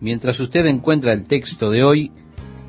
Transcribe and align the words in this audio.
Mientras 0.00 0.38
usted 0.40 0.66
encuentra 0.66 1.12
el 1.12 1.26
texto 1.26 1.70
de 1.70 1.82
hoy, 1.82 2.12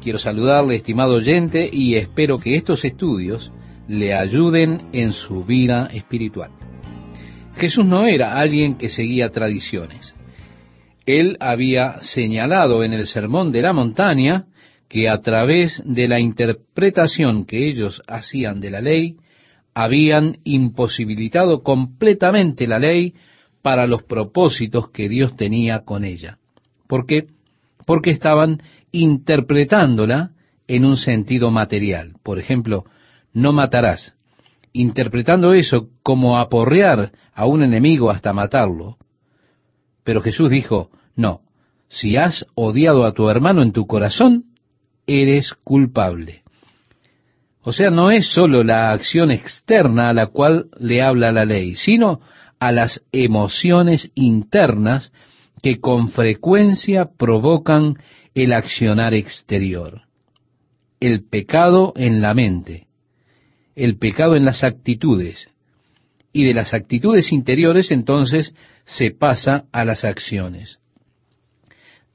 quiero 0.01 0.17
saludarle, 0.17 0.75
estimado 0.75 1.15
oyente, 1.15 1.69
y 1.71 1.95
espero 1.95 2.37
que 2.37 2.55
estos 2.55 2.83
estudios 2.85 3.51
le 3.87 4.13
ayuden 4.13 4.89
en 4.93 5.11
su 5.13 5.43
vida 5.43 5.87
espiritual. 5.87 6.51
Jesús 7.55 7.85
no 7.85 8.07
era 8.07 8.39
alguien 8.39 8.77
que 8.77 8.89
seguía 8.89 9.29
tradiciones. 9.29 10.15
Él 11.05 11.37
había 11.39 12.01
señalado 12.01 12.83
en 12.83 12.93
el 12.93 13.07
Sermón 13.07 13.51
de 13.51 13.61
la 13.61 13.73
Montaña 13.73 14.45
que 14.87 15.07
a 15.07 15.21
través 15.21 15.81
de 15.85 16.07
la 16.07 16.19
interpretación 16.19 17.45
que 17.45 17.67
ellos 17.67 18.01
hacían 18.07 18.59
de 18.59 18.71
la 18.71 18.81
ley, 18.81 19.17
habían 19.75 20.39
imposibilitado 20.43 21.61
completamente 21.61 22.67
la 22.67 22.79
ley 22.79 23.13
para 23.61 23.85
los 23.85 24.03
propósitos 24.03 24.89
que 24.89 25.07
Dios 25.07 25.35
tenía 25.35 25.81
con 25.81 26.03
ella. 26.03 26.38
¿Por 26.89 27.05
qué? 27.05 27.27
Porque 27.85 28.09
estaban 28.09 28.63
interpretándola 28.91 30.31
en 30.67 30.85
un 30.85 30.97
sentido 30.97 31.51
material. 31.51 32.15
Por 32.23 32.39
ejemplo, 32.39 32.85
no 33.31 33.53
matarás, 33.53 34.15
interpretando 34.73 35.53
eso 35.53 35.89
como 36.01 36.39
aporrear 36.39 37.11
a 37.35 37.45
un 37.45 37.61
enemigo 37.61 38.09
hasta 38.09 38.33
matarlo. 38.33 38.97
Pero 40.03 40.21
Jesús 40.21 40.49
dijo, 40.49 40.89
no, 41.15 41.41
si 41.89 42.17
has 42.17 42.47
odiado 42.55 43.05
a 43.05 43.13
tu 43.13 43.29
hermano 43.29 43.61
en 43.61 43.71
tu 43.71 43.85
corazón, 43.85 44.45
eres 45.05 45.53
culpable. 45.63 46.41
O 47.61 47.71
sea, 47.71 47.91
no 47.91 48.09
es 48.09 48.33
sólo 48.33 48.63
la 48.63 48.89
acción 48.89 49.29
externa 49.29 50.09
a 50.09 50.13
la 50.13 50.27
cual 50.27 50.69
le 50.79 51.03
habla 51.03 51.31
la 51.31 51.45
ley, 51.45 51.75
sino 51.75 52.19
a 52.59 52.71
las 52.71 53.03
emociones 53.11 54.11
internas 54.15 55.11
que 55.61 55.79
con 55.79 56.09
frecuencia 56.09 57.09
provocan 57.17 57.95
el 58.33 58.53
accionar 58.53 59.13
exterior. 59.13 60.01
El 60.99 61.23
pecado 61.23 61.93
en 61.95 62.21
la 62.21 62.33
mente, 62.33 62.87
el 63.75 63.97
pecado 63.97 64.35
en 64.35 64.45
las 64.45 64.63
actitudes, 64.63 65.49
y 66.31 66.43
de 66.43 66.53
las 66.53 66.73
actitudes 66.73 67.31
interiores 67.31 67.91
entonces 67.91 68.53
se 68.85 69.11
pasa 69.11 69.65
a 69.71 69.85
las 69.85 70.03
acciones. 70.03 70.79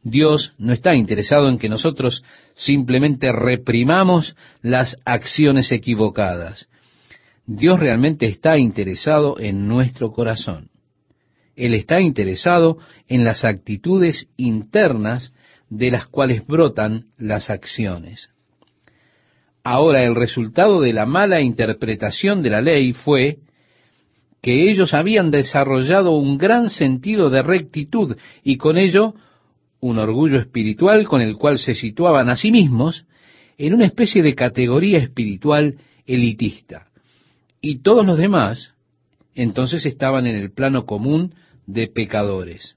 Dios 0.02 0.52
no 0.58 0.72
está 0.72 0.94
interesado 0.94 1.48
en 1.48 1.58
que 1.58 1.68
nosotros 1.68 2.22
simplemente 2.54 3.32
reprimamos 3.32 4.36
las 4.60 4.98
acciones 5.04 5.72
equivocadas. 5.72 6.68
Dios 7.46 7.80
realmente 7.80 8.26
está 8.26 8.58
interesado 8.58 9.38
en 9.40 9.66
nuestro 9.66 10.12
corazón. 10.12 10.68
Él 11.56 11.74
está 11.74 12.00
interesado 12.00 12.78
en 13.08 13.24
las 13.24 13.44
actitudes 13.44 14.28
internas 14.36 15.32
de 15.70 15.90
las 15.90 16.06
cuales 16.06 16.46
brotan 16.46 17.06
las 17.16 17.50
acciones. 17.50 18.30
Ahora, 19.62 20.04
el 20.04 20.14
resultado 20.14 20.80
de 20.80 20.92
la 20.92 21.06
mala 21.06 21.40
interpretación 21.40 22.42
de 22.42 22.50
la 22.50 22.60
ley 22.60 22.92
fue 22.92 23.38
que 24.42 24.70
ellos 24.70 24.92
habían 24.92 25.30
desarrollado 25.30 26.10
un 26.12 26.36
gran 26.36 26.68
sentido 26.68 27.30
de 27.30 27.42
rectitud 27.42 28.16
y 28.42 28.58
con 28.58 28.76
ello 28.76 29.14
un 29.80 29.98
orgullo 29.98 30.38
espiritual 30.38 31.06
con 31.08 31.22
el 31.22 31.36
cual 31.36 31.58
se 31.58 31.74
situaban 31.74 32.28
a 32.28 32.36
sí 32.36 32.52
mismos 32.52 33.06
en 33.56 33.72
una 33.72 33.86
especie 33.86 34.22
de 34.22 34.34
categoría 34.34 34.98
espiritual 34.98 35.76
elitista. 36.06 36.88
Y 37.60 37.78
todos 37.78 38.04
los 38.04 38.18
demás 38.18 38.74
entonces 39.34 39.86
estaban 39.86 40.26
en 40.26 40.36
el 40.36 40.52
plano 40.52 40.84
común 40.84 41.34
de 41.66 41.88
pecadores. 41.88 42.76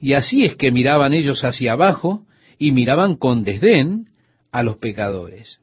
Y 0.00 0.12
así 0.12 0.44
es 0.44 0.54
que 0.56 0.70
miraban 0.70 1.12
ellos 1.12 1.44
hacia 1.44 1.72
abajo 1.72 2.26
y 2.58 2.72
miraban 2.72 3.16
con 3.16 3.44
desdén 3.44 4.08
a 4.52 4.62
los 4.62 4.76
pecadores. 4.76 5.60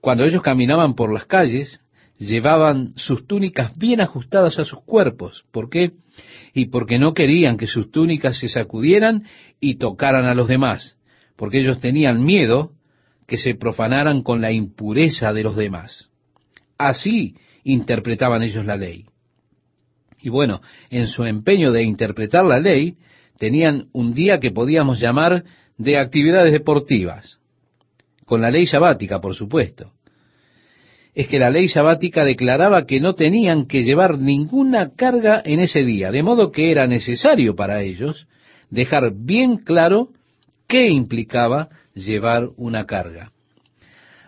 Cuando 0.00 0.24
ellos 0.24 0.42
caminaban 0.42 0.94
por 0.94 1.12
las 1.12 1.24
calles, 1.24 1.80
llevaban 2.18 2.92
sus 2.96 3.26
túnicas 3.26 3.76
bien 3.76 4.00
ajustadas 4.00 4.58
a 4.58 4.64
sus 4.64 4.80
cuerpos. 4.80 5.44
¿Por 5.50 5.70
qué? 5.70 5.92
Y 6.52 6.66
porque 6.66 6.98
no 6.98 7.14
querían 7.14 7.56
que 7.56 7.66
sus 7.66 7.90
túnicas 7.90 8.38
se 8.38 8.48
sacudieran 8.48 9.24
y 9.60 9.76
tocaran 9.76 10.26
a 10.26 10.34
los 10.34 10.46
demás, 10.46 10.96
porque 11.36 11.60
ellos 11.60 11.80
tenían 11.80 12.24
miedo 12.24 12.72
que 13.26 13.38
se 13.38 13.54
profanaran 13.54 14.22
con 14.22 14.40
la 14.40 14.52
impureza 14.52 15.32
de 15.32 15.42
los 15.42 15.56
demás. 15.56 16.10
Así 16.78 17.36
interpretaban 17.64 18.42
ellos 18.42 18.64
la 18.64 18.76
ley. 18.76 19.06
Y 20.24 20.30
bueno, 20.30 20.62
en 20.90 21.06
su 21.06 21.24
empeño 21.24 21.70
de 21.70 21.82
interpretar 21.82 22.44
la 22.44 22.58
ley, 22.58 22.96
tenían 23.38 23.88
un 23.92 24.14
día 24.14 24.40
que 24.40 24.50
podíamos 24.50 24.98
llamar 24.98 25.44
de 25.76 25.98
actividades 25.98 26.50
deportivas, 26.52 27.38
con 28.24 28.40
la 28.40 28.50
ley 28.50 28.66
sabática, 28.66 29.20
por 29.20 29.34
supuesto 29.34 29.92
es 31.14 31.28
que 31.28 31.38
la 31.38 31.50
ley 31.50 31.68
sabática 31.68 32.24
declaraba 32.24 32.86
que 32.86 33.00
no 33.00 33.14
tenían 33.14 33.66
que 33.66 33.82
llevar 33.82 34.18
ninguna 34.18 34.90
carga 34.96 35.40
en 35.44 35.60
ese 35.60 35.84
día, 35.84 36.10
de 36.10 36.24
modo 36.24 36.50
que 36.50 36.72
era 36.72 36.86
necesario 36.86 37.54
para 37.54 37.82
ellos 37.82 38.26
dejar 38.70 39.12
bien 39.14 39.58
claro 39.58 40.08
qué 40.66 40.88
implicaba 40.88 41.68
llevar 41.94 42.48
una 42.56 42.84
carga. 42.86 43.30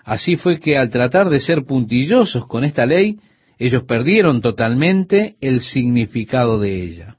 Así 0.04 0.36
fue 0.36 0.60
que 0.60 0.78
al 0.78 0.90
tratar 0.90 1.28
de 1.28 1.40
ser 1.40 1.64
puntillosos 1.64 2.46
con 2.46 2.62
esta 2.62 2.86
ley, 2.86 3.18
ellos 3.58 3.84
perdieron 3.84 4.40
totalmente 4.40 5.36
el 5.40 5.60
significado 5.62 6.58
de 6.60 6.82
ella. 6.82 7.16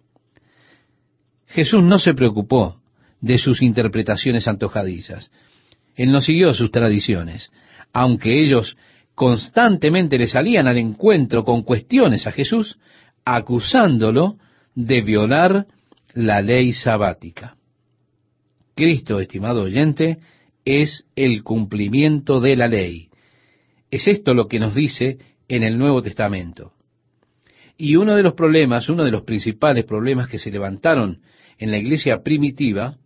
Jesús 1.47 1.83
no 1.83 1.97
se 1.97 2.13
preocupó 2.13 2.79
de 3.21 3.37
sus 3.37 3.61
interpretaciones 3.61 4.47
antojadizas. 4.47 5.31
Él 5.95 6.11
no 6.11 6.21
siguió 6.21 6.53
sus 6.53 6.69
tradiciones, 6.69 7.51
aunque 7.91 8.39
ellos 8.41 8.77
constantemente 9.15 10.19
le 10.19 10.27
salían 10.27 10.67
al 10.67 10.77
encuentro 10.77 11.43
con 11.43 11.63
cuestiones 11.63 12.27
a 12.27 12.31
Jesús, 12.31 12.77
acusándolo 13.25 14.37
de 14.75 15.01
violar 15.01 15.65
la 16.13 16.41
ley 16.41 16.73
sabática. 16.73 17.55
Cristo, 18.75 19.19
estimado 19.19 19.63
oyente, 19.63 20.19
es 20.63 21.05
el 21.15 21.43
cumplimiento 21.43 22.39
de 22.39 22.55
la 22.55 22.67
ley. 22.67 23.09
Es 23.89 24.07
esto 24.07 24.35
lo 24.35 24.47
que 24.47 24.59
nos 24.59 24.75
dice 24.75 25.17
en 25.47 25.63
el 25.63 25.78
Nuevo 25.78 26.02
Testamento. 26.02 26.74
Y 27.78 27.96
uno 27.96 28.16
de 28.16 28.24
los 28.24 28.34
problemas, 28.34 28.90
uno 28.90 29.03
de 29.03 29.12
los 29.12 29.24
principales 29.24 29.85
problemas 29.85 30.28
que 30.28 30.40
se 30.40 30.52
levantaron 30.52 31.22
en 31.58 31.72
la 31.72 31.78
iglesia 31.78 32.24
primitiva, 32.24 32.97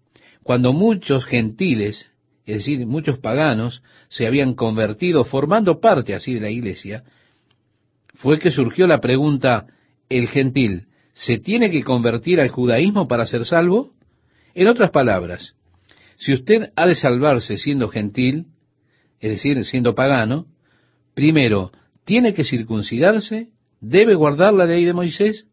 cuando 0.44 0.74
muchos 0.74 1.26
gentiles 1.26 2.12
es 2.46 2.58
decir, 2.58 2.86
muchos 2.86 3.20
paganos 3.20 3.84
se 4.08 4.26
habían 4.26 4.56
convertido 4.56 5.24
formando 5.24 5.80
parte 5.80 6.16
así 6.16 6.34
de 6.34 6.42
la 6.42 6.50
iglesia, 6.50 7.04
fue 8.16 8.40
que 8.40 8.52
surgió 8.52 8.88
la 8.88 9.00
pregunta, 9.00 9.68
¿el 10.10 10.28
gentil 10.28 10.88
se 11.14 11.38
tiene 11.38 11.72
que 11.72 11.84
convertir 11.84 12.42
al 12.42 12.50
judaísmo 12.50 13.08
para 13.08 13.26
ser 13.26 13.46
salvo? 13.46 13.94
En 14.54 14.68
otras 14.68 14.92
palabras, 14.92 15.56
si 16.18 16.34
usted 16.34 16.72
ha 16.76 16.88
de 16.88 16.96
salvarse 16.96 17.58
siendo 17.58 17.90
gentil, 17.90 18.48
es 19.20 19.32
decir, 19.32 19.64
siendo 19.64 19.96
pagano, 19.96 20.48
primero, 21.14 21.72
tiene 22.06 22.34
que 22.34 22.44
circuncidarse, 22.44 23.50
debe 23.80 24.16
guardar 24.16 24.54
la 24.54 24.66
ley 24.66 24.86
de 24.86 24.94
Moisés. 24.94 25.48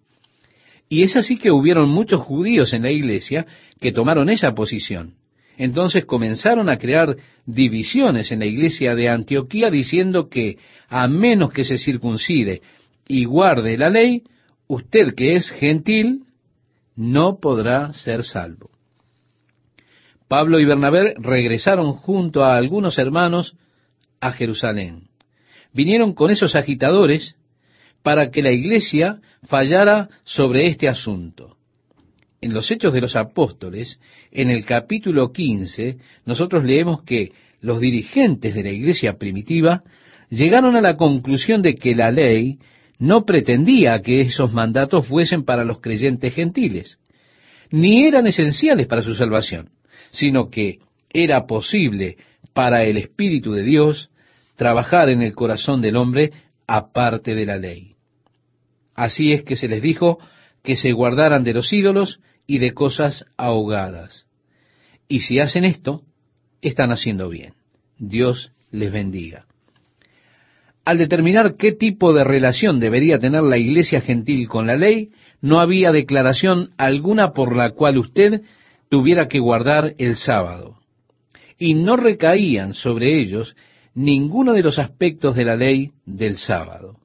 Y 0.88 1.02
es 1.02 1.16
así 1.16 1.38
que 1.38 1.50
hubieron 1.50 1.88
muchos 1.88 2.20
judíos 2.20 2.72
en 2.72 2.82
la 2.82 2.90
iglesia 2.90 3.46
que 3.80 3.92
tomaron 3.92 4.30
esa 4.30 4.54
posición. 4.54 5.14
Entonces 5.56 6.04
comenzaron 6.04 6.68
a 6.68 6.78
crear 6.78 7.16
divisiones 7.44 8.30
en 8.30 8.38
la 8.38 8.46
iglesia 8.46 8.94
de 8.94 9.08
Antioquía 9.08 9.70
diciendo 9.70 10.28
que 10.28 10.56
a 10.88 11.08
menos 11.08 11.52
que 11.52 11.64
se 11.64 11.78
circuncide 11.78 12.62
y 13.08 13.24
guarde 13.24 13.76
la 13.76 13.90
ley, 13.90 14.22
usted 14.68 15.14
que 15.14 15.34
es 15.34 15.50
gentil 15.50 16.24
no 16.94 17.38
podrá 17.40 17.92
ser 17.92 18.24
salvo. 18.24 18.70
Pablo 20.28 20.60
y 20.60 20.64
Bernabé 20.64 21.14
regresaron 21.18 21.94
junto 21.94 22.44
a 22.44 22.56
algunos 22.56 22.98
hermanos 22.98 23.56
a 24.20 24.32
Jerusalén. 24.32 25.07
Vinieron 25.72 26.14
con 26.14 26.30
esos 26.30 26.54
agitadores 26.54 27.36
para 28.02 28.30
que 28.30 28.42
la 28.42 28.52
iglesia 28.52 29.20
fallara 29.44 30.08
sobre 30.24 30.66
este 30.66 30.88
asunto. 30.88 31.56
En 32.40 32.54
los 32.54 32.70
Hechos 32.70 32.92
de 32.92 33.00
los 33.00 33.16
Apóstoles, 33.16 34.00
en 34.30 34.50
el 34.50 34.64
capítulo 34.64 35.32
15, 35.32 35.98
nosotros 36.24 36.64
leemos 36.64 37.02
que 37.02 37.32
los 37.60 37.80
dirigentes 37.80 38.54
de 38.54 38.62
la 38.62 38.70
iglesia 38.70 39.18
primitiva 39.18 39.82
llegaron 40.30 40.76
a 40.76 40.80
la 40.80 40.96
conclusión 40.96 41.62
de 41.62 41.74
que 41.74 41.94
la 41.94 42.12
ley 42.12 42.58
no 42.98 43.24
pretendía 43.24 44.00
que 44.02 44.20
esos 44.20 44.52
mandatos 44.52 45.06
fuesen 45.06 45.44
para 45.44 45.64
los 45.64 45.80
creyentes 45.80 46.34
gentiles, 46.34 46.98
ni 47.70 48.06
eran 48.06 48.26
esenciales 48.26 48.86
para 48.86 49.02
su 49.02 49.14
salvación, 49.14 49.70
sino 50.10 50.48
que 50.48 50.78
era 51.10 51.46
posible 51.46 52.16
para 52.52 52.84
el 52.84 52.96
Espíritu 52.96 53.52
de 53.52 53.62
Dios 53.62 54.10
trabajar 54.58 55.08
en 55.08 55.22
el 55.22 55.34
corazón 55.34 55.80
del 55.80 55.96
hombre 55.96 56.32
aparte 56.66 57.34
de 57.34 57.46
la 57.46 57.56
ley. 57.56 57.94
Así 58.94 59.32
es 59.32 59.44
que 59.44 59.56
se 59.56 59.68
les 59.68 59.80
dijo 59.80 60.18
que 60.62 60.74
se 60.76 60.92
guardaran 60.92 61.44
de 61.44 61.54
los 61.54 61.72
ídolos 61.72 62.20
y 62.46 62.58
de 62.58 62.74
cosas 62.74 63.24
ahogadas. 63.36 64.26
Y 65.06 65.20
si 65.20 65.38
hacen 65.38 65.64
esto, 65.64 66.02
están 66.60 66.90
haciendo 66.90 67.30
bien. 67.30 67.54
Dios 67.98 68.52
les 68.72 68.90
bendiga. 68.90 69.46
Al 70.84 70.98
determinar 70.98 71.54
qué 71.56 71.72
tipo 71.72 72.12
de 72.12 72.24
relación 72.24 72.80
debería 72.80 73.20
tener 73.20 73.44
la 73.44 73.58
iglesia 73.58 74.00
gentil 74.00 74.48
con 74.48 74.66
la 74.66 74.76
ley, 74.76 75.10
no 75.40 75.60
había 75.60 75.92
declaración 75.92 76.70
alguna 76.78 77.32
por 77.32 77.54
la 77.54 77.70
cual 77.70 77.96
usted 77.98 78.42
tuviera 78.88 79.28
que 79.28 79.38
guardar 79.38 79.94
el 79.98 80.16
sábado. 80.16 80.80
Y 81.58 81.74
no 81.74 81.96
recaían 81.96 82.74
sobre 82.74 83.20
ellos 83.20 83.54
ninguno 83.98 84.52
de 84.52 84.62
los 84.62 84.78
aspectos 84.78 85.34
de 85.34 85.44
la 85.44 85.56
ley 85.56 85.90
del 86.06 86.36
sábado. 86.36 87.00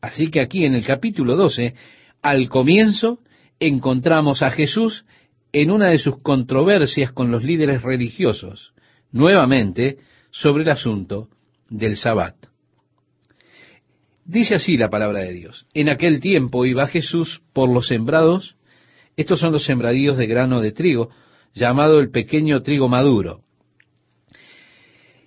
Así 0.00 0.30
que 0.30 0.40
aquí 0.40 0.64
en 0.64 0.76
el 0.76 0.84
capítulo 0.84 1.34
12, 1.34 1.74
al 2.22 2.48
comienzo, 2.48 3.18
encontramos 3.58 4.40
a 4.42 4.52
Jesús 4.52 5.04
en 5.52 5.72
una 5.72 5.88
de 5.88 5.98
sus 5.98 6.20
controversias 6.22 7.10
con 7.10 7.32
los 7.32 7.42
líderes 7.42 7.82
religiosos, 7.82 8.72
nuevamente 9.10 9.98
sobre 10.30 10.62
el 10.62 10.70
asunto 10.70 11.28
del 11.68 11.96
sabbat. 11.96 12.36
Dice 14.24 14.54
así 14.54 14.76
la 14.76 14.90
palabra 14.90 15.20
de 15.20 15.32
Dios. 15.32 15.66
En 15.74 15.88
aquel 15.88 16.20
tiempo 16.20 16.66
iba 16.66 16.86
Jesús 16.86 17.42
por 17.52 17.68
los 17.68 17.88
sembrados, 17.88 18.56
estos 19.16 19.40
son 19.40 19.50
los 19.50 19.64
sembradíos 19.64 20.16
de 20.16 20.28
grano 20.28 20.60
de 20.60 20.70
trigo, 20.70 21.10
llamado 21.52 21.98
el 21.98 22.10
pequeño 22.10 22.62
trigo 22.62 22.88
maduro. 22.88 23.45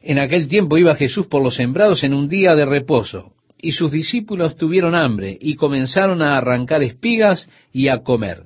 En 0.10 0.18
aquel 0.18 0.48
tiempo 0.48 0.76
iba 0.80 0.96
Jesús 0.96 1.28
por 1.28 1.44
los 1.44 1.56
sembrados 1.56 2.04
en 2.04 2.16
un 2.16 2.28
día 2.28 2.56
de 2.56 2.66
reposo, 2.66 3.34
y 3.62 3.74
sus 3.74 3.92
discípulos 3.92 4.56
tuvieron 4.56 4.96
hambre 4.96 5.38
y 5.40 5.54
comenzaron 5.54 6.24
a 6.24 6.36
arrancar 6.36 6.82
espigas 6.82 7.48
y 7.72 7.90
a 7.90 8.00
comer. 8.00 8.46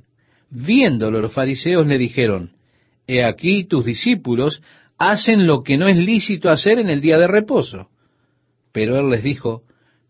Viéndolo 0.49 1.21
los 1.21 1.33
fariseos 1.33 1.87
le 1.87 1.97
dijeron, 1.97 2.51
He 3.07 3.23
aquí 3.23 3.63
tus 3.63 3.85
discípulos 3.85 4.61
hacen 4.97 5.47
lo 5.47 5.63
que 5.63 5.77
no 5.77 5.87
es 5.87 5.95
lícito 5.95 6.49
hacer 6.49 6.79
en 6.79 6.89
el 6.89 6.99
día 6.99 7.17
de 7.17 7.27
reposo. 7.27 7.87
Pero 8.73 8.99
él 8.99 9.09
les 9.09 9.23
dijo, 9.23 9.61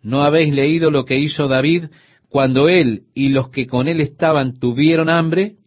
¿No 0.02 0.24
habéis 0.24 0.56
leído 0.56 0.90
lo 0.90 1.06
que 1.06 1.20
hizo 1.20 1.48
David 1.48 1.86
cuando 2.30 2.68
él 2.68 3.04
y 3.14 3.30
los 3.30 3.50
que 3.50 3.68
con 3.68 3.88
él 3.88 4.02
estaban 4.02 4.60
tuvieron 4.60 5.08
hambre? 5.08 5.58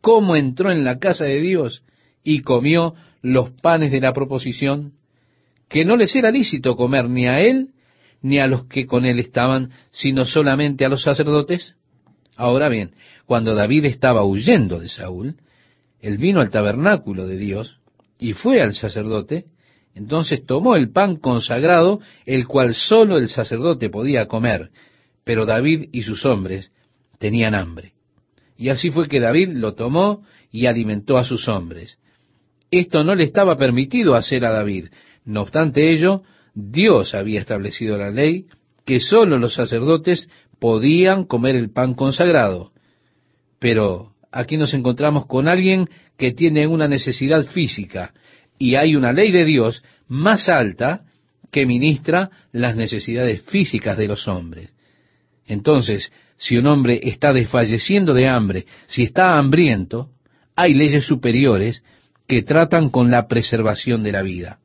¿Cómo 0.00 0.36
entró 0.36 0.70
en 0.70 0.84
la 0.84 1.00
casa 1.00 1.24
de 1.24 1.40
Dios 1.40 1.82
y 2.22 2.42
comió 2.42 2.94
los 3.20 3.50
panes 3.50 3.90
de 3.90 4.00
la 4.00 4.12
proposición? 4.12 4.92
Que 5.74 5.84
no 5.84 5.96
les 5.96 6.14
era 6.14 6.30
lícito 6.30 6.76
comer 6.76 7.08
ni 7.10 7.26
a 7.26 7.40
él 7.40 7.70
ni 8.22 8.38
a 8.38 8.46
los 8.46 8.66
que 8.66 8.86
con 8.86 9.04
él 9.04 9.18
estaban, 9.18 9.72
sino 9.90 10.24
solamente 10.24 10.84
a 10.84 10.88
los 10.88 11.02
sacerdotes. 11.02 11.74
Ahora 12.36 12.68
bien, 12.68 12.92
cuando 13.26 13.54
David 13.54 13.86
estaba 13.86 14.24
huyendo 14.24 14.78
de 14.78 14.88
Saúl, 14.88 15.34
él 16.00 16.16
vino 16.18 16.40
al 16.40 16.50
tabernáculo 16.50 17.26
de 17.26 17.36
Dios 17.36 17.80
y 18.18 18.34
fue 18.34 18.62
al 18.62 18.74
sacerdote 18.74 19.46
entonces 19.94 20.44
tomó 20.44 20.74
el 20.74 20.90
pan 20.90 21.16
consagrado, 21.16 22.00
el 22.26 22.46
cual 22.48 22.74
sólo 22.74 23.16
el 23.16 23.28
sacerdote 23.28 23.90
podía 23.90 24.26
comer, 24.26 24.70
pero 25.22 25.46
David 25.46 25.88
y 25.92 26.02
sus 26.02 26.26
hombres 26.26 26.72
tenían 27.18 27.54
hambre. 27.54 27.92
Y 28.56 28.68
así 28.68 28.90
fue 28.90 29.08
que 29.08 29.20
David 29.20 29.50
lo 29.50 29.74
tomó 29.74 30.24
y 30.50 30.66
alimentó 30.66 31.16
a 31.16 31.24
sus 31.24 31.48
hombres. 31.48 31.98
Esto 32.70 33.04
no 33.04 33.14
le 33.14 33.24
estaba 33.24 33.56
permitido 33.56 34.16
hacer 34.16 34.44
a 34.44 34.50
David. 34.50 34.86
No 35.24 35.42
obstante 35.42 35.92
ello, 35.92 36.22
Dios 36.54 37.14
había 37.14 37.40
establecido 37.40 37.96
la 37.96 38.10
ley 38.10 38.46
que 38.84 39.00
sólo 39.00 39.38
los 39.38 39.54
sacerdotes 39.54 40.28
podían 40.58 41.24
comer 41.24 41.56
el 41.56 41.70
pan 41.70 41.94
consagrado. 41.94 42.72
Pero 43.58 44.12
aquí 44.30 44.56
nos 44.56 44.74
encontramos 44.74 45.26
con 45.26 45.48
alguien 45.48 45.88
que 46.18 46.32
tiene 46.32 46.66
una 46.66 46.86
necesidad 46.86 47.42
física, 47.46 48.12
y 48.58 48.76
hay 48.76 48.94
una 48.94 49.12
ley 49.12 49.32
de 49.32 49.44
Dios 49.44 49.82
más 50.06 50.48
alta 50.48 51.02
que 51.50 51.66
ministra 51.66 52.30
las 52.52 52.76
necesidades 52.76 53.42
físicas 53.42 53.96
de 53.96 54.08
los 54.08 54.28
hombres. 54.28 54.74
Entonces, 55.46 56.12
si 56.36 56.56
un 56.56 56.66
hombre 56.66 57.00
está 57.02 57.32
desfalleciendo 57.32 58.14
de 58.14 58.28
hambre, 58.28 58.66
si 58.86 59.02
está 59.02 59.38
hambriento, 59.38 60.10
hay 60.56 60.74
leyes 60.74 61.04
superiores 61.04 61.82
que 62.26 62.42
tratan 62.42 62.90
con 62.90 63.10
la 63.10 63.26
preservación 63.28 64.02
de 64.02 64.12
la 64.12 64.22
vida. 64.22 64.58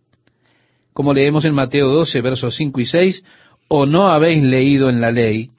Como 1.00 1.14
leemos 1.14 1.46
en 1.46 1.54
Mateo 1.54 1.88
12, 1.88 2.20
versos 2.20 2.58
5 2.58 2.82
y 2.82 2.86
6, 2.86 3.24
¿o 3.70 3.86
no 3.86 4.10
habéis 4.10 4.44
leído 4.44 4.90
en 4.90 5.00
la 5.00 5.12
ley 5.12 5.52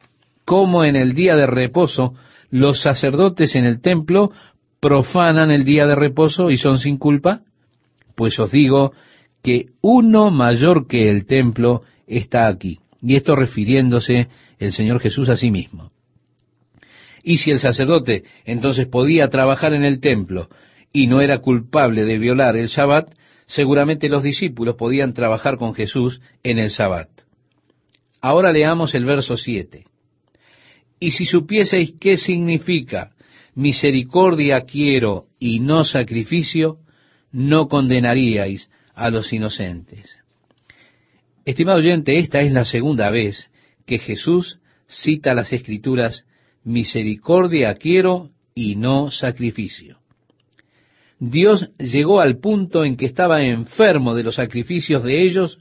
cómo 0.44 0.84
en 0.84 0.96
el 0.96 1.14
día 1.14 1.34
de 1.34 1.46
reposo 1.46 2.12
los 2.50 2.82
sacerdotes 2.82 3.56
en 3.56 3.64
el 3.64 3.80
templo 3.80 4.32
profanan 4.80 5.50
el 5.50 5.64
día 5.64 5.86
de 5.86 5.94
reposo 5.94 6.50
y 6.50 6.58
son 6.58 6.76
sin 6.76 6.98
culpa? 6.98 7.40
pues 8.16 8.38
os 8.38 8.52
digo 8.52 8.92
que 9.42 9.68
uno 9.80 10.30
mayor 10.30 10.86
que 10.86 11.08
el 11.08 11.24
templo 11.24 11.84
está 12.06 12.46
aquí. 12.46 12.78
Y 13.00 13.16
esto 13.16 13.34
refiriéndose 13.34 14.28
el 14.58 14.74
Señor 14.74 15.00
Jesús 15.00 15.30
a 15.30 15.38
sí 15.38 15.50
mismo. 15.50 15.90
Y 17.24 17.38
si 17.38 17.50
el 17.50 17.60
sacerdote 17.60 18.24
entonces 18.44 18.88
podía 18.88 19.28
trabajar 19.28 19.72
en 19.72 19.84
el 19.84 20.00
templo 20.00 20.50
y 20.92 21.06
no 21.06 21.22
era 21.22 21.38
culpable 21.38 22.04
de 22.04 22.18
violar 22.18 22.58
el 22.58 22.68
Sabbat, 22.68 23.14
seguramente 23.50 24.08
los 24.08 24.22
discípulos 24.22 24.76
podían 24.76 25.12
trabajar 25.12 25.58
con 25.58 25.74
Jesús 25.74 26.20
en 26.44 26.58
el 26.58 26.70
Sabbat. 26.70 27.08
Ahora 28.20 28.52
leamos 28.52 28.94
el 28.94 29.04
verso 29.04 29.36
7. 29.36 29.84
Y 31.00 31.10
si 31.10 31.26
supieseis 31.26 31.94
qué 31.98 32.16
significa 32.16 33.10
misericordia 33.56 34.60
quiero 34.60 35.26
y 35.40 35.58
no 35.58 35.84
sacrificio, 35.84 36.78
no 37.32 37.66
condenaríais 37.66 38.70
a 38.94 39.10
los 39.10 39.32
inocentes. 39.32 40.16
Estimado 41.44 41.78
oyente, 41.78 42.18
esta 42.18 42.40
es 42.40 42.52
la 42.52 42.64
segunda 42.64 43.10
vez 43.10 43.48
que 43.84 43.98
Jesús 43.98 44.60
cita 44.86 45.34
las 45.34 45.52
escrituras, 45.52 46.24
misericordia 46.62 47.74
quiero 47.74 48.30
y 48.54 48.76
no 48.76 49.10
sacrificio. 49.10 49.99
Dios 51.20 51.70
llegó 51.78 52.20
al 52.20 52.38
punto 52.38 52.84
en 52.84 52.96
que 52.96 53.04
estaba 53.04 53.44
enfermo 53.44 54.14
de 54.14 54.22
los 54.22 54.36
sacrificios 54.36 55.04
de 55.04 55.22
ellos, 55.22 55.58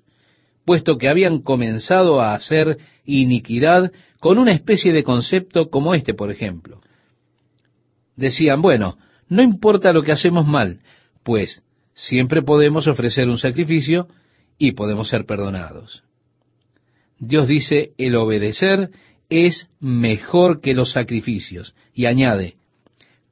puesto 0.64 0.98
que 0.98 1.10
habían 1.10 1.42
comenzado 1.42 2.22
a 2.22 2.34
hacer 2.34 2.78
iniquidad 3.06 3.92
con 4.22 4.38
una 4.38 4.54
especie 4.54 4.94
de 4.94 5.04
concepto 5.04 5.70
como 5.70 5.94
este, 5.94 6.14
por 6.14 6.32
ejemplo. 6.32 6.82
Decían, 8.16 8.62
bueno, 8.62 8.98
no 9.28 9.44
importa 9.44 9.92
lo 9.92 10.02
que 10.02 10.14
hacemos 10.14 10.48
mal, 10.48 10.80
pues 11.24 11.62
siempre 11.94 12.42
podemos 12.42 12.88
ofrecer 12.88 13.28
un 13.28 13.38
sacrificio 13.38 14.08
y 14.58 14.72
podemos 14.72 15.10
ser 15.10 15.26
perdonados. 15.26 16.04
Dios 17.20 17.50
dice, 17.50 17.92
el 17.98 18.16
obedecer 18.16 18.92
es 19.30 19.70
mejor 19.82 20.62
que 20.62 20.74
los 20.74 20.92
sacrificios. 20.92 21.76
Y 21.94 22.06
añade, 22.06 22.56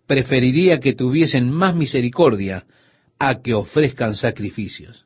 preferiría 0.08 0.80
que 0.80 0.94
tuviesen 0.94 1.52
más 1.52 1.76
misericordia 1.76 2.66
a 3.20 3.42
que 3.42 3.54
ofrezcan 3.54 4.16
sacrificios. 4.16 5.06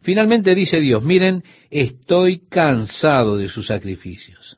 Finalmente 0.00 0.54
dice 0.54 0.80
Dios, 0.80 1.04
miren, 1.04 1.44
estoy 1.70 2.40
cansado 2.48 3.36
de 3.36 3.48
sus 3.48 3.66
sacrificios. 3.66 4.56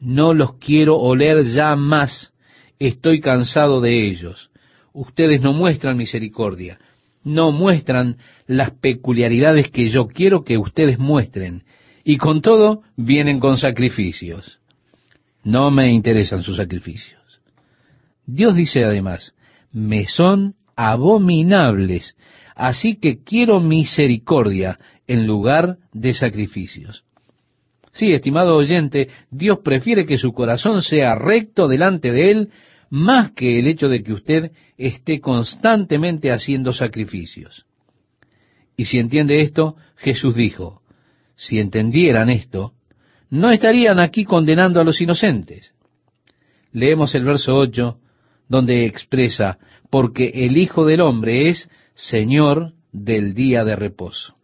No 0.00 0.34
los 0.34 0.58
quiero 0.58 0.96
oler 0.96 1.44
ya 1.44 1.76
más. 1.76 2.32
Estoy 2.78 3.20
cansado 3.20 3.80
de 3.80 4.06
ellos 4.08 4.50
ustedes 4.94 5.42
no 5.42 5.52
muestran 5.52 5.98
misericordia, 5.98 6.78
no 7.24 7.52
muestran 7.52 8.16
las 8.46 8.70
peculiaridades 8.70 9.70
que 9.70 9.88
yo 9.88 10.06
quiero 10.06 10.44
que 10.44 10.56
ustedes 10.56 10.98
muestren, 10.98 11.64
y 12.04 12.16
con 12.16 12.40
todo 12.40 12.82
vienen 12.96 13.40
con 13.40 13.58
sacrificios. 13.58 14.60
No 15.42 15.70
me 15.70 15.90
interesan 15.92 16.42
sus 16.42 16.56
sacrificios. 16.56 17.20
Dios 18.26 18.54
dice 18.54 18.84
además, 18.84 19.34
me 19.72 20.06
son 20.06 20.54
abominables, 20.76 22.16
así 22.54 22.96
que 22.96 23.22
quiero 23.22 23.60
misericordia 23.60 24.78
en 25.06 25.26
lugar 25.26 25.78
de 25.92 26.14
sacrificios. 26.14 27.04
Sí, 27.92 28.12
estimado 28.12 28.56
oyente, 28.56 29.08
Dios 29.30 29.60
prefiere 29.64 30.04
que 30.06 30.18
su 30.18 30.32
corazón 30.32 30.82
sea 30.82 31.14
recto 31.14 31.68
delante 31.68 32.10
de 32.10 32.30
Él 32.30 32.50
más 32.90 33.32
que 33.32 33.58
el 33.58 33.68
hecho 33.68 33.88
de 33.88 34.02
que 34.02 34.12
usted 34.12 34.52
esté 34.76 35.20
constantemente 35.20 36.32
haciendo 36.32 36.72
sacrificios. 36.72 37.66
Y 38.76 38.86
si 38.86 38.98
entiende 38.98 39.40
esto, 39.40 39.76
Jesús 39.96 40.34
dijo, 40.34 40.82
si 41.36 41.58
entendieran 41.58 42.30
esto, 42.30 42.74
no 43.30 43.50
estarían 43.50 43.98
aquí 43.98 44.24
condenando 44.24 44.80
a 44.80 44.84
los 44.84 45.00
inocentes. 45.00 45.72
Leemos 46.72 47.14
el 47.14 47.24
verso 47.24 47.54
8, 47.54 47.98
donde 48.54 48.86
expresa, 48.86 49.58
porque 49.90 50.30
el 50.32 50.56
Hijo 50.56 50.86
del 50.86 51.00
Hombre 51.00 51.48
es 51.48 51.68
Señor 51.94 52.72
del 52.92 53.34
día 53.34 53.64
de 53.64 53.74
reposo. 53.74 54.36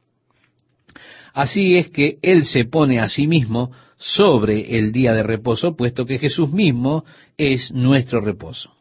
Así 1.33 1.77
es 1.77 1.91
que 1.91 2.19
Él 2.23 2.45
se 2.45 2.65
pone 2.65 2.99
a 2.99 3.09
sí 3.09 3.29
mismo 3.29 3.71
sobre 3.97 4.79
el 4.79 4.91
día 4.91 5.15
de 5.15 5.23
reposo, 5.23 5.77
puesto 5.77 6.07
que 6.07 6.19
Jesús 6.19 6.51
mismo 6.51 7.05
es 7.39 7.71
nuestro 7.73 8.21
reposo. 8.21 8.75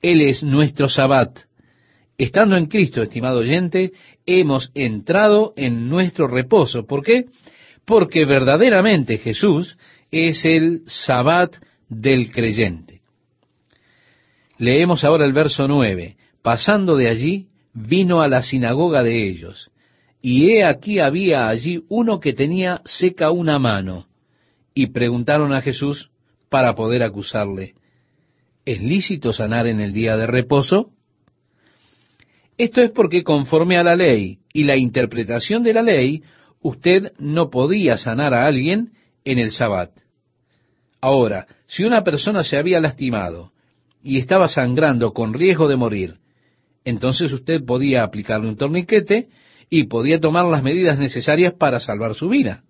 Él 0.00 0.20
es 0.20 0.44
nuestro 0.44 0.88
sabbat, 0.88 1.40
Estando 2.18 2.56
en 2.56 2.66
Cristo, 2.66 3.00
estimado 3.00 3.38
oyente, 3.38 3.92
hemos 4.26 4.72
entrado 4.74 5.54
en 5.56 5.88
nuestro 5.88 6.26
reposo. 6.26 6.84
¿Por 6.84 7.04
qué? 7.04 7.26
Porque 7.84 8.24
verdaderamente 8.24 9.18
Jesús 9.18 9.78
es 10.10 10.44
el 10.44 10.82
sabbat 10.86 11.54
del 11.88 12.32
creyente. 12.32 12.97
Leemos 14.58 15.04
ahora 15.04 15.24
el 15.24 15.32
verso 15.32 15.68
9. 15.68 16.16
Pasando 16.42 16.96
de 16.96 17.08
allí, 17.08 17.46
vino 17.72 18.20
a 18.20 18.28
la 18.28 18.42
sinagoga 18.42 19.02
de 19.02 19.28
ellos. 19.28 19.70
Y 20.20 20.50
he 20.50 20.64
aquí 20.64 20.98
había 20.98 21.48
allí 21.48 21.84
uno 21.88 22.18
que 22.18 22.32
tenía 22.32 22.82
seca 22.84 23.30
una 23.30 23.58
mano. 23.60 24.06
Y 24.74 24.88
preguntaron 24.88 25.52
a 25.52 25.62
Jesús 25.62 26.10
para 26.48 26.74
poder 26.74 27.02
acusarle, 27.02 27.74
¿es 28.64 28.82
lícito 28.82 29.32
sanar 29.32 29.66
en 29.66 29.80
el 29.80 29.92
día 29.92 30.16
de 30.16 30.26
reposo? 30.26 30.90
Esto 32.56 32.82
es 32.82 32.90
porque 32.90 33.22
conforme 33.22 33.76
a 33.76 33.84
la 33.84 33.94
ley 33.94 34.40
y 34.52 34.64
la 34.64 34.76
interpretación 34.76 35.62
de 35.62 35.72
la 35.72 35.82
ley, 35.82 36.22
usted 36.60 37.12
no 37.18 37.50
podía 37.50 37.96
sanar 37.96 38.34
a 38.34 38.46
alguien 38.46 38.90
en 39.24 39.38
el 39.38 39.52
sabbat. 39.52 39.90
Ahora, 41.00 41.46
si 41.68 41.84
una 41.84 42.02
persona 42.02 42.42
se 42.42 42.56
había 42.56 42.80
lastimado 42.80 43.52
y 44.02 44.18
estaba 44.18 44.48
sangrando 44.48 45.12
con 45.12 45.34
riesgo 45.34 45.68
de 45.68 45.76
morir, 45.76 46.14
entonces 46.84 47.32
usted 47.32 47.64
podía 47.64 48.02
aplicarle 48.02 48.48
un 48.48 48.56
torniquete 48.56 49.28
y 49.70 49.84
podía 49.84 50.20
tomar 50.20 50.46
las 50.46 50.62
medidas 50.62 50.98
necesarias 50.98 51.52
para 51.52 51.80
salvar 51.80 52.14
su 52.14 52.28
vida. 52.28 52.64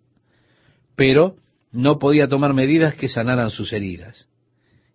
Pero 0.96 1.36
no 1.70 1.98
podía 1.98 2.28
tomar 2.28 2.54
medidas 2.54 2.94
que 2.94 3.08
sanaran 3.08 3.50
sus 3.50 3.72
heridas. 3.72 4.26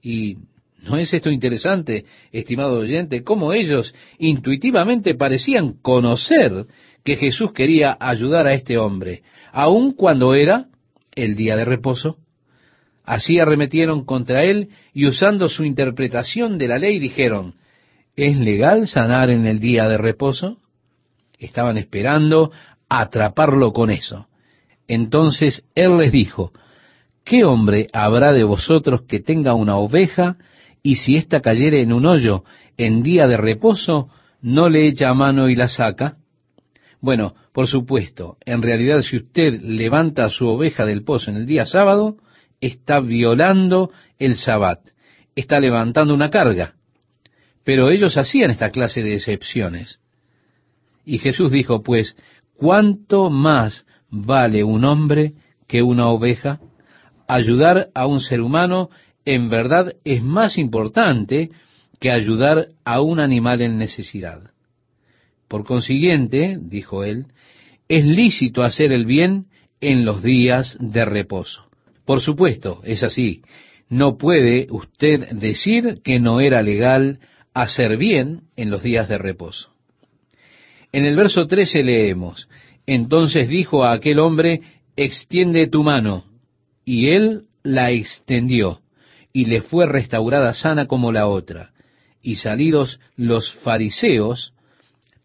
Y 0.01 0.37
¿no 0.81 0.97
es 0.97 1.13
esto 1.13 1.31
interesante, 1.31 2.05
estimado 2.31 2.79
oyente, 2.79 3.23
cómo 3.23 3.53
ellos 3.53 3.95
intuitivamente 4.17 5.15
parecían 5.15 5.73
conocer 5.81 6.65
que 7.03 7.15
Jesús 7.15 7.53
quería 7.53 7.97
ayudar 7.99 8.47
a 8.47 8.53
este 8.53 8.77
hombre, 8.77 9.23
aun 9.51 9.93
cuando 9.93 10.35
era 10.35 10.67
el 11.15 11.35
día 11.35 11.55
de 11.55 11.65
reposo? 11.65 12.17
Así 13.03 13.39
arremetieron 13.39 14.05
contra 14.05 14.43
él 14.43 14.69
y 14.93 15.07
usando 15.07 15.49
su 15.49 15.65
interpretación 15.65 16.57
de 16.57 16.67
la 16.67 16.77
ley 16.77 16.99
dijeron, 16.99 17.55
¿es 18.15 18.37
legal 18.37 18.87
sanar 18.87 19.29
en 19.29 19.45
el 19.45 19.59
día 19.59 19.87
de 19.87 19.97
reposo? 19.97 20.57
Estaban 21.37 21.77
esperando 21.77 22.51
atraparlo 22.87 23.73
con 23.73 23.89
eso. 23.89 24.27
Entonces 24.87 25.63
él 25.75 25.97
les 25.97 26.11
dijo, 26.11 26.53
¿qué 27.25 27.43
hombre 27.43 27.87
habrá 27.91 28.31
de 28.31 28.43
vosotros 28.43 29.01
que 29.03 29.19
tenga 29.19 29.53
una 29.53 29.75
oveja 29.75 30.37
y 30.81 30.95
si 30.95 31.15
ésta 31.15 31.41
cayere 31.41 31.81
en 31.81 31.91
un 31.91 32.05
hoyo 32.05 32.43
en 32.77 33.03
día 33.03 33.27
de 33.27 33.37
reposo, 33.37 34.09
no 34.41 34.69
le 34.69 34.87
echa 34.87 35.13
mano 35.13 35.49
y 35.49 35.55
la 35.55 35.67
saca? 35.67 36.17
Bueno, 37.01 37.35
por 37.51 37.67
supuesto, 37.67 38.37
en 38.45 38.61
realidad 38.61 38.99
si 38.99 39.17
usted 39.17 39.61
levanta 39.61 40.29
su 40.29 40.47
oveja 40.47 40.85
del 40.85 41.03
pozo 41.03 41.31
en 41.31 41.37
el 41.37 41.45
día 41.45 41.65
sábado, 41.65 42.17
está 42.65 42.99
violando 43.01 43.91
el 44.19 44.37
sabbat, 44.37 44.79
está 45.35 45.59
levantando 45.59 46.13
una 46.13 46.29
carga. 46.29 46.75
Pero 47.63 47.89
ellos 47.89 48.17
hacían 48.17 48.51
esta 48.51 48.69
clase 48.71 49.03
de 49.03 49.15
excepciones. 49.15 49.99
Y 51.05 51.19
Jesús 51.19 51.51
dijo, 51.51 51.83
pues, 51.83 52.15
¿cuánto 52.55 53.29
más 53.29 53.85
vale 54.09 54.63
un 54.63 54.85
hombre 54.85 55.33
que 55.67 55.81
una 55.81 56.07
oveja? 56.07 56.59
Ayudar 57.27 57.89
a 57.93 58.05
un 58.05 58.19
ser 58.19 58.41
humano 58.41 58.89
en 59.25 59.49
verdad 59.49 59.93
es 60.03 60.23
más 60.23 60.57
importante 60.57 61.51
que 61.99 62.11
ayudar 62.11 62.67
a 62.83 63.01
un 63.01 63.19
animal 63.19 63.61
en 63.61 63.77
necesidad. 63.77 64.51
Por 65.47 65.65
consiguiente, 65.65 66.57
dijo 66.59 67.03
él, 67.03 67.27
es 67.87 68.05
lícito 68.05 68.63
hacer 68.63 68.91
el 68.91 69.05
bien 69.05 69.47
en 69.79 70.05
los 70.05 70.23
días 70.23 70.77
de 70.79 71.05
reposo. 71.05 71.72
Por 72.05 72.21
supuesto, 72.21 72.81
es 72.83 73.03
así. 73.03 73.41
No 73.89 74.17
puede 74.17 74.67
usted 74.69 75.29
decir 75.31 76.01
que 76.03 76.19
no 76.19 76.39
era 76.39 76.61
legal 76.61 77.19
hacer 77.53 77.97
bien 77.97 78.41
en 78.55 78.69
los 78.69 78.83
días 78.83 79.07
de 79.07 79.17
reposo. 79.17 79.69
En 80.91 81.05
el 81.05 81.15
verso 81.15 81.47
13 81.47 81.83
leemos, 81.83 82.47
entonces 82.85 83.47
dijo 83.47 83.83
a 83.83 83.93
aquel 83.93 84.19
hombre, 84.19 84.61
extiende 84.95 85.67
tu 85.67 85.83
mano. 85.83 86.25
Y 86.85 87.09
él 87.09 87.43
la 87.63 87.91
extendió, 87.91 88.81
y 89.31 89.45
le 89.45 89.61
fue 89.61 89.87
restaurada 89.87 90.53
sana 90.53 90.85
como 90.85 91.11
la 91.11 91.27
otra. 91.27 91.71
Y 92.21 92.35
salidos 92.35 92.99
los 93.15 93.53
fariseos, 93.55 94.53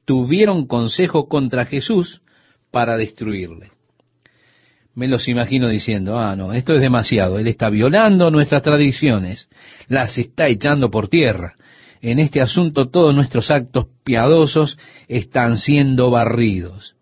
tuvieron 0.04 0.66
consejo 0.66 1.28
contra 1.28 1.66
Jesús 1.66 2.22
para 2.70 2.96
destruirle. 2.96 3.70
Me 4.98 5.08
los 5.08 5.28
imagino 5.28 5.68
diciendo, 5.68 6.18
ah, 6.18 6.34
no, 6.34 6.52
esto 6.52 6.74
es 6.74 6.80
demasiado, 6.80 7.38
él 7.38 7.46
está 7.46 7.70
violando 7.70 8.30
nuestras 8.30 8.62
tradiciones, 8.62 9.48
las 9.88 10.18
está 10.18 10.48
echando 10.48 10.90
por 10.90 11.08
tierra 11.08 11.54
en 12.00 12.18
este 12.18 12.40
asunto 12.40 12.88
todos 12.88 13.14
nuestros 13.14 13.50
actos 13.50 13.86
piadosos 14.04 14.78
están 15.08 15.58
siendo 15.58 16.10
barridos. 16.10 16.94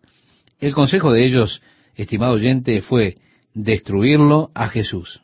El 0.59 0.73
consejo 0.73 1.13
de 1.13 1.27
ellos, 1.27 1.63
estimado 1.95 2.35
oyente, 2.35 2.81
fue 2.81 3.19
destruirlo 3.53 4.51
a 4.55 4.69
Jesús. 4.69 5.21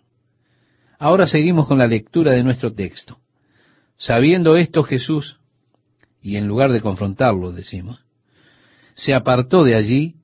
Ahora 0.98 1.26
seguimos 1.26 1.66
con 1.66 1.78
la 1.78 1.86
lectura 1.86 2.32
de 2.32 2.44
nuestro 2.44 2.72
texto. 2.74 3.18
Sabiendo 3.96 4.56
esto 4.56 4.82
Jesús, 4.82 5.38
y 6.20 6.36
en 6.36 6.46
lugar 6.46 6.70
de 6.70 6.80
confrontarlo, 6.80 7.52
decimos, 7.52 8.00
se 8.94 9.14
apartó 9.14 9.64
de 9.64 9.74
allí 9.74 10.16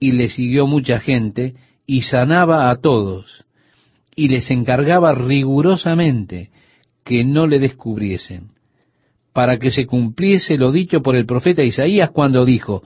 y 0.00 0.12
le 0.12 0.28
siguió 0.28 0.66
mucha 0.66 0.98
gente 1.00 1.54
y 1.88 2.02
sanaba 2.02 2.68
a 2.70 2.76
todos 2.76 3.46
y 4.14 4.28
les 4.28 4.50
encargaba 4.50 5.14
rigurosamente 5.14 6.50
que 7.02 7.24
no 7.24 7.46
le 7.46 7.58
descubriesen 7.58 8.50
para 9.32 9.58
que 9.58 9.70
se 9.70 9.86
cumpliese 9.86 10.58
lo 10.58 10.70
dicho 10.70 11.00
por 11.00 11.16
el 11.16 11.24
profeta 11.24 11.62
Isaías 11.62 12.10
cuando 12.10 12.44
dijo, 12.44 12.82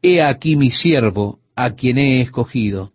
He 0.00 0.22
aquí 0.22 0.54
mi 0.56 0.70
siervo, 0.70 1.40
a 1.56 1.72
quien 1.72 1.98
he 1.98 2.20
escogido, 2.20 2.92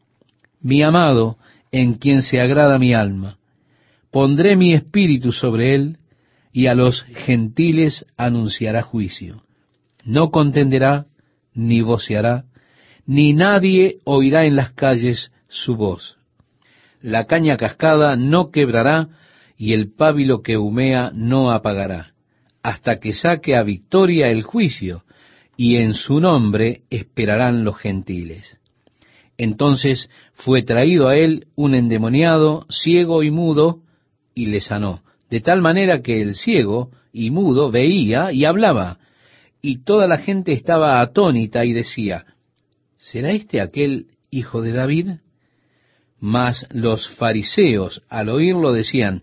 mi 0.61 0.81
amado, 0.81 1.37
en 1.73 1.95
quien 1.95 2.21
se 2.21 2.39
agrada 2.39 2.79
mi 2.79 2.93
alma. 2.93 3.37
Pondré 4.11 4.55
mi 4.55 4.73
espíritu 4.73 5.33
sobre 5.33 5.75
él, 5.75 5.97
y 6.53 6.67
a 6.67 6.73
los 6.73 7.03
gentiles 7.03 8.05
anunciará 8.15 8.81
juicio. 8.81 9.43
No 10.05 10.31
contenderá, 10.31 11.05
ni 11.53 11.81
voceará, 11.81 12.45
ni 13.05 13.33
nadie 13.33 13.97
oirá 14.05 14.45
en 14.45 14.55
las 14.55 14.71
calles 14.71 15.33
su 15.63 15.75
voz. 15.75 16.17
La 17.01 17.25
caña 17.25 17.57
cascada 17.57 18.15
no 18.15 18.51
quebrará, 18.51 19.09
y 19.57 19.74
el 19.74 19.93
pábilo 19.93 20.41
que 20.41 20.57
humea 20.57 21.12
no 21.13 21.51
apagará 21.51 22.15
hasta 22.65 23.00
que 23.00 23.13
saque 23.13 23.55
a 23.55 23.62
victoria 23.62 24.29
el 24.29 24.41
juicio, 24.41 25.03
y 25.55 25.75
en 25.75 25.93
su 25.93 26.19
nombre 26.19 26.81
esperarán 26.89 27.63
los 27.63 27.77
gentiles. 27.77 28.59
Entonces 29.38 30.09
fue 30.33 30.63
traído 30.63 31.07
a 31.07 31.15
él 31.15 31.45
un 31.55 31.75
endemoniado, 31.75 32.65
ciego 32.71 33.21
y 33.21 33.29
mudo, 33.29 33.81
y 34.33 34.47
le 34.47 34.62
sanó, 34.62 35.03
de 35.29 35.41
tal 35.41 35.62
manera 35.62 36.01
que 36.01 36.24
el 36.24 36.33
ciego 36.33 36.89
y 37.13 37.29
mudo 37.29 37.69
veía 37.69 38.31
y 38.31 38.45
hablaba, 38.45 38.97
y 39.62 39.83
toda 39.83 40.07
la 40.07 40.17
gente 40.17 40.51
estaba 40.51 41.01
atónita 41.01 41.65
y 41.65 41.74
decía, 41.74 42.25
¿será 42.97 43.29
este 43.29 43.62
aquel 43.62 44.07
hijo 44.31 44.63
de 44.63 44.71
David? 44.71 45.09
Mas 46.27 46.65
los 46.72 47.08
fariseos 47.08 48.01
al 48.10 48.29
oírlo 48.29 48.74
decían, 48.74 49.22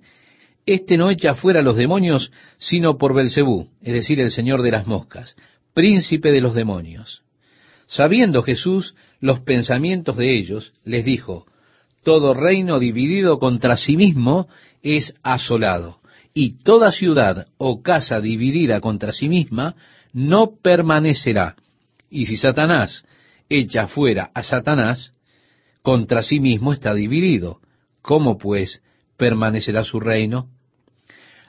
este 0.67 0.97
no 0.97 1.11
echa 1.11 1.35
fuera 1.35 1.61
los 1.61 1.75
demonios, 1.75 2.31
sino 2.59 2.97
por 2.97 3.13
Belcebú, 3.13 3.71
es 3.81 3.93
decir, 3.93 4.21
el 4.21 4.31
señor 4.31 4.63
de 4.63 4.71
las 4.71 4.87
moscas, 4.87 5.35
príncipe 5.75 6.31
de 6.31 6.41
los 6.41 6.55
demonios. 6.55 7.25
Sabiendo 7.89 8.45
Jesús 8.45 8.95
los 9.19 9.41
pensamientos 9.41 10.17
de 10.17 10.39
ellos, 10.39 10.75
les 10.85 11.05
dijo, 11.05 11.47
todo 12.05 12.35
reino 12.35 12.79
dividido 12.79 13.41
contra 13.41 13.77
sí 13.77 13.97
mismo 13.97 14.47
es 14.81 15.13
asolado, 15.25 15.99
y 16.33 16.63
toda 16.63 16.93
ciudad 16.93 17.49
o 17.59 17.83
casa 17.83 18.21
dividida 18.21 18.81
contra 18.81 19.13
sí 19.13 19.29
misma 19.29 19.75
no 20.13 20.53
permanecerá. 20.63 21.57
Y 22.09 22.27
si 22.27 22.37
Satanás 22.37 23.05
echa 23.49 23.89
fuera 23.89 24.31
a 24.35 24.45
Satanás, 24.45 25.13
contra 25.83 26.23
sí 26.23 26.41
mismo 26.41 26.73
está 26.73 26.95
dividido. 26.95 27.61
¿Cómo 28.01 28.39
pues 28.39 28.83
permanecerá 29.23 29.85
su 29.85 30.01
reino. 30.01 30.49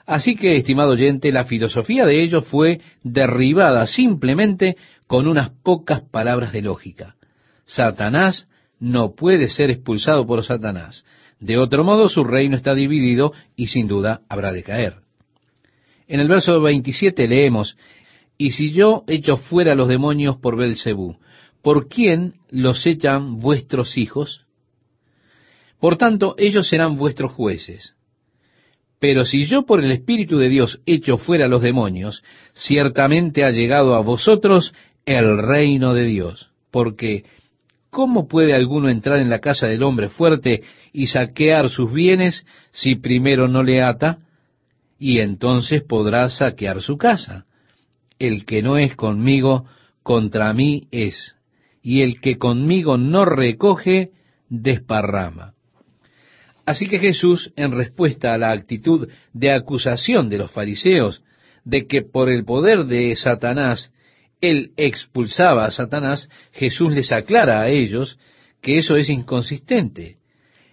Así 0.06 0.36
que, 0.36 0.56
estimado 0.56 0.90
oyente, 0.90 1.32
la 1.32 1.44
filosofía 1.44 2.06
de 2.06 2.22
ellos 2.22 2.46
fue 2.46 2.80
derribada 3.02 3.88
simplemente 3.88 4.76
con 5.08 5.26
unas 5.26 5.50
pocas 5.50 6.02
palabras 6.02 6.52
de 6.52 6.62
lógica. 6.62 7.16
Satanás 7.66 8.48
no 8.78 9.16
puede 9.16 9.48
ser 9.48 9.70
expulsado 9.70 10.24
por 10.24 10.44
Satanás. 10.44 11.04
De 11.40 11.58
otro 11.58 11.82
modo, 11.82 12.08
su 12.08 12.22
reino 12.22 12.54
está 12.54 12.74
dividido 12.74 13.32
y 13.56 13.66
sin 13.66 13.88
duda 13.88 14.20
habrá 14.28 14.52
de 14.52 14.62
caer. 14.62 14.98
En 16.06 16.20
el 16.20 16.28
verso 16.28 16.60
27 16.60 17.26
leemos, 17.26 17.76
Y 18.38 18.52
si 18.52 18.70
yo 18.70 19.02
echo 19.08 19.36
fuera 19.36 19.74
los 19.74 19.88
demonios 19.88 20.36
por 20.36 20.56
Belcebú, 20.56 21.16
¿por 21.64 21.88
quién 21.88 22.34
los 22.50 22.86
echan 22.86 23.40
vuestros 23.40 23.96
hijos? 23.96 24.44
Por 25.80 25.96
tanto, 25.96 26.34
ellos 26.36 26.68
serán 26.68 26.96
vuestros 26.96 27.32
jueces. 27.32 27.96
Pero 29.00 29.24
si 29.24 29.46
yo 29.46 29.64
por 29.64 29.82
el 29.82 29.90
Espíritu 29.90 30.36
de 30.36 30.50
Dios 30.50 30.82
echo 30.84 31.16
fuera 31.16 31.48
los 31.48 31.62
demonios, 31.62 32.22
ciertamente 32.52 33.44
ha 33.44 33.50
llegado 33.50 33.94
a 33.94 34.00
vosotros 34.00 34.74
el 35.06 35.38
reino 35.38 35.94
de 35.94 36.04
Dios. 36.04 36.50
Porque, 36.70 37.24
¿cómo 37.88 38.28
puede 38.28 38.54
alguno 38.54 38.90
entrar 38.90 39.18
en 39.20 39.30
la 39.30 39.40
casa 39.40 39.66
del 39.66 39.84
hombre 39.84 40.10
fuerte 40.10 40.62
y 40.92 41.06
saquear 41.06 41.70
sus 41.70 41.90
bienes 41.90 42.46
si 42.72 42.96
primero 42.96 43.48
no 43.48 43.62
le 43.62 43.82
ata? 43.82 44.18
Y 44.98 45.20
entonces 45.20 45.82
podrá 45.82 46.28
saquear 46.28 46.82
su 46.82 46.98
casa. 46.98 47.46
El 48.18 48.44
que 48.44 48.62
no 48.62 48.76
es 48.76 48.94
conmigo, 48.96 49.64
contra 50.02 50.52
mí 50.52 50.88
es. 50.90 51.33
Y 51.84 52.00
el 52.00 52.20
que 52.20 52.38
conmigo 52.38 52.96
no 52.96 53.26
recoge, 53.26 54.10
desparrama. 54.48 55.52
Así 56.64 56.88
que 56.88 56.98
Jesús, 56.98 57.52
en 57.56 57.72
respuesta 57.72 58.32
a 58.32 58.38
la 58.38 58.50
actitud 58.50 59.08
de 59.34 59.52
acusación 59.52 60.30
de 60.30 60.38
los 60.38 60.50
fariseos, 60.50 61.22
de 61.64 61.86
que 61.86 62.00
por 62.02 62.30
el 62.30 62.44
poder 62.44 62.86
de 62.86 63.14
Satanás 63.16 63.92
él 64.40 64.72
expulsaba 64.76 65.66
a 65.66 65.70
Satanás, 65.70 66.28
Jesús 66.52 66.92
les 66.92 67.12
aclara 67.12 67.60
a 67.60 67.68
ellos 67.68 68.18
que 68.60 68.78
eso 68.78 68.96
es 68.96 69.08
inconsistente. 69.08 70.16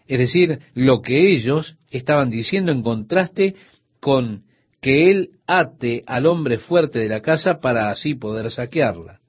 Es 0.07 0.19
decir, 0.19 0.59
lo 0.73 1.01
que 1.01 1.33
ellos 1.33 1.77
estaban 1.89 2.29
diciendo 2.29 2.71
en 2.71 2.83
contraste 2.83 3.55
con 3.99 4.43
que 4.81 5.11
él 5.11 5.29
ate 5.45 6.03
al 6.07 6.25
hombre 6.25 6.57
fuerte 6.57 6.99
de 6.99 7.07
la 7.07 7.21
casa 7.21 7.59
para 7.59 7.91
así 7.91 8.15
poder 8.15 8.49
saquearla. 8.49 9.20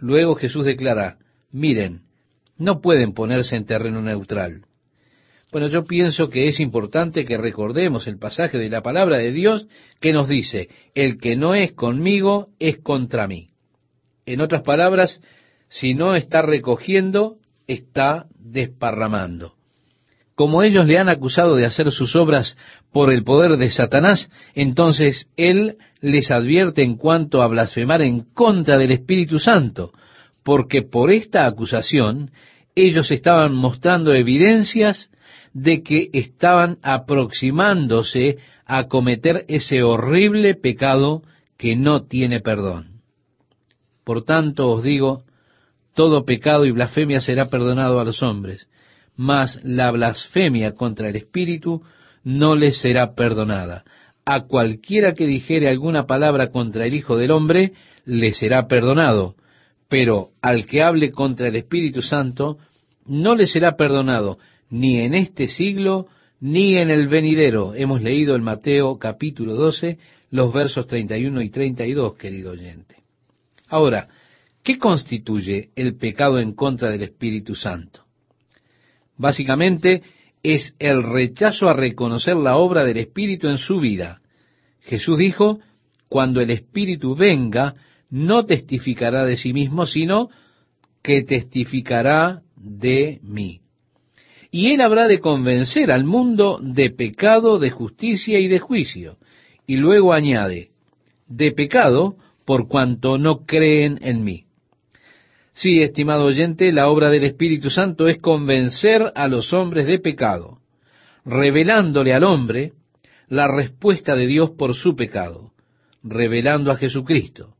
Luego 0.00 0.34
Jesús 0.34 0.64
declara, 0.64 1.18
miren, 1.52 2.02
no 2.56 2.80
pueden 2.80 3.12
ponerse 3.12 3.56
en 3.56 3.66
terreno 3.66 4.02
neutral. 4.02 4.62
Bueno, 5.52 5.68
yo 5.68 5.84
pienso 5.84 6.30
que 6.30 6.48
es 6.48 6.60
importante 6.60 7.24
que 7.24 7.36
recordemos 7.36 8.06
el 8.06 8.18
pasaje 8.18 8.58
de 8.58 8.68
la 8.68 8.82
palabra 8.82 9.18
de 9.18 9.32
Dios 9.32 9.66
que 10.00 10.12
nos 10.12 10.28
dice, 10.28 10.68
el 10.94 11.18
que 11.18 11.36
no 11.36 11.54
es 11.54 11.72
conmigo 11.72 12.48
es 12.58 12.78
contra 12.78 13.26
mí. 13.26 13.50
En 14.26 14.40
otras 14.40 14.62
palabras, 14.62 15.20
si 15.68 15.94
no 15.94 16.14
está 16.14 16.42
recogiendo, 16.42 17.38
está 17.66 18.26
desparramando. 18.38 19.54
Como 20.40 20.62
ellos 20.62 20.86
le 20.86 20.96
han 20.96 21.10
acusado 21.10 21.54
de 21.54 21.66
hacer 21.66 21.92
sus 21.92 22.16
obras 22.16 22.56
por 22.94 23.12
el 23.12 23.24
poder 23.24 23.58
de 23.58 23.70
Satanás, 23.70 24.30
entonces 24.54 25.28
Él 25.36 25.76
les 26.00 26.30
advierte 26.30 26.82
en 26.82 26.96
cuanto 26.96 27.42
a 27.42 27.46
blasfemar 27.46 28.00
en 28.00 28.20
contra 28.32 28.78
del 28.78 28.90
Espíritu 28.90 29.38
Santo, 29.38 29.92
porque 30.42 30.80
por 30.80 31.10
esta 31.10 31.44
acusación 31.44 32.30
ellos 32.74 33.10
estaban 33.10 33.54
mostrando 33.54 34.14
evidencias 34.14 35.10
de 35.52 35.82
que 35.82 36.08
estaban 36.14 36.78
aproximándose 36.80 38.38
a 38.64 38.84
cometer 38.84 39.44
ese 39.46 39.82
horrible 39.82 40.54
pecado 40.54 41.20
que 41.58 41.76
no 41.76 42.04
tiene 42.04 42.40
perdón. 42.40 43.02
Por 44.04 44.24
tanto 44.24 44.70
os 44.70 44.82
digo, 44.82 45.24
todo 45.94 46.24
pecado 46.24 46.64
y 46.64 46.70
blasfemia 46.70 47.20
será 47.20 47.50
perdonado 47.50 48.00
a 48.00 48.04
los 48.04 48.22
hombres, 48.22 48.69
mas 49.16 49.60
la 49.62 49.90
blasfemia 49.90 50.72
contra 50.72 51.08
el 51.08 51.16
Espíritu 51.16 51.82
no 52.24 52.54
les 52.54 52.78
será 52.78 53.14
perdonada. 53.14 53.84
A 54.24 54.42
cualquiera 54.42 55.14
que 55.14 55.26
dijere 55.26 55.68
alguna 55.68 56.06
palabra 56.06 56.50
contra 56.50 56.86
el 56.86 56.94
Hijo 56.94 57.16
del 57.16 57.30
Hombre, 57.30 57.72
le 58.04 58.32
será 58.32 58.66
perdonado, 58.66 59.34
pero 59.88 60.30
al 60.40 60.66
que 60.66 60.82
hable 60.82 61.10
contra 61.10 61.48
el 61.48 61.56
Espíritu 61.56 62.02
Santo, 62.02 62.58
no 63.06 63.34
le 63.34 63.46
será 63.46 63.76
perdonado, 63.76 64.38
ni 64.70 65.00
en 65.00 65.14
este 65.14 65.48
siglo, 65.48 66.06
ni 66.40 66.76
en 66.76 66.90
el 66.90 67.08
venidero. 67.08 67.74
Hemos 67.74 68.02
leído 68.02 68.36
en 68.36 68.42
Mateo 68.42 68.98
capítulo 68.98 69.54
12, 69.54 69.98
los 70.30 70.52
versos 70.52 70.86
31 70.86 71.42
y 71.42 71.50
32, 71.50 72.14
querido 72.14 72.52
oyente. 72.52 72.96
Ahora, 73.68 74.08
¿qué 74.62 74.78
constituye 74.78 75.70
el 75.76 75.96
pecado 75.96 76.38
en 76.38 76.54
contra 76.54 76.90
del 76.90 77.02
Espíritu 77.02 77.54
Santo? 77.54 78.04
Básicamente 79.20 80.02
es 80.42 80.74
el 80.78 81.02
rechazo 81.02 81.68
a 81.68 81.74
reconocer 81.74 82.36
la 82.36 82.56
obra 82.56 82.84
del 82.84 82.96
Espíritu 82.96 83.48
en 83.48 83.58
su 83.58 83.78
vida. 83.78 84.22
Jesús 84.80 85.18
dijo, 85.18 85.60
cuando 86.08 86.40
el 86.40 86.50
Espíritu 86.50 87.14
venga, 87.14 87.74
no 88.08 88.46
testificará 88.46 89.26
de 89.26 89.36
sí 89.36 89.52
mismo, 89.52 89.84
sino 89.84 90.30
que 91.02 91.22
testificará 91.22 92.40
de 92.56 93.20
mí. 93.22 93.60
Y 94.50 94.70
él 94.70 94.80
habrá 94.80 95.06
de 95.06 95.20
convencer 95.20 95.92
al 95.92 96.04
mundo 96.04 96.58
de 96.62 96.88
pecado, 96.88 97.58
de 97.58 97.70
justicia 97.70 98.38
y 98.38 98.48
de 98.48 98.58
juicio. 98.58 99.18
Y 99.66 99.76
luego 99.76 100.14
añade, 100.14 100.70
de 101.28 101.52
pecado 101.52 102.16
por 102.46 102.68
cuanto 102.68 103.18
no 103.18 103.44
creen 103.44 103.98
en 104.00 104.24
mí. 104.24 104.46
Sí, 105.60 105.82
estimado 105.82 106.24
oyente, 106.24 106.72
la 106.72 106.88
obra 106.88 107.10
del 107.10 107.22
Espíritu 107.24 107.68
Santo 107.68 108.08
es 108.08 108.16
convencer 108.16 109.12
a 109.14 109.28
los 109.28 109.52
hombres 109.52 109.84
de 109.84 109.98
pecado, 109.98 110.60
revelándole 111.26 112.14
al 112.14 112.24
hombre 112.24 112.72
la 113.28 113.46
respuesta 113.46 114.16
de 114.16 114.26
Dios 114.26 114.52
por 114.56 114.74
su 114.74 114.96
pecado, 114.96 115.52
revelando 116.02 116.72
a 116.72 116.76
Jesucristo. 116.76 117.56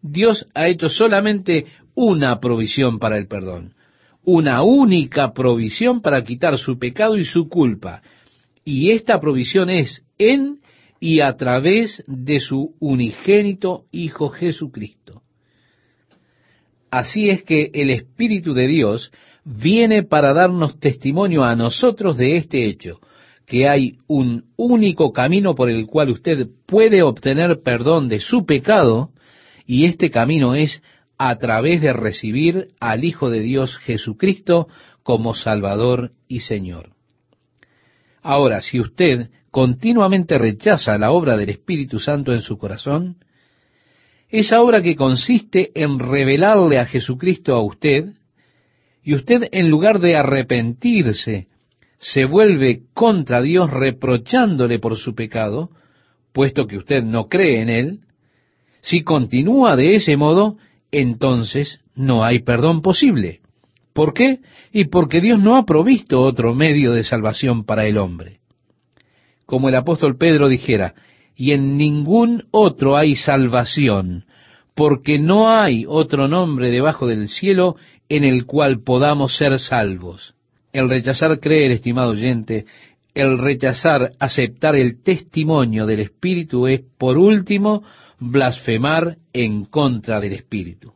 Dios 0.00 0.46
ha 0.54 0.68
hecho 0.68 0.88
solamente 0.88 1.66
una 1.96 2.38
provisión 2.38 3.00
para 3.00 3.18
el 3.18 3.26
perdón, 3.26 3.74
una 4.22 4.62
única 4.62 5.32
provisión 5.32 6.00
para 6.00 6.22
quitar 6.22 6.56
su 6.56 6.78
pecado 6.78 7.16
y 7.16 7.24
su 7.24 7.48
culpa. 7.48 8.00
Y 8.64 8.92
esta 8.92 9.18
provisión 9.20 9.70
es 9.70 10.06
en 10.18 10.60
y 11.00 11.20
a 11.20 11.36
través 11.36 12.04
de 12.06 12.38
su 12.38 12.76
unigénito 12.78 13.86
Hijo 13.90 14.28
Jesucristo. 14.28 15.22
Así 16.90 17.28
es 17.28 17.42
que 17.42 17.70
el 17.74 17.90
Espíritu 17.90 18.54
de 18.54 18.66
Dios 18.66 19.10
viene 19.44 20.02
para 20.02 20.32
darnos 20.32 20.78
testimonio 20.78 21.44
a 21.44 21.56
nosotros 21.56 22.16
de 22.16 22.36
este 22.36 22.66
hecho, 22.66 23.00
que 23.46 23.68
hay 23.68 23.98
un 24.06 24.44
único 24.56 25.12
camino 25.12 25.54
por 25.54 25.70
el 25.70 25.86
cual 25.86 26.10
usted 26.10 26.48
puede 26.66 27.02
obtener 27.02 27.60
perdón 27.62 28.08
de 28.08 28.20
su 28.20 28.44
pecado, 28.44 29.10
y 29.66 29.84
este 29.84 30.10
camino 30.10 30.54
es 30.54 30.82
a 31.18 31.36
través 31.36 31.80
de 31.80 31.92
recibir 31.92 32.68
al 32.80 33.04
Hijo 33.04 33.30
de 33.30 33.40
Dios 33.40 33.76
Jesucristo 33.78 34.68
como 35.02 35.34
Salvador 35.34 36.12
y 36.28 36.40
Señor. 36.40 36.90
Ahora, 38.22 38.60
si 38.60 38.80
usted 38.80 39.30
continuamente 39.50 40.38
rechaza 40.38 40.98
la 40.98 41.10
obra 41.10 41.36
del 41.36 41.48
Espíritu 41.48 41.98
Santo 41.98 42.32
en 42.32 42.42
su 42.42 42.58
corazón, 42.58 43.16
esa 44.28 44.60
obra 44.60 44.82
que 44.82 44.96
consiste 44.96 45.70
en 45.74 45.98
revelarle 45.98 46.78
a 46.78 46.86
Jesucristo 46.86 47.54
a 47.54 47.62
usted, 47.62 48.12
y 49.02 49.14
usted 49.14 49.48
en 49.52 49.70
lugar 49.70 50.00
de 50.00 50.16
arrepentirse, 50.16 51.46
se 51.98 52.24
vuelve 52.26 52.82
contra 52.94 53.40
Dios 53.40 53.70
reprochándole 53.70 54.78
por 54.78 54.96
su 54.96 55.14
pecado, 55.14 55.70
puesto 56.32 56.66
que 56.66 56.76
usted 56.76 57.02
no 57.02 57.28
cree 57.28 57.62
en 57.62 57.70
él, 57.70 58.00
si 58.80 59.02
continúa 59.02 59.76
de 59.76 59.94
ese 59.94 60.16
modo, 60.16 60.56
entonces 60.92 61.80
no 61.94 62.24
hay 62.24 62.40
perdón 62.40 62.82
posible. 62.82 63.40
¿Por 63.92 64.14
qué? 64.14 64.38
Y 64.72 64.84
porque 64.84 65.20
Dios 65.20 65.40
no 65.40 65.56
ha 65.56 65.64
provisto 65.64 66.20
otro 66.20 66.54
medio 66.54 66.92
de 66.92 67.02
salvación 67.02 67.64
para 67.64 67.86
el 67.86 67.98
hombre. 67.98 68.38
Como 69.44 69.68
el 69.68 69.74
apóstol 69.74 70.16
Pedro 70.16 70.48
dijera, 70.48 70.94
y 71.38 71.52
en 71.52 71.76
ningún 71.78 72.46
otro 72.50 72.96
hay 72.96 73.14
salvación, 73.14 74.24
porque 74.74 75.20
no 75.20 75.48
hay 75.48 75.84
otro 75.86 76.26
nombre 76.26 76.68
debajo 76.72 77.06
del 77.06 77.28
cielo 77.28 77.76
en 78.08 78.24
el 78.24 78.44
cual 78.44 78.82
podamos 78.82 79.36
ser 79.36 79.56
salvos. 79.60 80.34
El 80.72 80.90
rechazar 80.90 81.38
creer, 81.38 81.70
estimado 81.70 82.10
oyente, 82.10 82.66
el 83.14 83.38
rechazar 83.38 84.14
aceptar 84.18 84.74
el 84.74 85.00
testimonio 85.00 85.86
del 85.86 86.00
Espíritu 86.00 86.66
es, 86.66 86.80
por 86.98 87.16
último, 87.16 87.84
blasfemar 88.18 89.18
en 89.32 89.64
contra 89.64 90.18
del 90.18 90.32
Espíritu. 90.32 90.92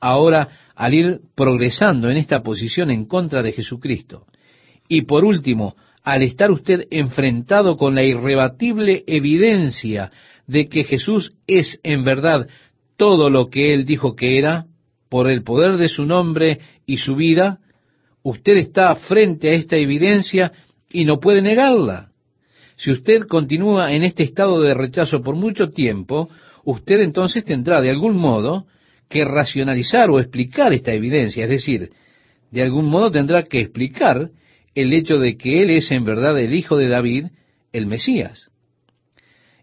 Ahora, 0.00 0.48
al 0.76 0.94
ir 0.94 1.20
progresando 1.34 2.08
en 2.08 2.18
esta 2.18 2.44
posición 2.44 2.92
en 2.92 3.06
contra 3.06 3.42
de 3.42 3.50
Jesucristo, 3.50 4.26
y 4.86 5.02
por 5.02 5.24
último, 5.24 5.74
al 6.08 6.22
estar 6.22 6.50
usted 6.50 6.86
enfrentado 6.90 7.76
con 7.76 7.94
la 7.94 8.02
irrebatible 8.02 9.04
evidencia 9.06 10.10
de 10.46 10.66
que 10.70 10.84
Jesús 10.84 11.34
es 11.46 11.78
en 11.82 12.02
verdad 12.02 12.48
todo 12.96 13.28
lo 13.28 13.50
que 13.50 13.74
él 13.74 13.84
dijo 13.84 14.16
que 14.16 14.38
era, 14.38 14.64
por 15.10 15.28
el 15.28 15.42
poder 15.42 15.76
de 15.76 15.88
su 15.88 16.06
nombre 16.06 16.60
y 16.86 16.96
su 16.96 17.14
vida, 17.14 17.58
usted 18.22 18.56
está 18.56 18.94
frente 18.94 19.50
a 19.50 19.52
esta 19.52 19.76
evidencia 19.76 20.52
y 20.90 21.04
no 21.04 21.20
puede 21.20 21.42
negarla. 21.42 22.08
Si 22.76 22.90
usted 22.90 23.24
continúa 23.28 23.92
en 23.92 24.02
este 24.02 24.22
estado 24.22 24.62
de 24.62 24.72
rechazo 24.72 25.20
por 25.20 25.36
mucho 25.36 25.68
tiempo, 25.72 26.30
usted 26.64 27.02
entonces 27.02 27.44
tendrá 27.44 27.82
de 27.82 27.90
algún 27.90 28.16
modo 28.16 28.64
que 29.10 29.26
racionalizar 29.26 30.08
o 30.08 30.20
explicar 30.20 30.72
esta 30.72 30.94
evidencia, 30.94 31.44
es 31.44 31.50
decir, 31.50 31.90
de 32.50 32.62
algún 32.62 32.86
modo 32.86 33.10
tendrá 33.10 33.42
que 33.42 33.60
explicar 33.60 34.30
el 34.80 34.92
hecho 34.92 35.18
de 35.18 35.36
que 35.36 35.60
Él 35.62 35.70
es 35.70 35.90
en 35.90 36.04
verdad 36.04 36.38
el 36.38 36.54
Hijo 36.54 36.76
de 36.76 36.86
David, 36.86 37.26
el 37.72 37.86
Mesías. 37.86 38.48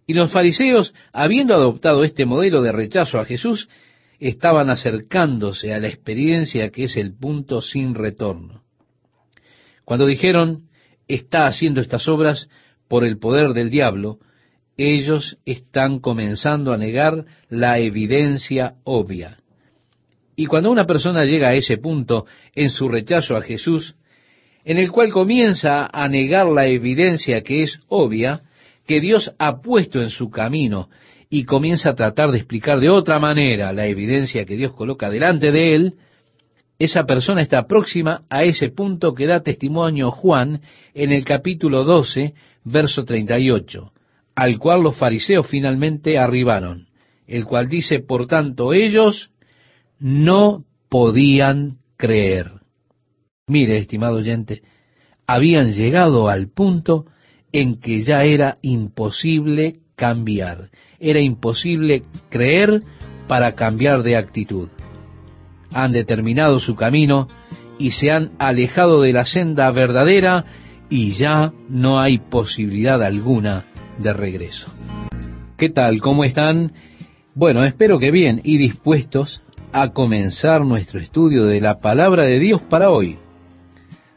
Y 0.06 0.14
los 0.14 0.30
fariseos, 0.30 0.94
habiendo 1.14 1.54
adoptado 1.56 2.04
este 2.04 2.26
modelo 2.26 2.62
de 2.62 2.74
rechazo 2.74 3.20
a 3.20 3.26
Jesús, 3.26 3.70
estaban 4.20 4.70
acercándose 4.70 5.74
a 5.74 5.80
la 5.80 5.88
experiencia 5.88 6.70
que 6.70 6.84
es 6.84 6.98
el 6.98 7.14
punto 7.18 7.62
sin 7.62 7.96
retorno. 7.96 8.64
Cuando 9.86 10.06
dijeron, 10.06 10.64
está 11.08 11.48
haciendo 11.48 11.80
estas 11.80 12.10
obras 12.10 12.50
por 12.90 13.06
el 13.06 13.18
poder 13.18 13.54
del 13.54 13.70
diablo, 13.70 14.20
ellos 14.76 15.38
están 15.46 16.00
comenzando 16.00 16.74
a 16.74 16.78
negar 16.78 17.24
la 17.48 17.80
evidencia 17.80 18.76
obvia. 18.84 19.38
Y 20.36 20.48
cuando 20.48 20.72
una 20.72 20.86
persona 20.86 21.24
llega 21.24 21.48
a 21.48 21.54
ese 21.54 21.78
punto 21.78 22.26
en 22.54 22.70
su 22.70 22.90
rechazo 22.90 23.38
a 23.38 23.42
Jesús, 23.42 23.96
en 24.66 24.80
el 24.80 24.92
cual 24.92 25.12
comienza 25.12 25.88
a 25.94 26.10
negar 26.10 26.48
la 26.48 26.66
evidencia 26.66 27.42
que 27.42 27.62
es 27.62 27.80
obvia, 27.88 28.42
que 28.88 29.00
Dios 29.00 29.32
ha 29.38 29.62
puesto 29.62 30.02
en 30.02 30.10
su 30.10 30.30
camino, 30.32 30.90
y 31.30 31.46
comienza 31.46 31.92
a 31.92 31.96
tratar 31.96 32.32
de 32.32 32.38
explicar 32.40 32.80
de 32.80 32.90
otra 32.90 33.20
manera 33.20 33.72
la 33.74 33.86
evidencia 33.86 34.46
que 34.46 34.58
Dios 34.58 34.74
coloca 34.74 35.10
delante 35.10 35.52
de 35.52 35.76
él, 35.76 35.94
esa 36.78 37.06
persona 37.06 37.42
está 37.42 37.68
próxima 37.68 38.24
a 38.30 38.44
ese 38.44 38.70
punto 38.70 39.14
que 39.14 39.28
da 39.28 39.42
testimonio 39.42 40.12
Juan 40.12 40.62
en 40.94 41.12
el 41.12 41.24
capítulo 41.24 41.84
12, 41.84 42.34
verso 42.66 43.06
38, 43.06 43.94
al 44.36 44.60
cual 44.60 44.82
los 44.82 44.98
fariseos 44.98 45.48
finalmente 45.48 46.18
arribaron, 46.18 46.88
el 47.28 47.46
cual 47.46 47.70
dice, 47.70 48.00
por 48.00 48.28
tanto, 48.28 48.74
ellos 48.74 49.32
no 50.00 50.66
podían 50.90 51.78
creer. 51.98 52.55
Mire, 53.48 53.78
estimado 53.78 54.16
oyente, 54.16 54.64
habían 55.28 55.72
llegado 55.72 56.30
al 56.30 56.48
punto 56.48 57.06
en 57.52 57.80
que 57.80 58.00
ya 58.00 58.24
era 58.24 58.58
imposible 58.64 59.82
cambiar, 59.96 60.72
era 61.00 61.20
imposible 61.20 62.02
creer 62.30 62.82
para 63.28 63.54
cambiar 63.54 64.02
de 64.02 64.18
actitud. 64.18 64.70
Han 65.72 65.92
determinado 65.92 66.60
su 66.60 66.76
camino 66.76 67.28
y 67.78 67.92
se 67.92 68.10
han 68.10 68.32
alejado 68.40 69.02
de 69.02 69.14
la 69.14 69.26
senda 69.26 69.70
verdadera 69.70 70.46
y 70.90 71.12
ya 71.12 71.54
no 71.70 72.00
hay 72.00 72.18
posibilidad 72.18 73.04
alguna 73.04 73.66
de 74.00 74.12
regreso. 74.12 74.74
¿Qué 75.56 75.70
tal? 75.70 76.02
¿Cómo 76.02 76.24
están? 76.24 76.72
Bueno, 77.36 77.64
espero 77.64 78.00
que 78.00 78.10
bien 78.10 78.42
y 78.44 78.58
dispuestos 78.58 79.44
a 79.72 79.92
comenzar 79.92 80.66
nuestro 80.66 81.00
estudio 81.00 81.46
de 81.46 81.62
la 81.62 81.80
palabra 81.80 82.24
de 82.24 82.40
Dios 82.40 82.62
para 82.64 82.90
hoy. 82.90 83.20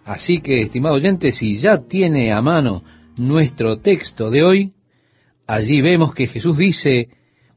Así 0.09 0.41
que, 0.41 0.63
estimado 0.63 0.95
oyente, 0.95 1.33
si 1.33 1.59
ya 1.59 1.87
tiene 1.87 2.33
a 2.33 2.41
mano 2.41 2.83
nuestro 3.19 3.81
texto 3.81 4.31
de 4.31 4.43
hoy, 4.43 4.73
allí 5.47 5.83
vemos 5.83 6.15
que 6.15 6.29
Jesús 6.29 6.57
dice, 6.57 7.11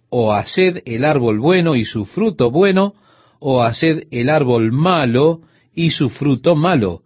o 0.09 0.33
haced 0.33 0.81
el 0.85 1.05
árbol 1.05 1.39
bueno 1.39 1.75
y 1.75 1.85
su 1.85 2.03
fruto 2.03 2.51
bueno, 2.51 2.93
o 3.39 3.63
haced 3.63 4.03
el 4.11 4.29
árbol 4.29 4.73
malo 4.73 5.39
y 5.73 5.91
su 5.91 6.09
fruto 6.09 6.57
malo, 6.57 7.03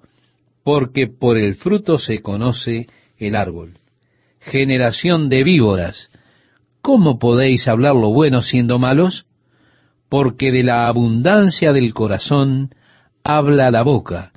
porque 0.63 1.05
por 1.05 1.37
el 1.37 1.53
fruto 1.53 1.99
se 1.99 2.23
conoce 2.23 2.87
el 3.19 3.35
árbol. 3.35 3.77
Generación 4.39 5.29
de 5.29 5.43
víboras, 5.43 6.09
¿cómo 6.81 7.19
podéis 7.19 7.67
hablar 7.67 7.93
lo 7.93 8.09
bueno 8.09 8.41
siendo 8.41 8.79
malos? 8.79 9.27
Porque 10.09 10.51
de 10.51 10.63
la 10.63 10.87
abundancia 10.87 11.71
del 11.71 11.93
corazón 11.93 12.73
habla 13.23 13.69
la 13.69 13.83
boca. 13.83 14.31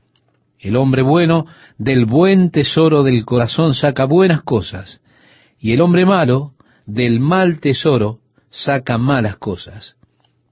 El 0.59 0.77
hombre 0.77 1.03
bueno 1.03 1.47
del 1.79 2.05
buen 2.05 2.51
tesoro 2.51 3.03
del 3.03 3.25
corazón 3.25 3.75
saca 3.75 4.05
buenas 4.05 4.43
cosas, 4.43 5.01
y 5.59 5.73
el 5.73 5.81
hombre 5.81 6.05
malo 6.05 6.53
del 6.87 7.21
mal 7.21 7.61
tesoro 7.61 8.19
saca 8.51 8.99
malas 8.99 9.37
cosas. 9.37 9.97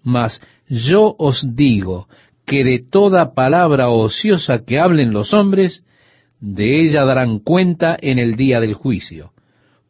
Mas 0.03 0.40
yo 0.69 1.16
os 1.19 1.57
digo 1.57 2.09
que 2.45 2.62
de 2.62 2.79
toda 2.79 3.35
palabra 3.35 3.88
ociosa 3.88 4.64
que 4.64 4.79
hablen 4.79 5.12
los 5.12 5.35
hombres, 5.35 5.85
de 6.38 6.83
ella 6.83 7.05
darán 7.05 7.40
cuenta 7.40 7.97
en 8.01 8.19
el 8.19 8.37
día 8.37 8.61
del 8.61 8.75
juicio, 8.75 9.33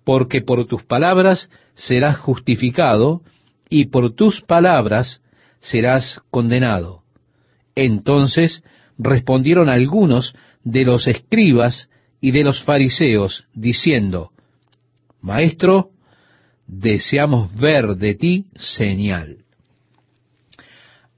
porque 0.05 0.40
por 0.40 0.64
tus 0.66 0.85
palabras 0.85 1.50
serás 1.74 2.16
justificado, 2.18 3.22
y 3.68 3.87
por 3.87 4.14
tus 4.14 4.40
palabras 4.42 5.20
serás 5.59 6.22
condenado. 6.31 7.02
Entonces 7.74 8.62
respondieron 8.98 9.68
algunos 9.68 10.35
de 10.64 10.85
los 10.85 11.06
escribas 11.06 11.88
y 12.20 12.30
de 12.30 12.44
los 12.44 12.62
fariseos, 12.62 13.46
diciendo, 13.54 14.30
Maestro, 15.20 15.90
deseamos 16.66 17.54
ver 17.54 17.96
de 17.96 18.14
ti 18.14 18.46
señal. 18.56 19.38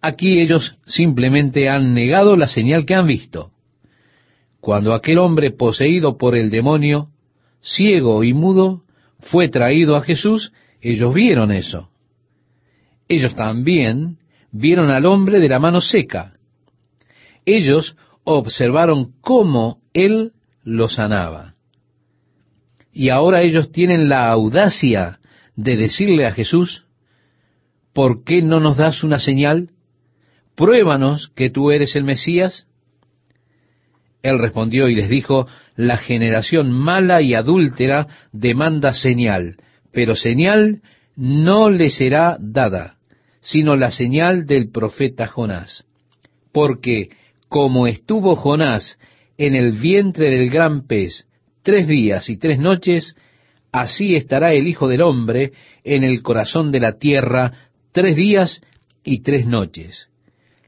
Aquí 0.00 0.40
ellos 0.40 0.76
simplemente 0.86 1.68
han 1.68 1.94
negado 1.94 2.36
la 2.36 2.46
señal 2.46 2.86
que 2.86 2.94
han 2.94 3.06
visto. 3.06 3.50
Cuando 4.60 4.94
aquel 4.94 5.18
hombre 5.18 5.50
poseído 5.50 6.16
por 6.16 6.36
el 6.36 6.50
demonio, 6.50 7.08
ciego 7.60 8.22
y 8.22 8.32
mudo, 8.32 8.82
fue 9.20 9.48
traído 9.48 9.96
a 9.96 10.02
Jesús, 10.02 10.52
ellos 10.80 11.12
vieron 11.14 11.50
eso. 11.50 11.90
Ellos 13.08 13.34
también 13.34 14.18
vieron 14.52 14.90
al 14.90 15.06
hombre 15.06 15.40
de 15.40 15.48
la 15.48 15.58
mano 15.58 15.80
seca, 15.80 16.34
ellos 17.56 17.96
observaron 18.24 19.12
cómo 19.20 19.80
Él 19.92 20.32
lo 20.62 20.88
sanaba. 20.88 21.54
Y 22.92 23.10
ahora 23.10 23.42
ellos 23.42 23.72
tienen 23.72 24.08
la 24.08 24.28
audacia 24.28 25.20
de 25.56 25.76
decirle 25.76 26.26
a 26.26 26.32
Jesús, 26.32 26.84
¿por 27.92 28.24
qué 28.24 28.42
no 28.42 28.60
nos 28.60 28.76
das 28.76 29.02
una 29.02 29.18
señal? 29.18 29.70
Pruébanos 30.54 31.28
que 31.34 31.50
tú 31.50 31.70
eres 31.70 31.96
el 31.96 32.04
Mesías. 32.04 32.66
Él 34.22 34.38
respondió 34.38 34.88
y 34.88 34.94
les 34.94 35.08
dijo, 35.08 35.46
la 35.76 35.96
generación 35.96 36.72
mala 36.72 37.22
y 37.22 37.34
adúltera 37.34 38.08
demanda 38.32 38.92
señal, 38.92 39.56
pero 39.92 40.16
señal 40.16 40.82
no 41.16 41.70
le 41.70 41.88
será 41.88 42.36
dada, 42.40 42.98
sino 43.40 43.76
la 43.76 43.90
señal 43.90 44.44
del 44.46 44.70
profeta 44.70 45.28
Jonás. 45.28 45.84
Porque 46.52 47.10
como 47.48 47.86
estuvo 47.86 48.36
Jonás 48.36 48.98
en 49.36 49.54
el 49.54 49.72
vientre 49.72 50.30
del 50.30 50.50
gran 50.50 50.86
pez 50.86 51.26
tres 51.62 51.86
días 51.86 52.28
y 52.28 52.36
tres 52.36 52.58
noches, 52.58 53.14
así 53.72 54.14
estará 54.14 54.52
el 54.52 54.66
Hijo 54.66 54.88
del 54.88 55.02
Hombre 55.02 55.52
en 55.84 56.04
el 56.04 56.22
corazón 56.22 56.72
de 56.72 56.80
la 56.80 56.98
tierra 56.98 57.52
tres 57.92 58.16
días 58.16 58.60
y 59.04 59.20
tres 59.20 59.46
noches. 59.46 60.08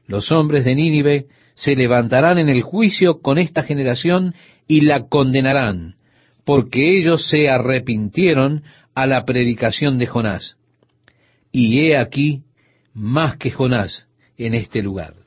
Los 0.07 0.31
hombres 0.31 0.65
de 0.65 0.75
Nínive 0.75 1.25
se 1.55 1.75
levantarán 1.75 2.37
en 2.37 2.49
el 2.49 2.61
juicio 2.61 3.21
con 3.21 3.37
esta 3.37 3.63
generación 3.63 4.33
y 4.67 4.81
la 4.81 5.07
condenarán, 5.07 5.95
porque 6.43 6.97
ellos 6.97 7.29
se 7.29 7.49
arrepintieron 7.49 8.63
a 8.95 9.05
la 9.05 9.25
predicación 9.25 9.97
de 9.97 10.07
Jonás. 10.07 10.55
Y 11.51 11.79
he 11.79 11.97
aquí 11.97 12.43
más 12.93 13.37
que 13.37 13.51
Jonás 13.51 14.07
en 14.37 14.53
este 14.53 14.81
lugar. 14.81 15.20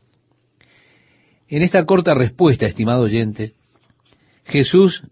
En 1.54 1.62
esta 1.62 1.84
corta 1.84 2.14
respuesta, 2.14 2.66
estimado 2.66 3.02
oyente, 3.02 3.52
Jesús 4.44 5.04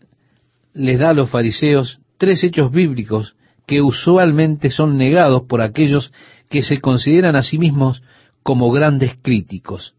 les 0.75 0.99
da 0.99 1.11
a 1.11 1.15
los 1.15 1.31
fariseos 1.31 2.01
tres 2.19 2.43
hechos 2.43 2.73
bíblicos 2.73 3.37
que 3.65 3.81
usualmente 3.81 4.69
son 4.71 4.99
negados 4.99 5.45
por 5.49 5.61
aquellos 5.61 6.11
que 6.51 6.63
se 6.63 6.81
consideran 6.81 7.37
a 7.37 7.45
sí 7.45 7.59
mismos 7.59 8.03
como 8.43 8.73
grandes 8.73 9.13
críticos. 9.23 9.95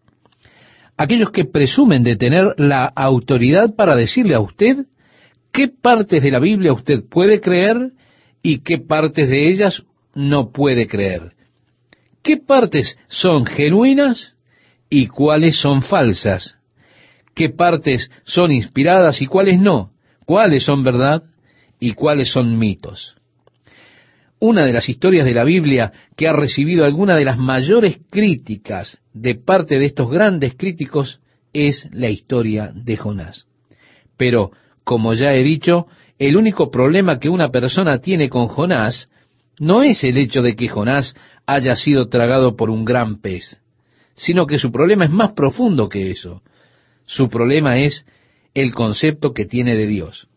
Aquellos 0.98 1.32
que 1.32 1.46
presumen 1.46 2.04
de 2.04 2.18
tener 2.18 2.56
la 2.58 2.88
autoridad 2.88 3.74
para 3.74 3.96
decirle 3.96 4.36
a 4.36 4.42
usted 4.42 4.86
qué 5.54 5.70
partes 5.70 6.22
de 6.22 6.30
la 6.30 6.40
Biblia 6.40 6.74
usted 6.74 7.06
puede 7.10 7.40
creer 7.40 7.94
y 8.42 8.58
qué 8.64 8.80
partes 8.80 9.30
de 9.30 9.48
ellas 9.48 9.84
no 10.14 10.52
puede 10.52 10.88
creer. 10.90 11.32
¿Qué 12.22 12.36
partes 12.36 12.98
son 13.08 13.46
genuinas 13.46 14.36
y 14.96 15.08
cuáles 15.08 15.60
son 15.60 15.82
falsas, 15.82 16.56
qué 17.34 17.50
partes 17.50 18.12
son 18.26 18.52
inspiradas 18.52 19.24
y 19.24 19.26
cuáles 19.26 19.60
no, 19.60 19.90
cuáles 20.24 20.66
son 20.66 20.84
verdad 20.84 21.24
y 21.80 21.94
cuáles 21.94 22.30
son 22.30 22.60
mitos. 22.60 23.16
Una 24.38 24.64
de 24.64 24.72
las 24.72 24.88
historias 24.88 25.26
de 25.26 25.34
la 25.34 25.46
Biblia 25.46 25.92
que 26.16 26.28
ha 26.28 26.34
recibido 26.34 26.86
alguna 26.86 27.16
de 27.16 27.26
las 27.26 27.40
mayores 27.40 28.02
críticas 28.12 29.00
de 29.16 29.34
parte 29.34 29.80
de 29.80 29.86
estos 29.86 30.12
grandes 30.12 30.54
críticos 30.56 31.22
es 31.54 31.90
la 31.92 32.12
historia 32.12 32.72
de 32.72 32.96
Jonás. 32.96 33.48
Pero, 34.16 34.52
como 34.84 35.16
ya 35.16 35.34
he 35.34 35.42
dicho, 35.42 35.88
el 36.20 36.38
único 36.38 36.70
problema 36.70 37.18
que 37.18 37.30
una 37.30 37.50
persona 37.50 37.98
tiene 37.98 38.30
con 38.30 38.48
Jonás 38.48 39.10
no 39.58 39.82
es 39.82 40.04
el 40.04 40.20
hecho 40.20 40.44
de 40.44 40.56
que 40.56 40.68
Jonás 40.68 41.16
haya 41.48 41.76
sido 41.76 42.10
tragado 42.10 42.56
por 42.56 42.70
un 42.70 42.86
gran 42.86 43.22
pez, 43.22 43.58
sino 44.16 44.46
que 44.46 44.60
su 44.60 44.72
problema 44.72 45.06
es 45.06 45.12
más 45.12 45.32
profundo 45.32 45.90
que 45.90 46.12
eso. 46.12 46.42
Su 47.06 47.30
problema 47.30 47.80
es 47.80 48.06
el 48.54 48.74
concepto 48.74 49.34
que 49.34 49.46
tiene 49.46 49.76
de 49.76 49.88
Dios. 49.88 50.28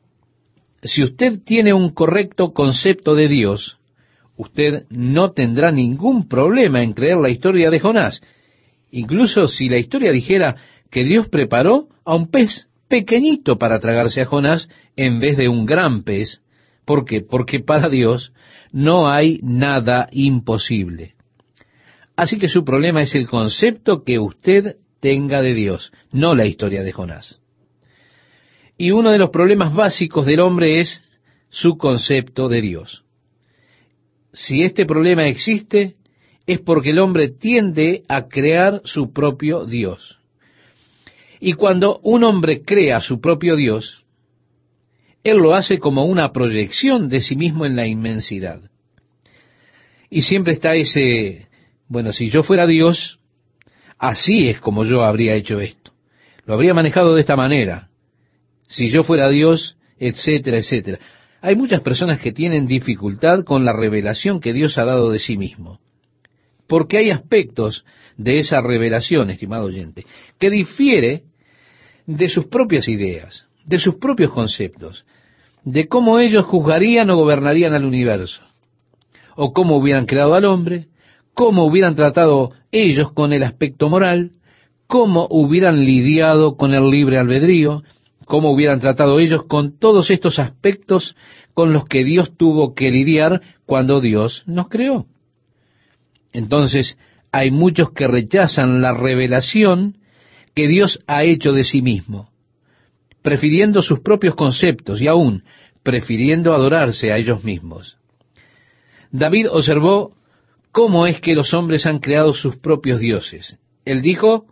Si 0.82 1.02
usted 1.02 1.40
tiene 1.44 1.72
un 1.72 1.90
correcto 1.90 2.52
concepto 2.52 3.14
de 3.14 3.28
Dios, 3.28 3.78
usted 4.36 4.84
no 4.90 5.32
tendrá 5.32 5.72
ningún 5.72 6.28
problema 6.28 6.82
en 6.82 6.92
creer 6.92 7.16
la 7.16 7.30
historia 7.30 7.70
de 7.70 7.80
Jonás, 7.80 8.20
incluso 8.90 9.48
si 9.48 9.68
la 9.68 9.78
historia 9.78 10.12
dijera 10.12 10.56
que 10.90 11.04
Dios 11.04 11.28
preparó 11.28 11.88
a 12.04 12.14
un 12.14 12.30
pez 12.30 12.68
pequeñito 12.88 13.58
para 13.58 13.80
tragarse 13.80 14.22
a 14.22 14.26
Jonás 14.26 14.68
en 14.96 15.18
vez 15.20 15.36
de 15.36 15.48
un 15.48 15.66
gran 15.66 16.02
pez. 16.02 16.40
¿Por 16.84 17.04
qué? 17.04 17.20
Porque 17.20 17.60
para 17.60 17.88
Dios 17.88 18.32
no 18.72 19.10
hay 19.10 19.40
nada 19.42 20.08
imposible. 20.12 21.15
Así 22.16 22.38
que 22.38 22.48
su 22.48 22.64
problema 22.64 23.02
es 23.02 23.14
el 23.14 23.28
concepto 23.28 24.02
que 24.02 24.18
usted 24.18 24.76
tenga 25.00 25.42
de 25.42 25.54
Dios, 25.54 25.92
no 26.10 26.34
la 26.34 26.46
historia 26.46 26.82
de 26.82 26.92
Jonás. 26.92 27.40
Y 28.78 28.90
uno 28.90 29.12
de 29.12 29.18
los 29.18 29.30
problemas 29.30 29.74
básicos 29.74 30.26
del 30.26 30.40
hombre 30.40 30.80
es 30.80 31.02
su 31.50 31.76
concepto 31.76 32.48
de 32.48 32.60
Dios. 32.60 33.04
Si 34.32 34.62
este 34.62 34.84
problema 34.84 35.26
existe, 35.26 35.96
es 36.46 36.60
porque 36.60 36.90
el 36.90 36.98
hombre 36.98 37.28
tiende 37.28 38.04
a 38.08 38.28
crear 38.28 38.80
su 38.84 39.12
propio 39.12 39.64
Dios. 39.64 40.18
Y 41.40 41.52
cuando 41.52 41.98
un 42.02 42.24
hombre 42.24 42.62
crea 42.62 43.00
su 43.00 43.20
propio 43.20 43.56
Dios, 43.56 44.04
él 45.24 45.38
lo 45.38 45.54
hace 45.54 45.78
como 45.78 46.04
una 46.04 46.32
proyección 46.32 47.08
de 47.08 47.20
sí 47.20 47.36
mismo 47.36 47.66
en 47.66 47.76
la 47.76 47.86
inmensidad. 47.86 48.60
Y 50.08 50.22
siempre 50.22 50.52
está 50.52 50.74
ese, 50.74 51.45
bueno, 51.88 52.12
si 52.12 52.30
yo 52.30 52.42
fuera 52.42 52.66
Dios, 52.66 53.18
así 53.98 54.48
es 54.48 54.60
como 54.60 54.84
yo 54.84 55.04
habría 55.04 55.34
hecho 55.34 55.60
esto. 55.60 55.92
Lo 56.44 56.54
habría 56.54 56.74
manejado 56.74 57.14
de 57.14 57.20
esta 57.20 57.36
manera. 57.36 57.88
Si 58.68 58.90
yo 58.90 59.02
fuera 59.02 59.28
Dios, 59.28 59.76
etcétera, 59.98 60.58
etcétera. 60.58 60.98
Hay 61.40 61.54
muchas 61.54 61.80
personas 61.80 62.20
que 62.20 62.32
tienen 62.32 62.66
dificultad 62.66 63.44
con 63.44 63.64
la 63.64 63.72
revelación 63.72 64.40
que 64.40 64.52
Dios 64.52 64.78
ha 64.78 64.84
dado 64.84 65.10
de 65.10 65.18
sí 65.18 65.36
mismo. 65.36 65.80
Porque 66.66 66.98
hay 66.98 67.10
aspectos 67.10 67.84
de 68.16 68.38
esa 68.38 68.60
revelación, 68.60 69.30
estimado 69.30 69.66
oyente, 69.66 70.04
que 70.38 70.50
difiere 70.50 71.22
de 72.06 72.28
sus 72.28 72.46
propias 72.46 72.88
ideas, 72.88 73.46
de 73.64 73.78
sus 73.78 73.96
propios 73.96 74.32
conceptos, 74.32 75.04
de 75.64 75.86
cómo 75.86 76.18
ellos 76.18 76.46
juzgarían 76.46 77.10
o 77.10 77.16
gobernarían 77.16 77.74
al 77.74 77.84
universo, 77.84 78.42
o 79.34 79.52
cómo 79.52 79.76
hubieran 79.76 80.06
creado 80.06 80.34
al 80.34 80.44
hombre, 80.44 80.86
cómo 81.36 81.66
hubieran 81.66 81.94
tratado 81.94 82.50
ellos 82.72 83.12
con 83.12 83.32
el 83.32 83.44
aspecto 83.44 83.88
moral, 83.88 84.32
cómo 84.88 85.28
hubieran 85.30 85.84
lidiado 85.84 86.56
con 86.56 86.74
el 86.74 86.90
libre 86.90 87.18
albedrío, 87.18 87.82
cómo 88.24 88.50
hubieran 88.50 88.80
tratado 88.80 89.20
ellos 89.20 89.44
con 89.44 89.78
todos 89.78 90.10
estos 90.10 90.40
aspectos 90.40 91.14
con 91.54 91.72
los 91.72 91.84
que 91.84 92.02
Dios 92.02 92.36
tuvo 92.36 92.74
que 92.74 92.90
lidiar 92.90 93.42
cuando 93.66 94.00
Dios 94.00 94.42
nos 94.46 94.68
creó. 94.68 95.06
Entonces, 96.32 96.98
hay 97.30 97.50
muchos 97.50 97.92
que 97.92 98.08
rechazan 98.08 98.80
la 98.80 98.94
revelación 98.94 99.98
que 100.54 100.66
Dios 100.66 100.98
ha 101.06 101.22
hecho 101.22 101.52
de 101.52 101.62
sí 101.62 101.82
mismo 101.82 102.30
prefiriendo 103.26 103.82
sus 103.82 103.98
propios 103.98 104.36
conceptos 104.36 105.02
y 105.02 105.08
aún 105.08 105.42
prefiriendo 105.82 106.54
adorarse 106.54 107.10
a 107.10 107.16
ellos 107.16 107.42
mismos. 107.42 107.98
David 109.10 109.48
observó 109.50 110.12
cómo 110.76 111.06
es 111.06 111.22
que 111.22 111.34
los 111.34 111.54
hombres 111.54 111.86
han 111.86 112.00
creado 112.00 112.34
sus 112.34 112.56
propios 112.56 113.00
dioses. 113.00 113.56
Él 113.86 114.02
dijo, 114.02 114.44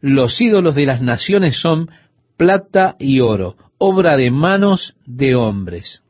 los 0.00 0.40
ídolos 0.40 0.74
de 0.74 0.86
las 0.86 1.02
naciones 1.02 1.60
son 1.60 1.90
plata 2.38 2.96
y 2.98 3.20
oro, 3.20 3.56
obra 3.76 4.16
de 4.16 4.30
manos 4.30 4.94
de 5.04 5.34
hombres. 5.34 6.02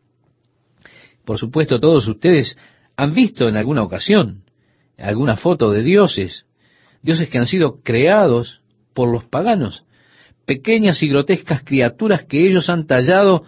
Por 1.24 1.38
supuesto, 1.38 1.80
todos 1.80 2.06
ustedes 2.06 2.56
han 2.96 3.12
visto 3.12 3.48
en 3.48 3.56
alguna 3.56 3.82
ocasión 3.82 4.44
alguna 4.98 5.36
foto 5.36 5.72
de 5.72 5.82
dioses, 5.82 6.46
dioses 7.02 7.28
que 7.28 7.38
han 7.38 7.48
sido 7.48 7.82
creados 7.82 8.60
por 8.94 9.12
los 9.12 9.24
paganos 9.24 9.82
pequeñas 10.44 11.02
y 11.02 11.08
grotescas 11.08 11.64
criaturas 11.64 12.22
que 12.22 12.46
ellos 12.46 12.70
han 12.70 12.86
tallado 12.86 13.42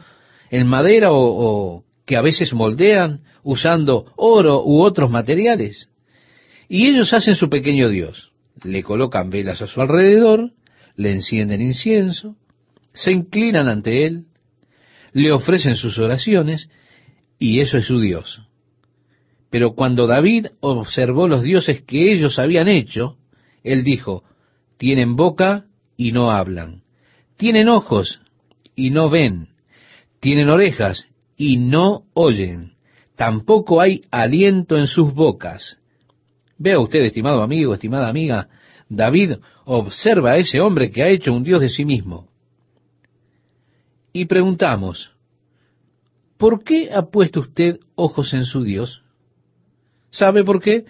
en 0.51 0.67
madera 0.67 1.13
o, 1.13 1.85
que 2.05 2.17
a 2.17 2.23
veces 2.23 2.53
moldean 2.53 3.21
usando 3.45 4.13
oro 4.17 4.65
u 4.65 4.83
otros 4.83 5.13
materiales. 5.13 5.89
Y 6.69 6.87
ellos 6.89 7.13
hacen 7.13 7.35
su 7.35 7.49
pequeño 7.49 7.89
Dios. 7.89 8.33
Le 8.63 8.83
colocan 8.83 9.31
velas 9.31 9.63
a 9.63 9.67
su 9.67 9.81
alrededor, 9.81 10.53
le 10.97 11.13
encienden 11.13 11.63
incienso, 11.63 12.37
se 12.93 13.13
inclinan 13.13 13.69
ante 13.69 14.05
él, 14.05 14.27
le 15.13 15.33
ofrecen 15.33 15.77
sus 15.77 15.99
oraciones, 15.99 16.69
y 17.39 17.61
eso 17.61 17.79
es 17.79 17.87
su 17.87 18.01
Dios. 18.01 18.43
Pero 19.51 19.75
cuando 19.75 20.07
David 20.07 20.49
observó 20.61 21.29
los 21.29 21.43
dioses 21.43 21.83
que 21.83 22.13
ellos 22.13 22.39
habían 22.39 22.69
hecho, 22.69 23.17
él 23.63 23.85
dijo, 23.85 24.25
tienen 24.77 25.17
boca 25.17 25.67
y 25.97 26.13
no 26.13 26.31
hablan, 26.31 26.83
tienen 27.37 27.69
ojos 27.69 28.21
y 28.75 28.91
no 28.91 29.09
ven, 29.09 29.49
tienen 30.21 30.51
orejas 30.51 31.07
y 31.37 31.57
no 31.57 32.03
oyen, 32.15 32.75
tampoco 33.17 33.81
hay 33.81 34.03
aliento 34.11 34.77
en 34.77 34.87
sus 34.87 35.15
bocas. 35.15 35.79
Vea 36.59 36.79
usted, 36.79 37.01
estimado 37.05 37.43
amigo, 37.43 37.73
estimada 37.73 38.09
amiga, 38.09 38.49
David 38.89 39.35
observa 39.65 40.33
a 40.33 40.37
ese 40.39 40.61
hombre 40.61 40.91
que 40.91 41.03
ha 41.03 41.09
hecho 41.09 41.33
un 41.33 41.45
Dios 41.45 41.61
de 41.61 41.69
sí 41.69 41.85
mismo. 41.85 42.29
Y 44.13 44.25
preguntamos, 44.25 45.13
¿por 46.37 46.65
qué 46.65 46.91
ha 46.93 47.03
puesto 47.03 47.41
usted 47.41 47.79
ojos 47.95 48.35
en 48.35 48.45
su 48.45 48.65
Dios? 48.65 49.03
¿Sabe 50.11 50.43
por 50.43 50.61
qué? 50.61 50.87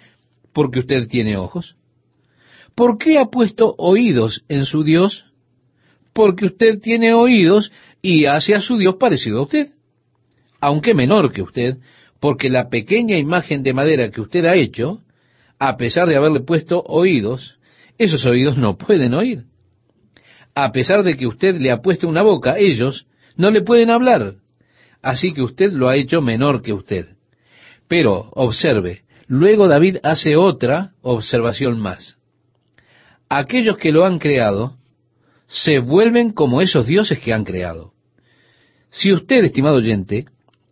Porque 0.53 0.79
usted 0.79 1.07
tiene 1.07 1.37
ojos. 1.37 1.75
¿Por 2.73 2.97
qué 2.97 3.19
ha 3.19 3.25
puesto 3.25 3.75
oídos 3.77 4.43
en 4.47 4.65
su 4.65 4.83
Dios? 4.83 5.29
porque 6.19 6.45
usted 6.45 6.79
tiene 6.81 7.13
oídos 7.13 7.71
y 8.01 8.25
hace 8.25 8.55
a 8.55 8.59
su 8.59 8.77
Dios 8.77 8.95
parecido 8.95 9.39
a 9.39 9.43
usted, 9.43 9.69
aunque 10.59 10.93
menor 10.93 11.31
que 11.31 11.41
usted, 11.41 11.77
porque 12.19 12.49
la 12.49 12.69
pequeña 12.69 13.17
imagen 13.17 13.63
de 13.63 13.73
madera 13.73 14.11
que 14.11 14.19
usted 14.19 14.43
ha 14.43 14.55
hecho, 14.55 15.01
a 15.59 15.75
pesar 15.75 16.07
de 16.07 16.15
haberle 16.15 16.39
puesto 16.39 16.81
oídos, 16.81 17.59
esos 17.97 18.25
oídos 18.25 18.57
no 18.57 18.77
pueden 18.77 19.13
oír. 19.13 19.43
A 20.55 20.71
pesar 20.71 21.03
de 21.03 21.17
que 21.17 21.27
usted 21.27 21.57
le 21.57 21.71
ha 21.71 21.81
puesto 21.81 22.07
una 22.07 22.21
boca, 22.21 22.57
ellos 22.57 23.05
no 23.35 23.51
le 23.51 23.61
pueden 23.61 23.89
hablar. 23.89 24.35
Así 25.01 25.33
que 25.33 25.41
usted 25.41 25.73
lo 25.73 25.89
ha 25.89 25.97
hecho 25.97 26.21
menor 26.21 26.61
que 26.61 26.73
usted. 26.73 27.07
Pero, 27.87 28.29
observe, 28.33 29.03
luego 29.27 29.67
David 29.67 29.97
hace 30.03 30.35
otra 30.35 30.93
observación 31.01 31.79
más. 31.79 32.17
Aquellos 33.29 33.77
que 33.77 33.91
lo 33.91 34.05
han 34.05 34.17
creado 34.17 34.77
se 35.47 35.79
vuelven 35.79 36.31
como 36.31 36.61
esos 36.61 36.87
dioses 36.87 37.19
que 37.19 37.33
han 37.33 37.43
creado. 37.43 37.93
Si 38.91 39.11
usted, 39.11 39.43
estimado 39.43 39.77
oyente, 39.77 40.25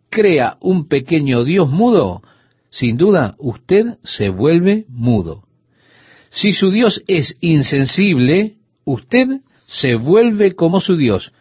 crea 0.10 0.58
un 0.62 0.88
pequeño 0.88 1.44
Dios 1.44 1.70
mudo, 1.70 2.22
sin 2.78 2.98
duda 2.98 3.36
usted 3.40 3.98
se 4.04 4.30
vuelve 4.30 4.86
mudo. 4.88 5.44
Si 6.30 6.52
su 6.54 6.70
Dios 6.72 7.02
es 7.08 7.38
insensible, 7.42 8.58
usted 8.86 9.28
se 9.66 9.96
vuelve 9.96 10.56
como 10.56 10.80
su 10.80 10.96
Dios. 10.96 11.34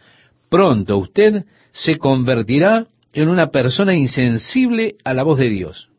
Pronto 0.49 0.97
usted 0.97 1.45
se 1.71 1.97
convertirá 1.97 2.87
en 3.13 3.29
una 3.29 3.47
persona 3.47 3.95
insensible 3.95 4.95
a 5.03 5.13
la 5.13 5.23
voz 5.23 5.37
de 5.37 5.49
Dios. 5.49 5.89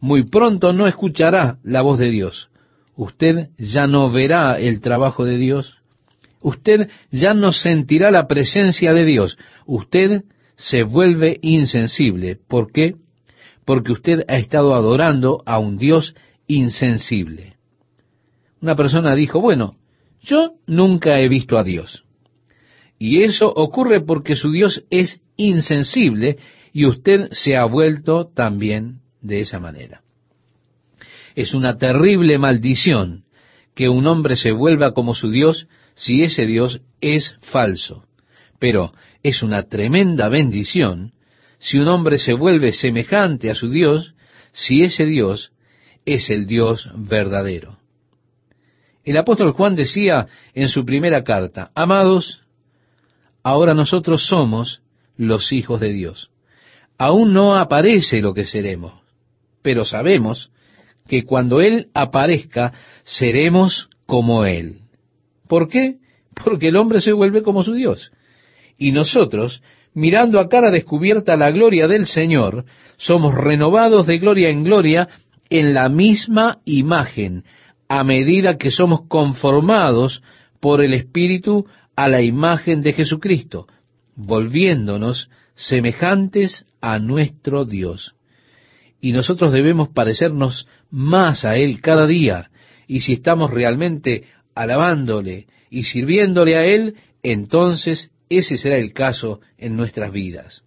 Muy 0.00 0.24
pronto 0.24 0.72
no 0.72 0.86
escuchará 0.86 1.58
la 1.62 1.82
voz 1.82 1.98
de 1.98 2.10
Dios. 2.10 2.48
Usted 2.96 3.50
ya 3.58 3.86
no 3.86 4.10
verá 4.10 4.58
el 4.58 4.80
trabajo 4.80 5.24
de 5.24 5.36
Dios 5.36 5.80
usted 6.42 6.88
ya 7.10 7.34
no 7.34 7.52
sentirá 7.52 8.10
la 8.10 8.26
presencia 8.26 8.92
de 8.92 9.04
Dios. 9.04 9.38
Usted 9.66 10.24
se 10.56 10.82
vuelve 10.82 11.38
insensible. 11.42 12.38
¿Por 12.48 12.72
qué? 12.72 12.94
Porque 13.64 13.92
usted 13.92 14.24
ha 14.28 14.36
estado 14.36 14.74
adorando 14.74 15.42
a 15.46 15.58
un 15.58 15.78
Dios 15.78 16.14
insensible. 16.46 17.56
Una 18.60 18.76
persona 18.76 19.14
dijo, 19.14 19.40
bueno, 19.40 19.76
yo 20.20 20.54
nunca 20.66 21.20
he 21.20 21.28
visto 21.28 21.58
a 21.58 21.64
Dios. 21.64 22.04
Y 22.98 23.22
eso 23.22 23.48
ocurre 23.48 24.00
porque 24.02 24.36
su 24.36 24.50
Dios 24.50 24.84
es 24.90 25.20
insensible 25.36 26.38
y 26.72 26.84
usted 26.84 27.30
se 27.32 27.56
ha 27.56 27.64
vuelto 27.64 28.26
también 28.26 29.00
de 29.22 29.40
esa 29.40 29.58
manera. 29.58 30.02
Es 31.34 31.54
una 31.54 31.78
terrible 31.78 32.38
maldición 32.38 33.24
que 33.74 33.88
un 33.88 34.06
hombre 34.06 34.36
se 34.36 34.52
vuelva 34.52 34.92
como 34.92 35.14
su 35.14 35.30
Dios 35.30 35.68
si 35.94 36.22
ese 36.22 36.44
Dios 36.46 36.82
es 37.00 37.36
falso. 37.40 38.04
Pero 38.58 38.92
es 39.22 39.42
una 39.42 39.62
tremenda 39.64 40.28
bendición 40.28 41.12
si 41.60 41.78
un 41.78 41.88
hombre 41.88 42.18
se 42.18 42.32
vuelve 42.32 42.72
semejante 42.72 43.50
a 43.50 43.54
su 43.54 43.68
Dios, 43.68 44.14
si 44.50 44.82
ese 44.82 45.04
Dios 45.04 45.52
es 46.06 46.30
el 46.30 46.46
Dios 46.46 46.90
verdadero. 46.96 47.78
El 49.04 49.16
apóstol 49.18 49.52
Juan 49.52 49.76
decía 49.76 50.26
en 50.54 50.68
su 50.68 50.84
primera 50.84 51.22
carta, 51.22 51.70
amados, 51.74 52.40
ahora 53.42 53.74
nosotros 53.74 54.26
somos 54.26 54.82
los 55.16 55.52
hijos 55.52 55.80
de 55.80 55.92
Dios. 55.92 56.30
Aún 56.96 57.34
no 57.34 57.56
aparece 57.56 58.20
lo 58.20 58.32
que 58.32 58.46
seremos, 58.46 58.94
pero 59.62 59.84
sabemos 59.84 60.50
que 61.08 61.24
cuando 61.24 61.60
Él 61.60 61.88
aparezca 61.92 62.72
seremos 63.04 63.90
como 64.06 64.46
Él. 64.46 64.80
¿Por 65.46 65.68
qué? 65.68 65.98
Porque 66.42 66.68
el 66.68 66.76
hombre 66.76 67.00
se 67.00 67.12
vuelve 67.12 67.42
como 67.42 67.62
su 67.62 67.74
Dios. 67.74 68.12
Y 68.78 68.92
nosotros, 68.92 69.62
mirando 69.94 70.40
a 70.40 70.48
cara 70.48 70.70
descubierta 70.70 71.36
la 71.36 71.50
gloria 71.50 71.88
del 71.88 72.06
Señor, 72.06 72.64
somos 72.96 73.34
renovados 73.34 74.06
de 74.06 74.18
gloria 74.18 74.50
en 74.50 74.64
gloria 74.64 75.08
en 75.48 75.74
la 75.74 75.88
misma 75.88 76.58
imagen, 76.64 77.44
a 77.88 78.04
medida 78.04 78.56
que 78.56 78.70
somos 78.70 79.06
conformados 79.08 80.22
por 80.60 80.82
el 80.84 80.94
Espíritu 80.94 81.66
a 81.96 82.08
la 82.08 82.22
imagen 82.22 82.82
de 82.82 82.92
Jesucristo, 82.92 83.66
volviéndonos 84.14 85.28
semejantes 85.54 86.66
a 86.80 86.98
nuestro 86.98 87.64
Dios. 87.64 88.14
Y 89.00 89.12
nosotros 89.12 89.52
debemos 89.52 89.88
parecernos 89.88 90.68
más 90.90 91.44
a 91.44 91.56
Él 91.56 91.80
cada 91.80 92.06
día, 92.06 92.50
y 92.86 93.00
si 93.00 93.14
estamos 93.14 93.50
realmente 93.50 94.24
alabándole 94.54 95.46
y 95.70 95.84
sirviéndole 95.84 96.56
a 96.56 96.64
Él, 96.64 96.96
entonces 97.22 98.10
ese 98.30 98.56
será 98.56 98.78
el 98.78 98.92
caso 98.92 99.40
en 99.58 99.76
nuestras 99.76 100.12
vidas. 100.12 100.64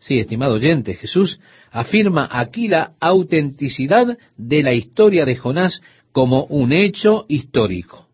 Sí, 0.00 0.18
estimado 0.18 0.54
oyente, 0.54 0.94
Jesús 0.94 1.40
afirma 1.70 2.28
aquí 2.30 2.68
la 2.68 2.94
autenticidad 3.00 4.18
de 4.36 4.62
la 4.62 4.74
historia 4.74 5.24
de 5.24 5.36
Jonás 5.36 5.82
como 6.12 6.44
un 6.44 6.72
hecho 6.72 7.26
histórico. 7.28 8.08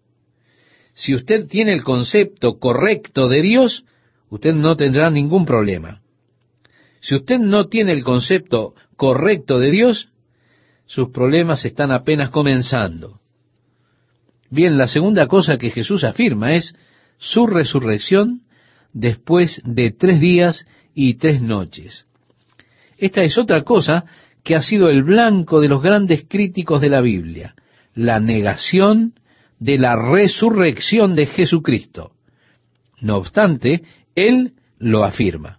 Si 0.94 1.14
usted 1.14 1.46
tiene 1.46 1.72
el 1.72 1.84
concepto 1.84 2.58
correcto 2.58 3.28
de 3.28 3.42
Dios, 3.42 3.84
usted 4.30 4.54
no 4.54 4.76
tendrá 4.76 5.10
ningún 5.10 5.46
problema. 5.46 6.02
Si 7.00 7.14
usted 7.14 7.38
no 7.38 7.66
tiene 7.68 7.92
el 7.92 8.02
concepto 8.02 8.74
correcto 8.96 9.58
de 9.58 9.70
Dios, 9.70 10.08
sus 10.86 11.10
problemas 11.10 11.64
están 11.64 11.92
apenas 11.92 12.30
comenzando. 12.30 13.20
Bien, 14.50 14.76
la 14.76 14.86
segunda 14.86 15.26
cosa 15.28 15.58
que 15.58 15.70
Jesús 15.70 16.04
afirma 16.04 16.54
es 16.54 16.74
su 17.18 17.46
resurrección 17.46 18.42
después 18.96 19.60
de 19.64 19.92
tres 19.92 20.20
días 20.20 20.66
y 20.94 21.14
tres 21.14 21.42
noches. 21.42 22.06
Esta 22.96 23.22
es 23.22 23.36
otra 23.36 23.62
cosa 23.62 24.04
que 24.42 24.56
ha 24.56 24.62
sido 24.62 24.88
el 24.88 25.02
blanco 25.02 25.60
de 25.60 25.68
los 25.68 25.82
grandes 25.82 26.24
críticos 26.28 26.80
de 26.80 26.88
la 26.88 27.02
Biblia 27.02 27.54
la 27.96 28.20
negación 28.20 29.14
de 29.58 29.78
la 29.78 29.96
resurrección 29.96 31.16
de 31.16 31.26
Jesucristo. 31.26 32.12
No 33.00 33.16
obstante, 33.16 33.82
Él 34.14 34.52
lo 34.78 35.02
afirma. 35.02 35.58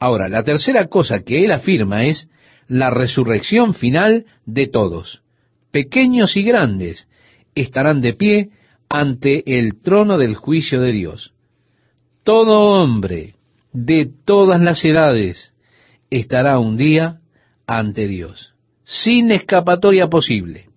Ahora, 0.00 0.28
la 0.28 0.42
tercera 0.42 0.88
cosa 0.88 1.20
que 1.20 1.44
Él 1.44 1.52
afirma 1.52 2.04
es 2.06 2.28
la 2.68 2.90
resurrección 2.90 3.74
final 3.74 4.24
de 4.46 4.66
todos, 4.66 5.22
pequeños 5.70 6.36
y 6.36 6.42
grandes, 6.42 7.08
estarán 7.54 8.00
de 8.00 8.14
pie 8.14 8.50
ante 8.88 9.58
el 9.58 9.80
trono 9.82 10.16
del 10.16 10.34
juicio 10.34 10.80
de 10.80 10.92
Dios. 10.92 11.34
Todo 12.24 12.82
hombre 12.82 13.34
de 13.72 14.10
todas 14.24 14.60
las 14.60 14.84
edades 14.84 15.52
estará 16.10 16.58
un 16.58 16.76
día 16.76 17.20
ante 17.66 18.06
Dios, 18.06 18.54
sin 18.84 19.30
escapatoria 19.30 20.08
posible 20.08 20.70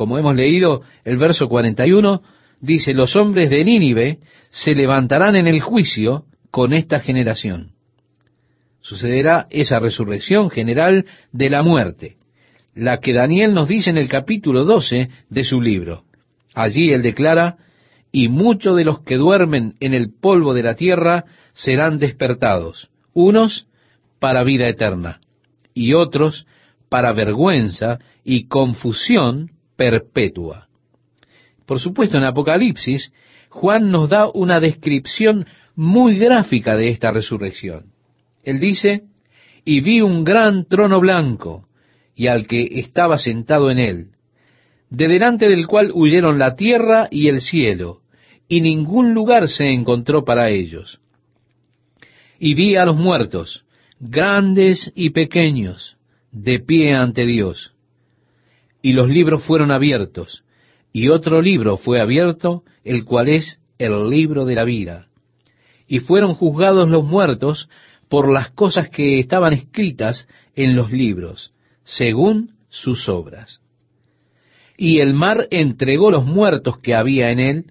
como 0.00 0.18
hemos 0.18 0.34
leído 0.34 0.80
el 1.04 1.18
verso 1.18 1.46
41, 1.46 2.22
dice, 2.58 2.94
los 2.94 3.16
hombres 3.16 3.50
de 3.50 3.62
Nínive 3.62 4.20
se 4.48 4.74
levantarán 4.74 5.36
en 5.36 5.46
el 5.46 5.60
juicio 5.60 6.24
con 6.50 6.72
esta 6.72 7.00
generación. 7.00 7.72
Sucederá 8.80 9.46
esa 9.50 9.78
resurrección 9.78 10.48
general 10.48 11.04
de 11.32 11.50
la 11.50 11.62
muerte, 11.62 12.16
la 12.74 13.00
que 13.00 13.12
Daniel 13.12 13.52
nos 13.52 13.68
dice 13.68 13.90
en 13.90 13.98
el 13.98 14.08
capítulo 14.08 14.64
12 14.64 15.10
de 15.28 15.44
su 15.44 15.60
libro. 15.60 16.04
Allí 16.54 16.92
él 16.92 17.02
declara, 17.02 17.58
y 18.12 18.28
muchos 18.28 18.76
de 18.76 18.84
los 18.84 19.00
que 19.00 19.16
duermen 19.16 19.74
en 19.80 19.94
el 19.94 20.12
polvo 20.12 20.54
de 20.54 20.62
la 20.62 20.74
tierra 20.74 21.24
serán 21.52 21.98
despertados, 21.98 22.90
unos 23.12 23.66
para 24.18 24.44
vida 24.44 24.68
eterna, 24.68 25.20
y 25.74 25.94
otros 25.94 26.46
para 26.88 27.12
vergüenza 27.12 27.98
y 28.24 28.48
confusión 28.48 29.50
perpetua. 29.76 30.68
Por 31.66 31.78
supuesto, 31.78 32.18
en 32.18 32.24
Apocalipsis, 32.24 33.12
Juan 33.48 33.90
nos 33.90 34.10
da 34.10 34.28
una 34.28 34.60
descripción 34.60 35.46
muy 35.74 36.18
gráfica 36.18 36.76
de 36.76 36.88
esta 36.88 37.12
resurrección. 37.12 37.92
Él 38.42 38.58
dice, 38.58 39.04
y 39.64 39.80
vi 39.80 40.00
un 40.00 40.24
gran 40.24 40.66
trono 40.66 41.00
blanco, 41.00 41.68
y 42.14 42.26
al 42.26 42.46
que 42.46 42.80
estaba 42.80 43.18
sentado 43.18 43.70
en 43.70 43.78
él, 43.78 44.06
de 44.90 45.08
delante 45.08 45.48
del 45.48 45.66
cual 45.66 45.92
huyeron 45.94 46.38
la 46.38 46.56
tierra 46.56 47.08
y 47.10 47.28
el 47.28 47.40
cielo, 47.40 47.99
y 48.50 48.60
ningún 48.60 49.14
lugar 49.14 49.48
se 49.48 49.72
encontró 49.72 50.26
para 50.26 50.50
ellos. 50.50 51.00
Y 52.38 52.52
vi 52.52 52.76
a 52.76 52.84
los 52.84 52.96
muertos, 52.96 53.64
grandes 53.98 54.92
y 54.94 55.08
pequeños, 55.10 55.96
de 56.30 56.60
pie 56.60 56.92
ante 56.92 57.24
Dios 57.24 57.72
y 58.82 58.92
los 58.92 59.08
libros 59.08 59.44
fueron 59.44 59.70
abiertos, 59.70 60.42
y 60.92 61.08
otro 61.08 61.42
libro 61.42 61.76
fue 61.76 62.00
abierto, 62.00 62.64
el 62.84 63.04
cual 63.04 63.28
es 63.28 63.60
el 63.78 64.08
libro 64.08 64.44
de 64.44 64.54
la 64.54 64.64
vida. 64.64 65.06
Y 65.86 66.00
fueron 66.00 66.34
juzgados 66.34 66.88
los 66.88 67.04
muertos 67.04 67.68
por 68.08 68.30
las 68.30 68.50
cosas 68.50 68.88
que 68.88 69.18
estaban 69.18 69.52
escritas 69.52 70.26
en 70.54 70.74
los 70.74 70.90
libros, 70.90 71.52
según 71.84 72.54
sus 72.68 73.08
obras. 73.08 73.60
Y 74.76 75.00
el 75.00 75.14
mar 75.14 75.46
entregó 75.50 76.10
los 76.10 76.24
muertos 76.24 76.78
que 76.78 76.94
había 76.94 77.30
en 77.30 77.38
él, 77.38 77.64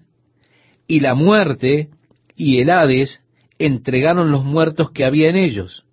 y 0.90 0.98
la 0.98 1.14
muerte 1.14 1.88
y 2.34 2.58
el 2.58 2.68
Hades 2.68 3.22
entregaron 3.60 4.32
los 4.32 4.44
muertos 4.44 4.90
que 4.90 5.04
había 5.04 5.30
en 5.30 5.36
ellos, 5.36 5.84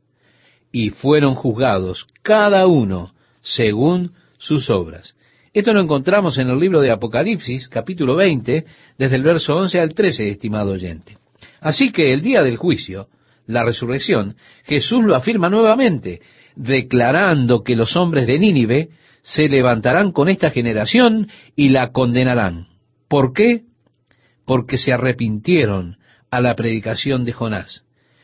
y 0.71 0.89
fueron 0.89 1.35
juzgados 1.35 2.07
cada 2.23 2.65
uno 2.65 3.13
según 3.43 4.13
sus 4.39 4.71
obras. 4.71 5.15
Esto 5.53 5.71
lo 5.71 5.81
encontramos 5.81 6.39
en 6.39 6.49
el 6.49 6.59
libro 6.59 6.81
de 6.81 6.89
Apocalipsis, 6.89 7.69
capítulo 7.69 8.15
20, 8.15 8.65
desde 8.97 9.15
el 9.15 9.21
verso 9.21 9.55
11 9.57 9.79
al 9.79 9.93
13, 9.93 10.31
estimado 10.31 10.71
oyente. 10.71 11.17
Así 11.61 11.91
que 11.91 12.11
el 12.11 12.23
día 12.23 12.41
del 12.41 12.57
juicio, 12.57 13.07
la 13.45 13.63
resurrección, 13.63 14.35
Jesús 14.63 15.03
lo 15.03 15.15
afirma 15.15 15.47
nuevamente, 15.47 16.21
declarando 16.55 17.61
que 17.61 17.75
los 17.75 17.95
hombres 17.95 18.25
de 18.25 18.39
Nínive 18.39 18.89
se 19.21 19.47
levantarán 19.47 20.11
con 20.11 20.27
esta 20.27 20.49
generación 20.49 21.29
y 21.55 21.69
la 21.69 21.91
condenarán. 21.91 22.65
¿Por 23.07 23.33
qué? 23.33 23.66
Porque 24.47 24.79
se 24.79 24.91
arrepintieron 24.91 25.97
a 26.31 26.41
la 26.41 26.55
predicación 26.55 27.23
de 27.23 27.33
Jonás. 27.33 27.83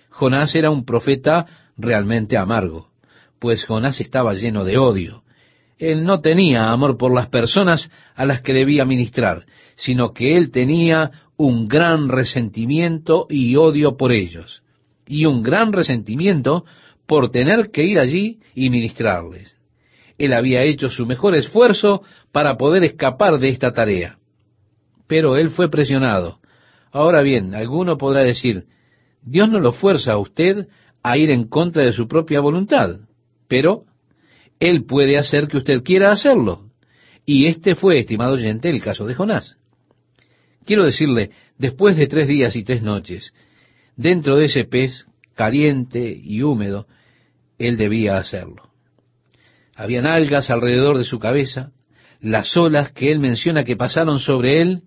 Jonás 0.10 0.56
era 0.56 0.72
un 0.72 0.86
profeta 0.86 1.46
realmente 1.78 2.36
amargo, 2.36 2.90
pues 3.38 3.64
Jonás 3.66 4.02
estaba 4.02 4.34
lleno 4.34 4.64
de 4.64 4.80
odio 4.80 5.24
él 5.92 6.06
no 6.06 6.22
tenía 6.22 6.72
amor 6.72 6.98
por 6.98 7.14
las 7.14 7.28
personas 7.28 7.90
a 8.16 8.26
las 8.26 8.42
que 8.42 8.54
debía 8.54 8.86
ministrar, 8.86 9.46
sino 9.76 10.14
que 10.14 10.38
él 10.38 10.52
tenía 10.52 11.12
un 11.36 11.68
gran 11.68 12.10
resentimiento 12.10 13.28
y 13.30 13.56
odio 13.56 13.98
por 13.98 14.12
ellos, 14.12 14.64
y 15.08 15.26
un 15.26 15.44
gran 15.44 15.74
resentimiento 15.74 16.64
por 17.06 17.32
tener 17.32 17.70
que 17.72 17.84
ir 17.84 18.00
allí 18.00 18.40
y 18.56 18.70
ministrarles. 18.70 19.58
Él 20.18 20.34
había 20.34 20.64
hecho 20.64 20.90
su 20.90 21.06
mejor 21.06 21.36
esfuerzo 21.36 22.04
para 22.32 22.56
poder 22.56 22.84
escapar 22.84 23.40
de 23.40 23.50
esta 23.50 23.74
tarea, 23.74 24.18
pero 25.08 25.38
él 25.38 25.50
fue 25.50 25.70
presionado. 25.70 26.40
Ahora 26.92 27.22
bien, 27.22 27.56
alguno 27.56 27.98
podrá 27.98 28.22
decir, 28.22 28.66
Dios 29.22 29.50
no 29.50 29.60
lo 29.60 29.72
fuerza 29.72 30.14
a 30.14 30.18
usted 30.18 30.68
a 31.02 31.18
ir 31.18 31.30
en 31.30 31.48
contra 31.48 31.84
de 31.84 31.92
su 31.92 32.08
propia 32.08 32.40
voluntad, 32.40 32.98
pero 33.48 33.86
él 34.60 34.86
puede 34.86 35.18
hacer 35.18 35.48
que 35.48 35.58
usted 35.58 35.84
quiera 35.84 36.12
hacerlo. 36.12 36.70
Y 37.26 37.48
este 37.48 37.76
fue, 37.76 38.00
estimado 38.00 38.34
oyente, 38.34 38.70
el 38.70 38.82
caso 38.82 39.06
de 39.06 39.16
Jonás. 39.16 39.58
Quiero 40.66 40.86
decirle, 40.86 41.32
después 41.58 41.96
de 41.98 42.08
tres 42.08 42.28
días 42.28 42.56
y 42.56 42.64
tres 42.64 42.82
noches, 42.82 43.34
dentro 43.96 44.38
de 44.38 44.46
ese 44.46 44.66
pez 44.66 45.06
caliente 45.36 46.16
y 46.16 46.42
húmedo, 46.42 46.88
él 47.58 47.78
debía 47.78 48.18
hacerlo. 48.18 48.70
Habían 49.76 50.06
algas 50.06 50.50
alrededor 50.50 50.98
de 50.98 51.04
su 51.04 51.20
cabeza, 51.20 51.72
las 52.20 52.56
olas 52.56 52.92
que 52.92 53.12
él 53.12 53.20
menciona 53.20 53.64
que 53.64 53.76
pasaron 53.76 54.20
sobre 54.20 54.62
él, 54.62 54.84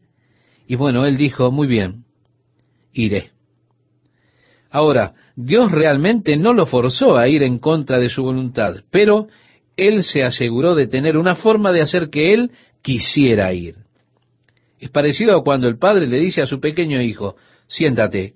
y 0.66 0.74
bueno, 0.74 1.06
él 1.06 1.16
dijo, 1.16 1.50
muy 1.50 1.66
bien, 1.66 2.04
iré. 2.92 3.30
Ahora, 4.70 5.14
Dios 5.36 5.70
realmente 5.70 6.36
no 6.36 6.52
lo 6.52 6.66
forzó 6.66 7.16
a 7.16 7.28
ir 7.28 7.42
en 7.42 7.58
contra 7.58 7.98
de 7.98 8.08
su 8.08 8.22
voluntad, 8.22 8.82
pero 8.90 9.28
él 9.76 10.02
se 10.02 10.22
aseguró 10.22 10.74
de 10.74 10.86
tener 10.86 11.16
una 11.16 11.36
forma 11.36 11.72
de 11.72 11.82
hacer 11.82 12.10
que 12.10 12.34
él 12.34 12.50
quisiera 12.82 13.52
ir. 13.52 13.76
Es 14.78 14.90
parecido 14.90 15.36
a 15.36 15.44
cuando 15.44 15.68
el 15.68 15.78
padre 15.78 16.06
le 16.06 16.18
dice 16.18 16.42
a 16.42 16.46
su 16.46 16.60
pequeño 16.60 17.00
hijo, 17.00 17.36
siéntate, 17.68 18.34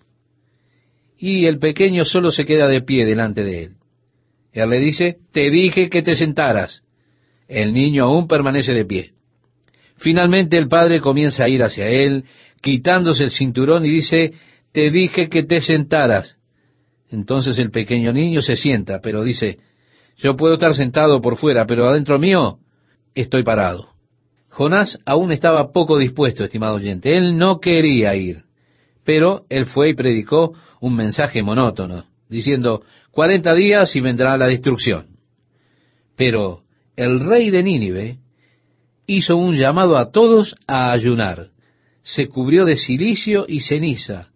y 1.18 1.46
el 1.46 1.58
pequeño 1.58 2.04
solo 2.04 2.30
se 2.30 2.46
queda 2.46 2.68
de 2.68 2.80
pie 2.80 3.04
delante 3.04 3.44
de 3.44 3.64
él. 3.64 3.72
Él 4.52 4.70
le 4.70 4.80
dice, 4.80 5.18
te 5.32 5.50
dije 5.50 5.90
que 5.90 6.02
te 6.02 6.14
sentaras. 6.14 6.82
El 7.46 7.74
niño 7.74 8.04
aún 8.04 8.26
permanece 8.26 8.72
de 8.72 8.84
pie. 8.84 9.12
Finalmente 10.00 10.56
el 10.56 10.66
padre 10.66 10.98
comienza 11.00 11.44
a 11.44 11.48
ir 11.50 11.62
hacia 11.62 11.86
él, 11.86 12.24
quitándose 12.62 13.24
el 13.24 13.30
cinturón 13.30 13.84
y 13.84 13.90
dice, 13.90 14.32
te 14.72 14.90
dije 14.90 15.28
que 15.28 15.42
te 15.42 15.60
sentaras. 15.60 16.38
Entonces 17.10 17.58
el 17.58 17.70
pequeño 17.70 18.10
niño 18.10 18.40
se 18.40 18.56
sienta, 18.56 19.00
pero 19.02 19.22
dice, 19.22 19.58
yo 20.16 20.36
puedo 20.36 20.54
estar 20.54 20.74
sentado 20.74 21.20
por 21.20 21.36
fuera, 21.36 21.66
pero 21.66 21.86
adentro 21.86 22.18
mío 22.18 22.60
estoy 23.14 23.42
parado. 23.42 23.90
Jonás 24.48 24.98
aún 25.04 25.32
estaba 25.32 25.70
poco 25.70 25.98
dispuesto, 25.98 26.44
estimado 26.44 26.76
oyente. 26.76 27.14
Él 27.14 27.36
no 27.36 27.60
quería 27.60 28.14
ir, 28.14 28.44
pero 29.04 29.44
él 29.50 29.66
fue 29.66 29.90
y 29.90 29.94
predicó 29.94 30.54
un 30.80 30.96
mensaje 30.96 31.42
monótono, 31.42 32.06
diciendo, 32.26 32.84
cuarenta 33.10 33.52
días 33.52 33.94
y 33.94 34.00
vendrá 34.00 34.38
la 34.38 34.46
destrucción. 34.46 35.18
Pero 36.16 36.62
el 36.96 37.20
rey 37.20 37.50
de 37.50 37.62
Nínive 37.62 38.18
hizo 39.16 39.36
un 39.36 39.56
llamado 39.56 39.98
a 39.98 40.12
todos 40.12 40.54
a 40.68 40.92
ayunar. 40.92 41.48
Se 42.02 42.28
cubrió 42.28 42.64
de 42.64 42.76
silicio 42.76 43.44
y 43.48 43.60
ceniza. 43.60 44.28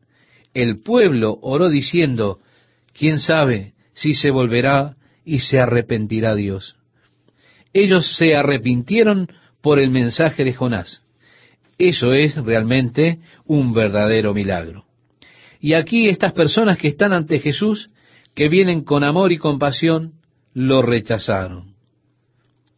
El 0.53 0.83
pueblo 0.83 1.39
oró 1.43 1.69
diciendo, 1.69 2.41
¿quién 2.93 3.19
sabe 3.19 3.75
si 3.93 4.15
se 4.15 4.31
volverá 4.31 4.97
y 5.25 5.39
se 5.39 5.61
arrepentirá 5.61 6.35
Dios? 6.35 6.77
Ellos 7.73 8.17
se 8.17 8.35
arrepintieron 8.35 9.29
por 9.63 9.79
el 9.79 9.91
mensaje 9.91 10.43
de 10.43 10.53
Jonás. 10.53 11.03
Eso 11.79 12.13
es 12.13 12.37
realmente 12.37 13.21
un 13.47 13.73
verdadero 13.75 14.35
milagro. 14.35 14.87
Y 15.61 15.75
aquí 15.75 16.09
estas 16.09 16.33
personas 16.33 16.79
que 16.79 16.89
están 16.89 17.13
ante 17.13 17.39
Jesús, 17.39 17.91
que 18.35 18.49
vienen 18.49 18.83
con 18.83 19.05
amor 19.05 19.31
y 19.31 19.39
compasión, 19.39 20.15
lo 20.53 20.83
rechazaron. 20.83 21.74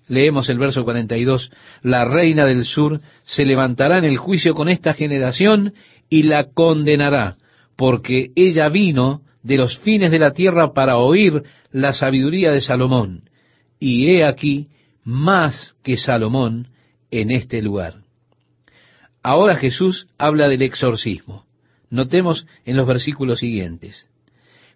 Leemos 0.08 0.48
el 0.48 0.58
verso 0.58 0.84
42, 0.84 1.50
la 1.82 2.04
reina 2.04 2.44
del 2.44 2.64
sur 2.64 3.00
se 3.24 3.44
levantará 3.44 3.98
en 3.98 4.04
el 4.04 4.18
juicio 4.18 4.54
con 4.54 4.68
esta 4.68 4.94
generación 4.94 5.74
y 6.08 6.22
la 6.22 6.44
condenará, 6.52 7.36
porque 7.76 8.30
ella 8.36 8.68
vino 8.68 9.22
de 9.42 9.56
los 9.56 9.78
fines 9.78 10.10
de 10.10 10.18
la 10.18 10.32
tierra 10.32 10.72
para 10.72 10.96
oír 10.96 11.42
la 11.72 11.92
sabiduría 11.92 12.52
de 12.52 12.60
Salomón, 12.60 13.28
y 13.80 14.08
he 14.08 14.24
aquí 14.24 14.68
más 15.04 15.74
que 15.82 15.96
Salomón 15.96 16.68
en 17.10 17.30
este 17.30 17.60
lugar. 17.62 18.06
Ahora 19.22 19.56
Jesús 19.56 20.06
habla 20.18 20.48
del 20.48 20.62
exorcismo. 20.62 21.46
Notemos 21.90 22.46
en 22.64 22.76
los 22.76 22.86
versículos 22.86 23.40
siguientes. 23.40 24.08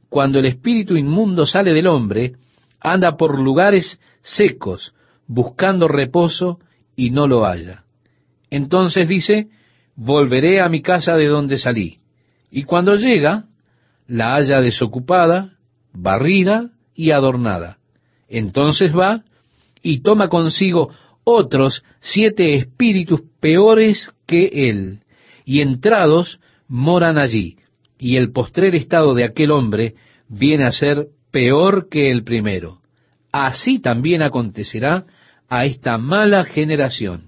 Cuando 0.08 0.40
el 0.40 0.46
espíritu 0.46 0.96
inmundo 0.96 1.46
sale 1.46 1.72
del 1.72 1.86
hombre, 1.86 2.34
anda 2.80 3.16
por 3.16 3.38
lugares 3.38 4.00
secos, 4.22 4.92
buscando 5.30 5.86
reposo 5.86 6.58
y 6.96 7.10
no 7.10 7.28
lo 7.28 7.44
halla. 7.44 7.84
Entonces 8.50 9.06
dice, 9.06 9.46
volveré 9.94 10.60
a 10.60 10.68
mi 10.68 10.82
casa 10.82 11.14
de 11.14 11.26
donde 11.26 11.56
salí. 11.56 11.98
Y 12.50 12.64
cuando 12.64 12.96
llega, 12.96 13.44
la 14.08 14.34
halla 14.34 14.60
desocupada, 14.60 15.52
barrida 15.92 16.70
y 16.96 17.12
adornada. 17.12 17.78
Entonces 18.28 18.92
va 18.92 19.22
y 19.82 20.00
toma 20.00 20.28
consigo 20.28 20.90
otros 21.22 21.84
siete 22.00 22.54
espíritus 22.54 23.20
peores 23.38 24.12
que 24.26 24.68
él, 24.68 25.04
y 25.44 25.60
entrados 25.60 26.40
moran 26.66 27.18
allí, 27.18 27.58
y 28.00 28.16
el 28.16 28.32
postrer 28.32 28.74
estado 28.74 29.14
de 29.14 29.24
aquel 29.24 29.52
hombre 29.52 29.94
viene 30.28 30.64
a 30.64 30.72
ser 30.72 31.06
peor 31.30 31.88
que 31.88 32.10
el 32.10 32.24
primero. 32.24 32.80
Así 33.30 33.78
también 33.78 34.22
acontecerá 34.22 35.06
a 35.50 35.66
esta 35.66 35.98
mala 35.98 36.44
generación. 36.44 37.24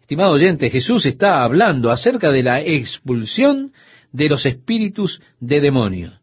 Estimado 0.00 0.32
oyente, 0.32 0.70
Jesús 0.70 1.06
está 1.06 1.44
hablando 1.44 1.90
acerca 1.90 2.30
de 2.30 2.42
la 2.42 2.60
expulsión 2.60 3.72
de 4.12 4.28
los 4.28 4.46
espíritus 4.46 5.20
de 5.40 5.60
demonios. 5.60 6.20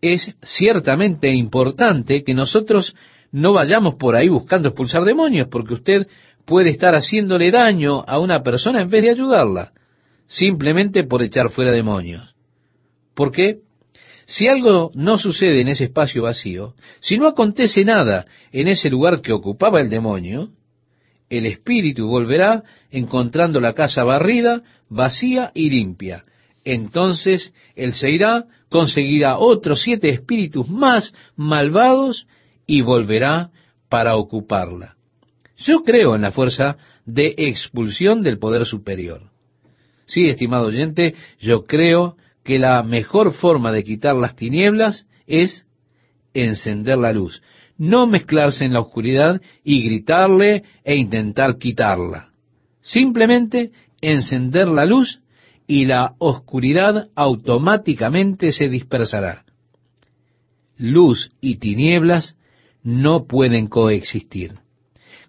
Es 0.00 0.34
ciertamente 0.42 1.30
importante 1.30 2.24
que 2.24 2.34
nosotros 2.34 2.94
no 3.30 3.52
vayamos 3.52 3.96
por 3.96 4.16
ahí 4.16 4.28
buscando 4.28 4.68
expulsar 4.68 5.04
demonios, 5.04 5.48
porque 5.48 5.74
usted 5.74 6.06
puede 6.44 6.70
estar 6.70 6.94
haciéndole 6.94 7.50
daño 7.50 8.04
a 8.06 8.18
una 8.18 8.42
persona 8.42 8.80
en 8.80 8.88
vez 8.88 9.02
de 9.02 9.10
ayudarla, 9.10 9.72
simplemente 10.26 11.04
por 11.04 11.22
echar 11.22 11.50
fuera 11.50 11.72
demonios. 11.72 12.34
¿Por 13.14 13.32
qué? 13.32 13.58
Si 14.26 14.48
algo 14.48 14.90
no 14.94 15.18
sucede 15.18 15.60
en 15.60 15.68
ese 15.68 15.84
espacio 15.84 16.24
vacío, 16.24 16.74
si 17.00 17.16
no 17.16 17.28
acontece 17.28 17.84
nada 17.84 18.26
en 18.50 18.66
ese 18.66 18.90
lugar 18.90 19.22
que 19.22 19.32
ocupaba 19.32 19.80
el 19.80 19.88
demonio, 19.88 20.50
el 21.30 21.46
espíritu 21.46 22.08
volverá 22.08 22.64
encontrando 22.90 23.60
la 23.60 23.72
casa 23.72 24.02
barrida, 24.02 24.62
vacía 24.88 25.52
y 25.54 25.70
limpia. 25.70 26.24
Entonces 26.64 27.54
él 27.76 27.92
se 27.92 28.10
irá, 28.10 28.46
conseguirá 28.68 29.38
otros 29.38 29.82
siete 29.82 30.08
espíritus 30.10 30.68
más 30.68 31.14
malvados 31.36 32.26
y 32.66 32.80
volverá 32.80 33.50
para 33.88 34.16
ocuparla. 34.16 34.96
Yo 35.56 35.84
creo 35.84 36.16
en 36.16 36.22
la 36.22 36.32
fuerza 36.32 36.76
de 37.04 37.32
expulsión 37.38 38.24
del 38.24 38.38
poder 38.38 38.66
superior. 38.66 39.30
Sí, 40.06 40.28
estimado 40.28 40.66
oyente, 40.66 41.14
yo 41.38 41.64
creo 41.64 42.16
que 42.46 42.58
la 42.60 42.82
mejor 42.84 43.32
forma 43.32 43.72
de 43.72 43.84
quitar 43.84 44.14
las 44.14 44.36
tinieblas 44.36 45.06
es 45.26 45.66
encender 46.32 46.96
la 46.96 47.12
luz, 47.12 47.42
no 47.76 48.06
mezclarse 48.06 48.64
en 48.64 48.72
la 48.72 48.80
oscuridad 48.80 49.42
y 49.64 49.82
gritarle 49.82 50.62
e 50.84 50.94
intentar 50.96 51.58
quitarla. 51.58 52.28
Simplemente 52.80 53.72
encender 54.00 54.68
la 54.68 54.84
luz 54.84 55.18
y 55.66 55.86
la 55.86 56.14
oscuridad 56.18 57.08
automáticamente 57.16 58.52
se 58.52 58.68
dispersará. 58.68 59.44
Luz 60.78 61.32
y 61.40 61.56
tinieblas 61.56 62.36
no 62.84 63.26
pueden 63.26 63.66
coexistir. 63.66 64.52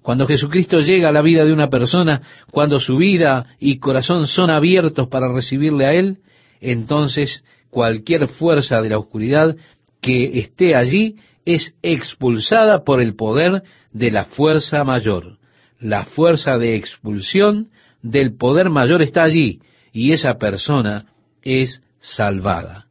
Cuando 0.04 0.28
Jesucristo 0.28 0.82
llega 0.82 1.10
a 1.10 1.12
la 1.12 1.24
vida 1.24 1.44
de 1.44 1.52
una 1.52 1.70
persona, 1.70 2.22
cuando 2.52 2.80
su 2.80 2.98
vida 2.98 3.48
y 3.60 3.80
corazón 3.80 4.28
son 4.28 4.52
abiertos 4.52 5.08
para 5.08 5.34
recibirle 5.34 5.86
a 5.88 5.94
Él, 5.94 6.20
entonces 6.62 7.44
cualquier 7.70 8.28
fuerza 8.28 8.82
de 8.82 8.90
la 8.90 8.98
oscuridad 8.98 9.56
que 10.02 10.40
esté 10.40 10.76
allí 10.76 11.16
es 11.46 11.76
expulsada 11.82 12.84
por 12.84 13.02
el 13.02 13.16
poder 13.16 13.64
de 13.92 14.12
la 14.12 14.26
fuerza 14.26 14.84
mayor. 14.84 15.38
La 15.80 16.06
fuerza 16.06 16.58
de 16.58 16.76
expulsión 16.76 17.70
del 18.02 18.36
poder 18.36 18.70
mayor 18.70 19.02
está 19.02 19.24
allí 19.24 19.60
y 19.94 20.12
esa 20.12 20.38
persona 20.38 21.06
es 21.42 21.82
salvada. 22.00 22.88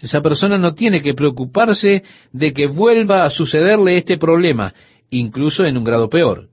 Esa 0.00 0.20
persona 0.20 0.58
no 0.58 0.74
tiene 0.74 1.02
que 1.02 1.14
preocuparse 1.14 2.04
de 2.32 2.52
que 2.52 2.66
vuelva 2.66 3.24
a 3.24 3.30
sucederle 3.30 3.96
este 3.96 4.16
problema, 4.16 4.74
incluso 5.10 5.64
en 5.64 5.76
un 5.76 5.84
grado 5.84 6.08
peor. 6.08 6.48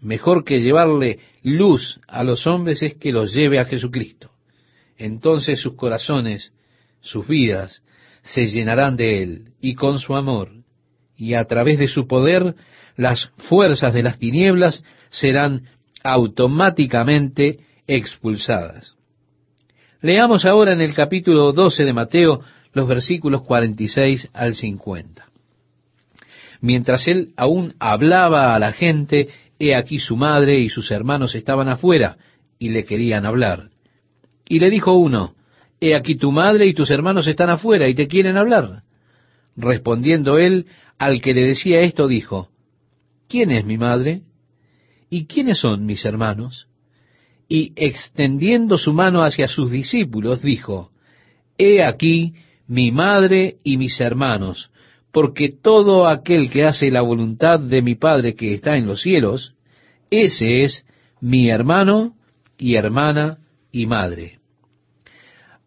Mejor 0.00 0.44
que 0.44 0.60
llevarle 0.60 1.18
luz 1.42 2.00
a 2.08 2.24
los 2.24 2.46
hombres 2.46 2.82
es 2.82 2.94
que 2.94 3.12
los 3.12 3.34
lleve 3.34 3.60
a 3.60 3.66
Jesucristo 3.66 4.29
entonces 5.00 5.60
sus 5.60 5.74
corazones, 5.74 6.52
sus 7.00 7.26
vidas, 7.26 7.82
se 8.22 8.46
llenarán 8.46 8.96
de 8.96 9.22
Él 9.22 9.52
y 9.60 9.74
con 9.74 9.98
su 9.98 10.14
amor, 10.14 10.52
y 11.16 11.34
a 11.34 11.44
través 11.46 11.78
de 11.78 11.88
su 11.88 12.06
poder 12.06 12.54
las 12.96 13.30
fuerzas 13.38 13.94
de 13.94 14.02
las 14.02 14.18
tinieblas 14.18 14.84
serán 15.08 15.62
automáticamente 16.04 17.60
expulsadas. 17.86 18.94
Leamos 20.02 20.44
ahora 20.44 20.72
en 20.72 20.82
el 20.82 20.94
capítulo 20.94 21.52
12 21.52 21.84
de 21.84 21.92
Mateo 21.92 22.40
los 22.72 22.86
versículos 22.86 23.42
46 23.42 24.28
al 24.32 24.54
50. 24.54 25.26
Mientras 26.60 27.08
él 27.08 27.32
aún 27.36 27.74
hablaba 27.78 28.54
a 28.54 28.58
la 28.58 28.72
gente, 28.72 29.28
he 29.58 29.74
aquí 29.74 29.98
su 29.98 30.16
madre 30.16 30.58
y 30.60 30.68
sus 30.68 30.90
hermanos 30.90 31.34
estaban 31.34 31.68
afuera 31.68 32.18
y 32.58 32.68
le 32.68 32.84
querían 32.84 33.24
hablar. 33.24 33.70
Y 34.50 34.58
le 34.58 34.68
dijo 34.68 34.94
uno, 34.94 35.36
He 35.80 35.94
aquí 35.94 36.16
tu 36.16 36.32
madre 36.32 36.66
y 36.66 36.74
tus 36.74 36.90
hermanos 36.90 37.28
están 37.28 37.50
afuera 37.50 37.88
y 37.88 37.94
te 37.94 38.08
quieren 38.08 38.36
hablar. 38.36 38.82
Respondiendo 39.56 40.38
él 40.38 40.66
al 40.98 41.22
que 41.22 41.32
le 41.32 41.46
decía 41.46 41.80
esto, 41.82 42.08
dijo, 42.08 42.48
¿quién 43.28 43.52
es 43.52 43.64
mi 43.64 43.78
madre? 43.78 44.22
¿Y 45.08 45.26
quiénes 45.26 45.58
son 45.58 45.86
mis 45.86 46.04
hermanos? 46.04 46.66
Y 47.48 47.72
extendiendo 47.76 48.76
su 48.76 48.92
mano 48.92 49.22
hacia 49.22 49.46
sus 49.46 49.70
discípulos, 49.70 50.42
dijo, 50.42 50.90
He 51.56 51.84
aquí 51.84 52.34
mi 52.66 52.90
madre 52.90 53.58
y 53.62 53.76
mis 53.76 54.00
hermanos, 54.00 54.72
porque 55.12 55.50
todo 55.50 56.08
aquel 56.08 56.50
que 56.50 56.64
hace 56.64 56.90
la 56.90 57.02
voluntad 57.02 57.60
de 57.60 57.82
mi 57.82 57.94
Padre 57.94 58.34
que 58.34 58.52
está 58.54 58.76
en 58.76 58.86
los 58.86 59.00
cielos, 59.00 59.54
ese 60.10 60.64
es 60.64 60.84
mi 61.20 61.50
hermano 61.50 62.14
y 62.58 62.74
hermana 62.74 63.38
y 63.70 63.86
madre. 63.86 64.39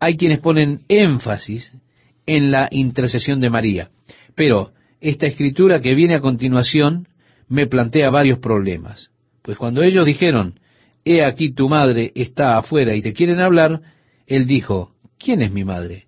Hay 0.04 0.18
quienes 0.18 0.41
ponen 0.41 0.82
énfasis 0.89 1.72
en 2.26 2.51
la 2.51 2.68
intercesión 2.72 3.39
de 3.39 3.49
María, 3.49 3.89
pero 4.36 4.72
esta 4.99 5.28
escritura 5.28 5.82
que 5.82 5.95
viene 5.95 6.16
a 6.16 6.20
continuación 6.20 7.08
me 7.47 7.68
plantea 7.68 8.10
varios 8.10 8.39
problemas, 8.39 9.12
pues 9.43 9.58
cuando 9.58 9.82
ellos 9.82 10.06
dijeron, 10.06 10.60
he 11.06 11.24
aquí 11.24 11.54
tu 11.54 11.70
madre 11.70 12.12
está 12.16 12.58
afuera 12.58 12.93
y 12.95 13.01
te 13.01 13.14
quieren 13.14 13.39
hablar, 13.39 13.80
él 14.28 14.45
dijo, 14.45 14.91
¿quién 15.18 15.41
es 15.41 15.54
mi 15.54 15.64
madre? 15.64 16.08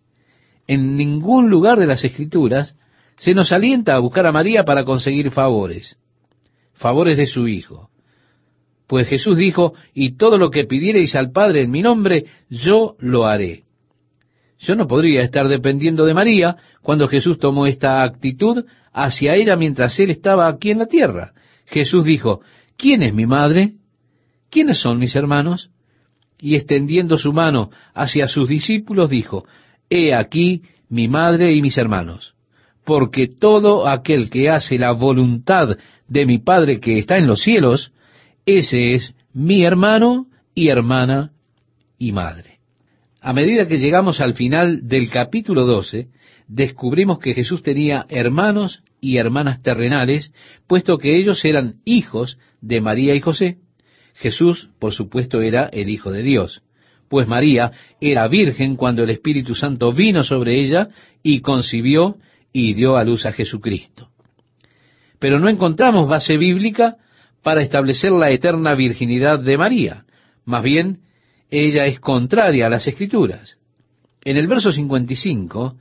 En 0.68 0.98
ningún 0.98 1.50
lugar 1.50 1.80
de 1.80 1.88
las 1.88 2.04
escrituras 2.04 2.76
se 3.16 3.34
nos 3.34 3.54
alienta 3.54 3.96
a 3.96 4.00
buscar 4.00 4.28
a 4.28 4.34
María 4.34 4.66
para 4.66 4.84
conseguir 4.84 5.32
favores, 5.32 5.96
favores 6.74 7.16
de 7.16 7.28
su 7.28 7.48
Hijo. 7.48 7.89
Pues 8.88 9.08
Jesús 9.08 9.38
dijo, 9.38 9.74
y 9.93 10.18
todo 10.18 10.38
lo 10.38 10.52
que 10.52 10.66
pidiereis 10.66 11.16
al 11.16 11.32
Padre 11.32 11.62
en 11.62 11.72
mi 11.72 11.82
nombre, 11.82 12.26
yo 12.50 12.98
lo 13.00 13.26
haré. 13.26 13.64
Yo 14.60 14.76
no 14.76 14.88
podría 14.88 15.22
estar 15.22 15.47
dependiendo 15.47 16.06
de 16.06 16.14
María 16.14 16.58
cuando 16.82 17.08
Jesús 17.08 17.39
tomó 17.39 17.68
esta 17.68 18.03
actitud 18.03 18.66
hacia 18.93 19.36
ella 19.36 19.56
mientras 19.56 19.99
él 19.99 20.10
estaba 20.10 20.47
aquí 20.47 20.72
en 20.72 20.80
la 20.80 20.86
tierra. 20.86 21.34
Jesús 21.66 22.06
dijo, 22.06 22.41
¿quién 22.78 23.03
es 23.03 23.14
mi 23.14 23.26
madre? 23.26 23.74
¿Quiénes 24.49 24.80
son 24.80 24.99
mis 24.99 25.16
hermanos? 25.16 25.70
Y 26.39 26.56
extendiendo 26.56 27.18
su 27.18 27.34
mano 27.34 27.70
hacia 27.93 28.28
sus 28.28 28.49
discípulos, 28.49 29.10
dijo, 29.10 29.45
He 29.89 30.14
aquí 30.14 30.64
mi 30.89 31.08
madre 31.08 31.53
y 31.53 31.62
mis 31.62 31.78
hermanos, 31.78 32.36
porque 32.86 33.28
todo 33.28 33.88
aquel 33.88 34.30
que 34.30 34.49
hace 34.49 34.78
la 34.78 34.91
voluntad 34.91 35.70
de 36.08 36.26
mi 36.26 36.38
Padre 36.38 36.80
que 36.80 36.99
está 36.99 37.18
en 37.18 37.28
los 37.28 37.41
cielos, 37.41 37.91
ese 38.45 38.93
es 38.93 39.14
mi 39.34 39.64
hermano 39.64 40.28
y 40.53 40.70
hermana 40.70 41.32
y 41.97 42.12
madre. 42.12 42.55
A 43.26 43.34
medida 43.34 43.67
que 43.67 43.80
llegamos 43.80 44.21
al 44.21 44.36
final 44.36 44.88
del 44.88 45.09
capítulo 45.09 45.65
12, 45.65 46.09
descubrimos 46.47 47.17
que 47.17 47.34
Jesús 47.34 47.63
tenía 47.63 48.05
hermanos 48.07 48.84
y 49.01 49.17
hermanas 49.17 49.63
terrenales, 49.63 50.32
puesto 50.67 50.99
que 50.99 51.17
ellos 51.17 51.43
eran 51.43 51.78
hijos 51.86 52.38
de 52.61 52.82
María 52.82 53.15
y 53.15 53.21
José. 53.21 53.57
Jesús, 54.13 54.69
por 54.78 54.93
supuesto, 54.93 55.41
era 55.41 55.65
el 55.73 55.89
Hijo 55.89 56.11
de 56.11 56.21
Dios, 56.21 56.61
pues 57.09 57.28
María 57.28 57.71
era 57.99 58.28
virgen 58.28 58.76
cuando 58.76 59.01
el 59.01 59.09
Espíritu 59.09 59.55
Santo 59.55 59.91
vino 59.91 60.23
sobre 60.23 60.59
ella 60.59 60.89
y 61.23 61.39
concibió 61.39 62.17
y 62.53 62.76
dio 62.76 62.95
a 62.95 63.03
luz 63.03 63.26
a 63.26 63.32
Jesucristo. 63.32 64.11
Pero 65.17 65.39
no 65.39 65.49
encontramos 65.49 66.07
base 66.07 66.38
bíblica 66.38 66.97
para 67.41 67.63
establecer 67.63 68.11
la 68.11 68.30
eterna 68.30 68.76
virginidad 68.76 69.39
de 69.39 69.57
María. 69.57 70.05
Más 70.45 70.61
bien, 70.61 70.99
ella 71.50 71.86
es 71.86 72.00
contraria 72.00 72.68
a 72.68 72.70
las 72.70 72.88
escrituras. 72.88 73.58
En 74.24 74.38
el 74.38 74.48
verso 74.48 74.72
55, 74.72 75.76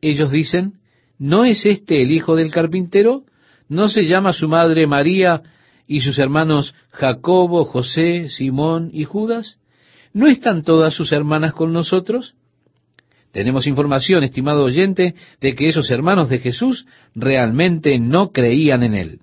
ellos 0.00 0.30
dicen, 0.30 0.74
¿no 1.18 1.44
es 1.44 1.66
este 1.66 2.02
el 2.02 2.12
hijo 2.12 2.36
del 2.36 2.50
carpintero? 2.50 3.24
¿No 3.68 3.88
se 3.88 4.04
llama 4.04 4.32
su 4.32 4.48
madre 4.48 4.86
María 4.86 5.42
y 5.86 6.00
sus 6.00 6.18
hermanos 6.18 6.74
Jacobo, 6.90 7.64
José, 7.64 8.28
Simón 8.28 8.90
y 8.92 9.04
Judas? 9.04 9.58
¿No 10.12 10.26
están 10.26 10.62
todas 10.62 10.94
sus 10.94 11.12
hermanas 11.12 11.52
con 11.52 11.72
nosotros? 11.72 12.34
Tenemos 13.32 13.66
información, 13.66 14.24
estimado 14.24 14.64
oyente, 14.64 15.14
de 15.40 15.54
que 15.54 15.68
esos 15.68 15.90
hermanos 15.90 16.28
de 16.28 16.38
Jesús 16.38 16.86
realmente 17.14 17.98
no 17.98 18.30
creían 18.32 18.82
en 18.82 18.94
él. 18.94 19.20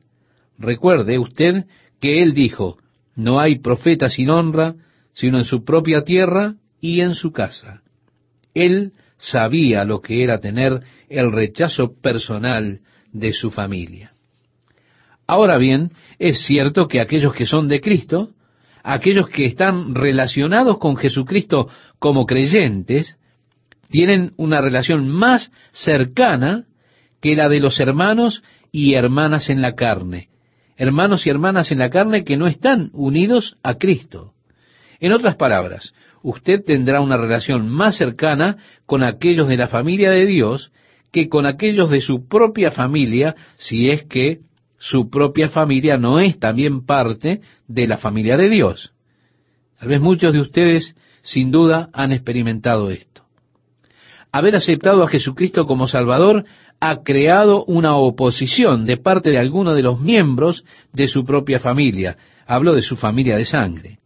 Recuerde 0.58 1.20
usted 1.20 1.66
que 2.00 2.22
él 2.22 2.34
dijo, 2.34 2.78
no 3.16 3.40
hay 3.40 3.60
profeta 3.60 4.10
sin 4.10 4.30
honra, 4.30 4.76
sino 5.18 5.40
en 5.40 5.46
su 5.46 5.64
propia 5.64 6.04
tierra 6.04 6.58
y 6.80 7.02
en 7.02 7.16
su 7.16 7.32
casa. 7.32 7.82
Él 8.54 8.92
sabía 9.18 9.84
lo 9.84 10.00
que 10.00 10.24
era 10.24 10.40
tener 10.40 10.84
el 11.10 11.32
rechazo 11.32 12.00
personal 12.00 12.82
de 13.12 13.34
su 13.34 13.50
familia. 13.50 14.12
Ahora 15.26 15.58
bien, 15.58 15.92
es 16.20 16.46
cierto 16.46 16.88
que 16.88 17.02
aquellos 17.02 17.34
que 17.34 17.48
son 17.48 17.68
de 17.68 17.82
Cristo, 17.82 18.30
aquellos 18.84 19.28
que 19.28 19.46
están 19.46 19.96
relacionados 19.96 20.78
con 20.78 20.96
Jesucristo 20.96 21.68
como 21.98 22.28
creyentes, 22.28 23.18
tienen 23.90 24.34
una 24.38 24.62
relación 24.62 25.10
más 25.10 25.52
cercana 25.72 26.66
que 27.22 27.36
la 27.36 27.50
de 27.50 27.60
los 27.60 27.80
hermanos 27.80 28.44
y 28.72 28.94
hermanas 28.94 29.50
en 29.50 29.64
la 29.64 29.74
carne, 29.74 30.30
hermanos 30.76 31.26
y 31.26 31.32
hermanas 31.32 31.72
en 31.72 31.80
la 31.80 31.90
carne 31.90 32.24
que 32.24 32.38
no 32.38 32.46
están 32.46 32.92
unidos 32.94 33.58
a 33.64 33.80
Cristo. 33.80 34.36
En 35.00 35.12
otras 35.12 35.36
palabras, 35.36 35.94
usted 36.24 36.64
tendrá 36.64 37.02
una 37.02 37.18
relación 37.18 37.70
más 37.70 37.98
cercana 37.98 38.58
con 38.86 39.04
aquellos 39.04 39.48
de 39.48 39.58
la 39.58 39.68
familia 39.68 40.12
de 40.12 40.26
Dios 40.26 40.72
que 41.12 41.30
con 41.30 41.46
aquellos 41.46 41.90
de 41.90 42.02
su 42.02 42.28
propia 42.28 42.72
familia, 42.72 43.36
si 43.56 43.90
es 43.90 44.04
que 44.04 44.40
su 44.78 45.10
propia 45.10 45.50
familia 45.50 45.98
no 45.98 46.20
es 46.20 46.40
también 46.40 46.86
parte 46.86 47.42
de 47.68 47.88
la 47.88 47.98
familia 47.98 48.38
de 48.38 48.50
Dios. 48.50 48.92
Tal 49.80 49.90
vez 49.90 50.02
muchos 50.02 50.34
de 50.34 50.40
ustedes, 50.40 50.96
sin 51.22 51.52
duda, 51.52 51.90
han 51.94 52.12
experimentado 52.12 52.90
esto. 52.90 53.24
Haber 54.32 54.56
aceptado 54.56 55.04
a 55.04 55.08
Jesucristo 55.08 55.66
como 55.66 55.88
Salvador 55.88 56.46
ha 56.80 57.04
creado 57.04 57.64
una 57.66 57.96
oposición 57.96 58.86
de 58.86 58.98
parte 58.98 59.32
de 59.32 59.40
algunos 59.40 59.76
de 59.76 59.82
los 59.82 60.00
miembros 60.00 60.64
de 60.94 61.08
su 61.08 61.26
propia 61.26 61.60
familia. 61.60 62.18
Hablo 62.46 62.74
de 62.74 62.82
su 62.82 62.96
familia 62.98 63.38
de 63.38 63.46
sangre. 63.46 64.00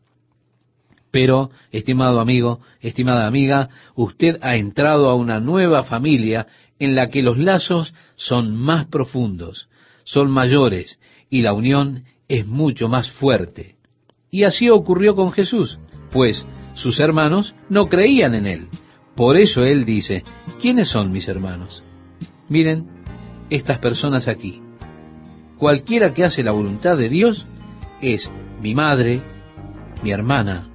Pero, 1.12 1.52
estimado 1.72 2.20
amigo, 2.20 2.62
estimada 2.80 3.28
amiga, 3.28 3.70
usted 3.96 4.40
ha 4.42 4.56
entrado 4.56 5.10
a 5.10 5.16
una 5.16 5.40
nueva 5.40 5.84
familia 5.84 6.48
en 6.80 6.96
la 6.96 7.10
que 7.10 7.22
los 7.22 7.38
lazos 7.38 7.94
son 8.16 8.56
más 8.56 8.88
profundos, 8.88 9.70
son 10.04 10.32
mayores 10.32 11.00
y 11.30 11.42
la 11.42 11.54
unión 11.54 12.06
es 12.28 12.48
mucho 12.48 12.88
más 12.88 13.12
fuerte. 13.12 13.76
Y 14.32 14.46
así 14.46 14.70
ocurrió 14.70 15.16
con 15.16 15.32
Jesús, 15.32 15.78
pues 16.12 16.48
sus 16.74 17.00
hermanos 17.00 17.54
no 17.70 17.88
creían 17.88 18.34
en 18.34 18.48
él. 18.48 18.68
Por 19.16 19.36
eso 19.36 19.64
él 19.64 19.84
dice, 19.84 20.24
¿quiénes 20.62 20.90
son 20.90 21.12
mis 21.12 21.28
hermanos? 21.28 21.84
Miren, 22.48 22.88
estas 23.50 23.80
personas 23.80 24.30
aquí. 24.30 24.62
Cualquiera 25.58 26.14
que 26.14 26.24
hace 26.24 26.42
la 26.42 26.54
voluntad 26.54 26.98
de 26.98 27.10
Dios 27.10 27.46
es 28.02 28.30
mi 28.62 28.74
madre, 28.74 29.22
mi 30.02 30.12
hermana, 30.12 30.71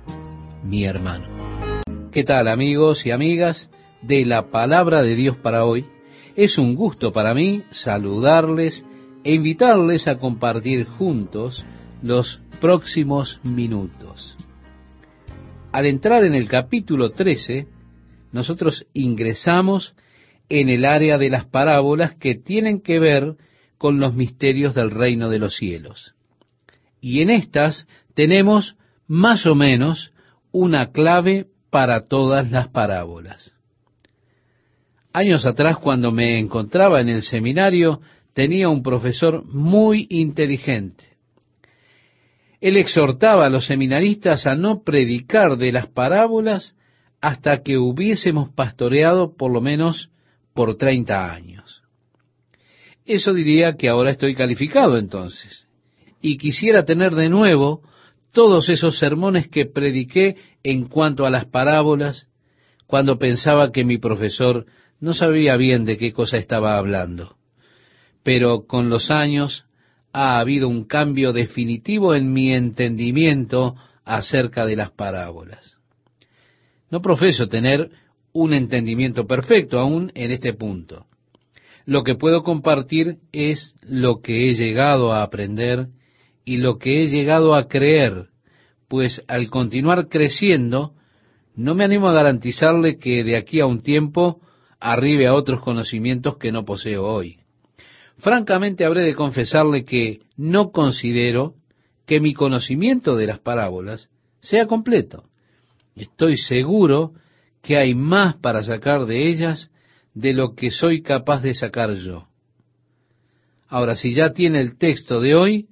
mi 0.66 0.84
hermano. 0.84 1.82
¿Qué 2.12 2.24
tal 2.24 2.48
amigos 2.48 3.06
y 3.06 3.10
amigas 3.10 3.70
de 4.02 4.24
la 4.24 4.50
palabra 4.50 5.02
de 5.02 5.14
Dios 5.14 5.36
para 5.36 5.64
hoy? 5.64 5.86
Es 6.34 6.58
un 6.58 6.74
gusto 6.74 7.12
para 7.12 7.34
mí 7.34 7.62
saludarles 7.70 8.84
e 9.24 9.34
invitarles 9.34 10.08
a 10.08 10.18
compartir 10.18 10.84
juntos 10.84 11.64
los 12.02 12.40
próximos 12.60 13.40
minutos. 13.42 14.36
Al 15.72 15.86
entrar 15.86 16.24
en 16.24 16.34
el 16.34 16.48
capítulo 16.48 17.10
13, 17.10 17.66
nosotros 18.32 18.86
ingresamos 18.92 19.94
en 20.48 20.68
el 20.68 20.84
área 20.84 21.18
de 21.18 21.30
las 21.30 21.44
parábolas 21.44 22.14
que 22.16 22.34
tienen 22.34 22.80
que 22.80 22.98
ver 22.98 23.36
con 23.78 24.00
los 24.00 24.14
misterios 24.14 24.74
del 24.74 24.90
reino 24.90 25.28
de 25.28 25.38
los 25.38 25.56
cielos. 25.56 26.14
Y 27.00 27.20
en 27.20 27.30
estas 27.30 27.86
tenemos 28.14 28.76
más 29.06 29.46
o 29.46 29.54
menos 29.54 30.12
una 30.58 30.90
clave 30.90 31.48
para 31.68 32.08
todas 32.08 32.50
las 32.50 32.68
parábolas. 32.68 33.52
Años 35.12 35.44
atrás, 35.44 35.76
cuando 35.76 36.12
me 36.12 36.38
encontraba 36.38 37.02
en 37.02 37.10
el 37.10 37.22
seminario, 37.22 38.00
tenía 38.32 38.70
un 38.70 38.82
profesor 38.82 39.44
muy 39.44 40.06
inteligente. 40.08 41.04
Él 42.62 42.78
exhortaba 42.78 43.44
a 43.44 43.50
los 43.50 43.66
seminaristas 43.66 44.46
a 44.46 44.54
no 44.54 44.82
predicar 44.82 45.58
de 45.58 45.72
las 45.72 45.88
parábolas 45.88 46.74
hasta 47.20 47.62
que 47.62 47.76
hubiésemos 47.76 48.48
pastoreado 48.48 49.36
por 49.36 49.52
lo 49.52 49.60
menos 49.60 50.08
por 50.54 50.78
30 50.78 51.34
años. 51.34 51.82
Eso 53.04 53.34
diría 53.34 53.74
que 53.74 53.90
ahora 53.90 54.10
estoy 54.10 54.34
calificado 54.34 54.96
entonces. 54.96 55.68
Y 56.22 56.38
quisiera 56.38 56.86
tener 56.86 57.14
de 57.14 57.28
nuevo 57.28 57.82
todos 58.36 58.68
esos 58.68 58.98
sermones 58.98 59.48
que 59.48 59.64
prediqué 59.64 60.36
en 60.62 60.88
cuanto 60.88 61.24
a 61.24 61.30
las 61.30 61.46
parábolas 61.46 62.28
cuando 62.86 63.18
pensaba 63.18 63.72
que 63.72 63.82
mi 63.82 63.96
profesor 63.96 64.66
no 65.00 65.14
sabía 65.14 65.56
bien 65.56 65.86
de 65.86 65.96
qué 65.96 66.12
cosa 66.12 66.36
estaba 66.36 66.76
hablando. 66.76 67.36
Pero 68.22 68.66
con 68.66 68.90
los 68.90 69.10
años 69.10 69.64
ha 70.12 70.38
habido 70.38 70.68
un 70.68 70.84
cambio 70.84 71.32
definitivo 71.32 72.14
en 72.14 72.30
mi 72.30 72.52
entendimiento 72.52 73.74
acerca 74.04 74.66
de 74.66 74.76
las 74.76 74.90
parábolas. 74.90 75.78
No 76.90 77.00
profeso 77.00 77.48
tener 77.48 77.90
un 78.34 78.52
entendimiento 78.52 79.26
perfecto 79.26 79.78
aún 79.78 80.12
en 80.14 80.30
este 80.30 80.52
punto. 80.52 81.06
lo 81.86 82.02
que 82.02 82.16
puedo 82.16 82.42
compartir 82.42 83.16
es 83.32 83.74
lo 83.80 84.20
que 84.20 84.50
he 84.50 84.54
llegado 84.54 85.14
a 85.14 85.22
aprender 85.22 85.88
y 86.46 86.58
lo 86.58 86.78
que 86.78 87.02
he 87.02 87.08
llegado 87.08 87.54
a 87.56 87.66
creer, 87.66 88.28
pues 88.88 89.22
al 89.26 89.50
continuar 89.50 90.08
creciendo, 90.08 90.94
no 91.56 91.74
me 91.74 91.84
animo 91.84 92.08
a 92.08 92.12
garantizarle 92.12 92.98
que 92.98 93.24
de 93.24 93.36
aquí 93.36 93.60
a 93.60 93.66
un 93.66 93.82
tiempo 93.82 94.40
arribe 94.78 95.26
a 95.26 95.34
otros 95.34 95.60
conocimientos 95.60 96.38
que 96.38 96.52
no 96.52 96.64
poseo 96.64 97.04
hoy. 97.04 97.40
Francamente 98.18 98.84
habré 98.84 99.02
de 99.02 99.16
confesarle 99.16 99.84
que 99.84 100.20
no 100.36 100.70
considero 100.70 101.54
que 102.06 102.20
mi 102.20 102.32
conocimiento 102.32 103.16
de 103.16 103.26
las 103.26 103.40
parábolas 103.40 104.08
sea 104.38 104.66
completo. 104.66 105.24
Estoy 105.96 106.36
seguro 106.36 107.12
que 107.60 107.76
hay 107.76 107.96
más 107.96 108.36
para 108.36 108.62
sacar 108.62 109.06
de 109.06 109.28
ellas 109.28 109.72
de 110.14 110.32
lo 110.32 110.54
que 110.54 110.70
soy 110.70 111.02
capaz 111.02 111.42
de 111.42 111.54
sacar 111.54 111.92
yo. 111.94 112.28
Ahora, 113.66 113.96
si 113.96 114.14
ya 114.14 114.32
tiene 114.32 114.60
el 114.60 114.78
texto 114.78 115.20
de 115.20 115.34
hoy, 115.34 115.66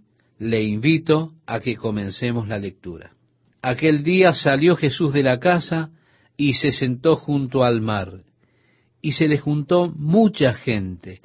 le 0.44 0.62
invito 0.62 1.32
a 1.46 1.60
que 1.60 1.74
comencemos 1.74 2.48
la 2.48 2.58
lectura. 2.58 3.12
Aquel 3.62 4.04
día 4.04 4.34
salió 4.34 4.76
Jesús 4.76 5.12
de 5.14 5.22
la 5.22 5.40
casa 5.40 5.90
y 6.36 6.52
se 6.52 6.70
sentó 6.70 7.16
junto 7.16 7.64
al 7.64 7.80
mar, 7.80 8.24
y 9.00 9.12
se 9.12 9.26
le 9.26 9.38
juntó 9.38 9.88
mucha 9.88 10.52
gente, 10.52 11.22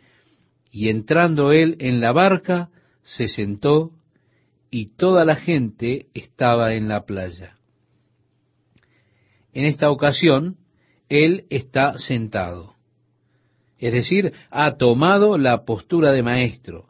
y 0.71 0.87
entrando 0.87 1.51
él 1.51 1.75
en 1.79 1.99
la 1.99 2.13
barca, 2.13 2.69
se 3.01 3.27
sentó, 3.27 3.91
y 4.71 4.95
toda 4.95 5.25
la 5.25 5.35
gente 5.35 6.05
estaba 6.13 6.73
en 6.73 6.87
la 6.87 7.05
playa. 7.05 7.57
En 9.51 9.65
esta 9.65 9.91
ocasión, 9.91 10.57
él 11.09 11.45
está 11.49 11.97
sentado. 11.97 12.75
Es 13.79 13.91
decir, 13.91 14.31
ha 14.49 14.77
tomado 14.77 15.37
la 15.37 15.65
postura 15.65 16.11
de 16.11 16.23
maestro. 16.23 16.85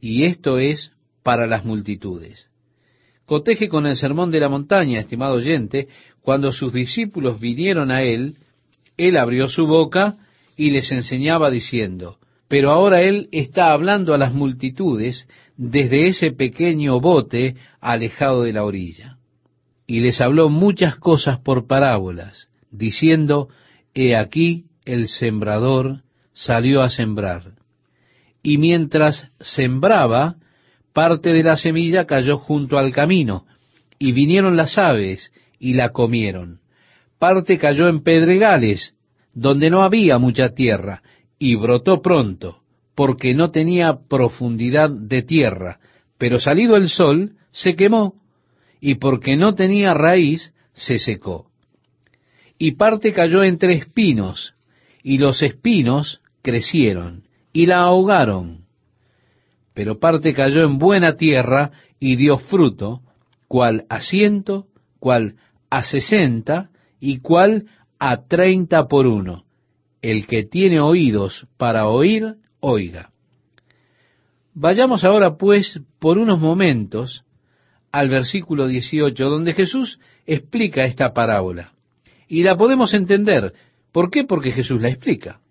Y 0.00 0.24
esto 0.24 0.58
es 0.58 0.91
para 1.22 1.46
las 1.46 1.64
multitudes. 1.64 2.48
Coteje 3.26 3.68
con 3.68 3.86
el 3.86 3.96
sermón 3.96 4.30
de 4.30 4.40
la 4.40 4.48
montaña, 4.48 5.00
estimado 5.00 5.34
oyente, 5.34 5.88
cuando 6.20 6.52
sus 6.52 6.72
discípulos 6.72 7.40
vinieron 7.40 7.90
a 7.90 8.02
él, 8.02 8.36
él 8.96 9.16
abrió 9.16 9.48
su 9.48 9.66
boca 9.66 10.16
y 10.56 10.70
les 10.70 10.90
enseñaba 10.92 11.50
diciendo, 11.50 12.18
pero 12.48 12.70
ahora 12.70 13.00
él 13.00 13.28
está 13.32 13.72
hablando 13.72 14.12
a 14.12 14.18
las 14.18 14.34
multitudes 14.34 15.26
desde 15.56 16.08
ese 16.08 16.32
pequeño 16.32 17.00
bote 17.00 17.56
alejado 17.80 18.42
de 18.42 18.52
la 18.52 18.64
orilla. 18.64 19.16
Y 19.86 20.00
les 20.00 20.20
habló 20.20 20.50
muchas 20.50 20.96
cosas 20.96 21.38
por 21.38 21.66
parábolas, 21.66 22.48
diciendo, 22.70 23.48
He 23.94 24.16
aquí 24.16 24.66
el 24.84 25.08
sembrador 25.08 26.02
salió 26.34 26.82
a 26.82 26.90
sembrar. 26.90 27.54
Y 28.42 28.58
mientras 28.58 29.28
sembraba, 29.40 30.36
parte 30.92 31.32
de 31.32 31.42
la 31.42 31.56
semilla 31.56 32.06
cayó 32.06 32.38
junto 32.38 32.78
al 32.78 32.92
camino, 32.92 33.46
y 33.98 34.12
vinieron 34.12 34.56
las 34.56 34.78
aves 34.78 35.32
y 35.58 35.74
la 35.74 35.90
comieron. 35.90 36.60
Parte 37.18 37.58
cayó 37.58 37.88
en 37.88 38.02
pedregales, 38.02 38.94
donde 39.32 39.70
no 39.70 39.82
había 39.82 40.18
mucha 40.18 40.50
tierra, 40.50 41.02
y 41.38 41.54
brotó 41.54 42.02
pronto, 42.02 42.62
porque 42.94 43.34
no 43.34 43.50
tenía 43.50 43.98
profundidad 44.08 44.90
de 44.90 45.22
tierra, 45.22 45.78
pero 46.18 46.38
salido 46.38 46.76
el 46.76 46.88
sol, 46.88 47.32
se 47.52 47.74
quemó, 47.74 48.14
y 48.80 48.96
porque 48.96 49.36
no 49.36 49.54
tenía 49.54 49.94
raíz, 49.94 50.52
se 50.72 50.98
secó. 50.98 51.46
Y 52.58 52.72
parte 52.72 53.12
cayó 53.12 53.42
entre 53.42 53.74
espinos, 53.74 54.54
y 55.02 55.18
los 55.18 55.42
espinos 55.42 56.20
crecieron, 56.42 57.24
y 57.52 57.66
la 57.66 57.78
ahogaron. 57.78 58.61
Pero 59.74 59.98
parte 59.98 60.34
cayó 60.34 60.64
en 60.64 60.78
buena 60.78 61.16
tierra, 61.16 61.70
y 61.98 62.16
dio 62.16 62.38
fruto, 62.38 63.00
cual 63.48 63.84
a 63.88 64.00
ciento, 64.00 64.66
cual 64.98 65.36
a 65.70 65.82
sesenta, 65.82 66.70
y 67.00 67.18
cual 67.18 67.66
a 67.98 68.26
treinta 68.26 68.88
por 68.88 69.06
uno. 69.06 69.44
El 70.00 70.26
que 70.26 70.44
tiene 70.44 70.80
oídos 70.80 71.46
para 71.56 71.86
oír, 71.86 72.36
oiga. 72.60 73.10
Vayamos 74.54 75.04
ahora, 75.04 75.36
pues, 75.36 75.80
por 75.98 76.18
unos 76.18 76.40
momentos 76.40 77.24
al 77.92 78.08
versículo 78.08 78.66
18, 78.66 79.28
donde 79.28 79.52
Jesús 79.52 80.00
explica 80.26 80.84
esta 80.84 81.12
parábola. 81.12 81.72
Y 82.26 82.42
la 82.42 82.56
podemos 82.56 82.94
entender. 82.94 83.52
¿Por 83.92 84.10
qué? 84.10 84.24
Porque 84.24 84.52
Jesús 84.52 84.80
la 84.80 84.88
explica. 84.88 85.41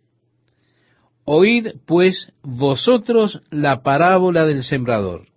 Oíd, 1.26 1.68
pues, 1.86 2.32
vosotros 2.42 3.42
la 3.50 3.84
parábola 3.84 4.46
del 4.46 4.64
sembrador. 4.64 5.28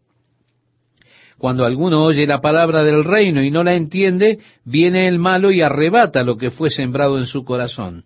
Cuando 1.38 1.64
alguno 1.64 2.04
oye 2.04 2.26
la 2.26 2.40
palabra 2.40 2.84
del 2.84 3.04
reino 3.04 3.42
y 3.42 3.50
no 3.50 3.64
la 3.64 3.74
entiende, 3.74 4.38
viene 4.64 5.08
el 5.08 5.18
malo 5.18 5.52
y 5.52 5.60
arrebata 5.60 6.22
lo 6.22 6.38
que 6.38 6.50
fue 6.50 6.70
sembrado 6.70 7.18
en 7.18 7.26
su 7.26 7.44
corazón. 7.44 8.04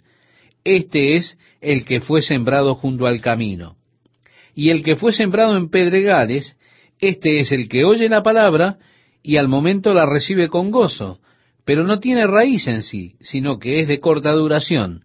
Este 0.64 1.16
es 1.16 1.38
el 1.60 1.84
que 1.84 2.00
fue 2.00 2.20
sembrado 2.20 2.74
junto 2.74 3.06
al 3.06 3.20
camino. 3.20 3.76
Y 4.54 4.70
el 4.70 4.82
que 4.82 4.96
fue 4.96 5.12
sembrado 5.12 5.56
en 5.56 5.70
pedregales, 5.70 6.56
este 6.98 7.38
es 7.38 7.52
el 7.52 7.68
que 7.68 7.84
oye 7.84 8.08
la 8.08 8.22
palabra 8.22 8.78
y 9.22 9.36
al 9.36 9.46
momento 9.46 9.94
la 9.94 10.04
recibe 10.04 10.48
con 10.48 10.70
gozo, 10.70 11.20
pero 11.64 11.84
no 11.84 12.00
tiene 12.00 12.26
raíz 12.26 12.66
en 12.66 12.82
sí, 12.82 13.14
sino 13.20 13.58
que 13.58 13.80
es 13.80 13.88
de 13.88 14.00
corta 14.00 14.32
duración, 14.32 15.04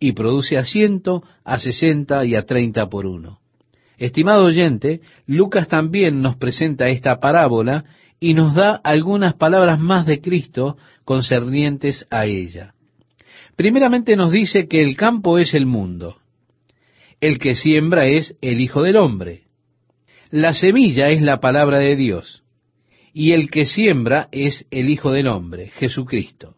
y 0.00 0.12
produce 0.12 0.56
a 0.58 0.64
ciento, 0.64 1.22
a 1.44 1.58
sesenta 1.58 2.24
y 2.24 2.34
a 2.34 2.44
treinta 2.44 2.88
por 2.88 3.06
uno. 3.06 3.40
Estimado 3.96 4.44
oyente, 4.44 5.00
Lucas 5.26 5.68
también 5.68 6.22
nos 6.22 6.36
presenta 6.36 6.88
esta 6.88 7.18
parábola 7.18 7.84
y 8.20 8.34
nos 8.34 8.54
da 8.54 8.74
algunas 8.76 9.34
palabras 9.34 9.80
más 9.80 10.06
de 10.06 10.20
Cristo 10.20 10.76
concernientes 11.04 12.06
a 12.10 12.26
ella. 12.26 12.74
Primeramente 13.56 14.14
nos 14.14 14.30
dice 14.30 14.68
que 14.68 14.82
el 14.82 14.96
campo 14.96 15.38
es 15.38 15.52
el 15.52 15.66
mundo. 15.66 16.18
El 17.20 17.38
que 17.40 17.56
siembra 17.56 18.06
es 18.06 18.36
el 18.40 18.60
Hijo 18.60 18.82
del 18.82 18.96
Hombre. 18.96 19.42
La 20.30 20.54
semilla 20.54 21.08
es 21.08 21.22
la 21.22 21.40
palabra 21.40 21.78
de 21.78 21.96
Dios. 21.96 22.44
Y 23.12 23.32
el 23.32 23.50
que 23.50 23.66
siembra 23.66 24.28
es 24.30 24.66
el 24.70 24.88
Hijo 24.90 25.10
del 25.10 25.26
Hombre, 25.26 25.72
Jesucristo. 25.74 26.54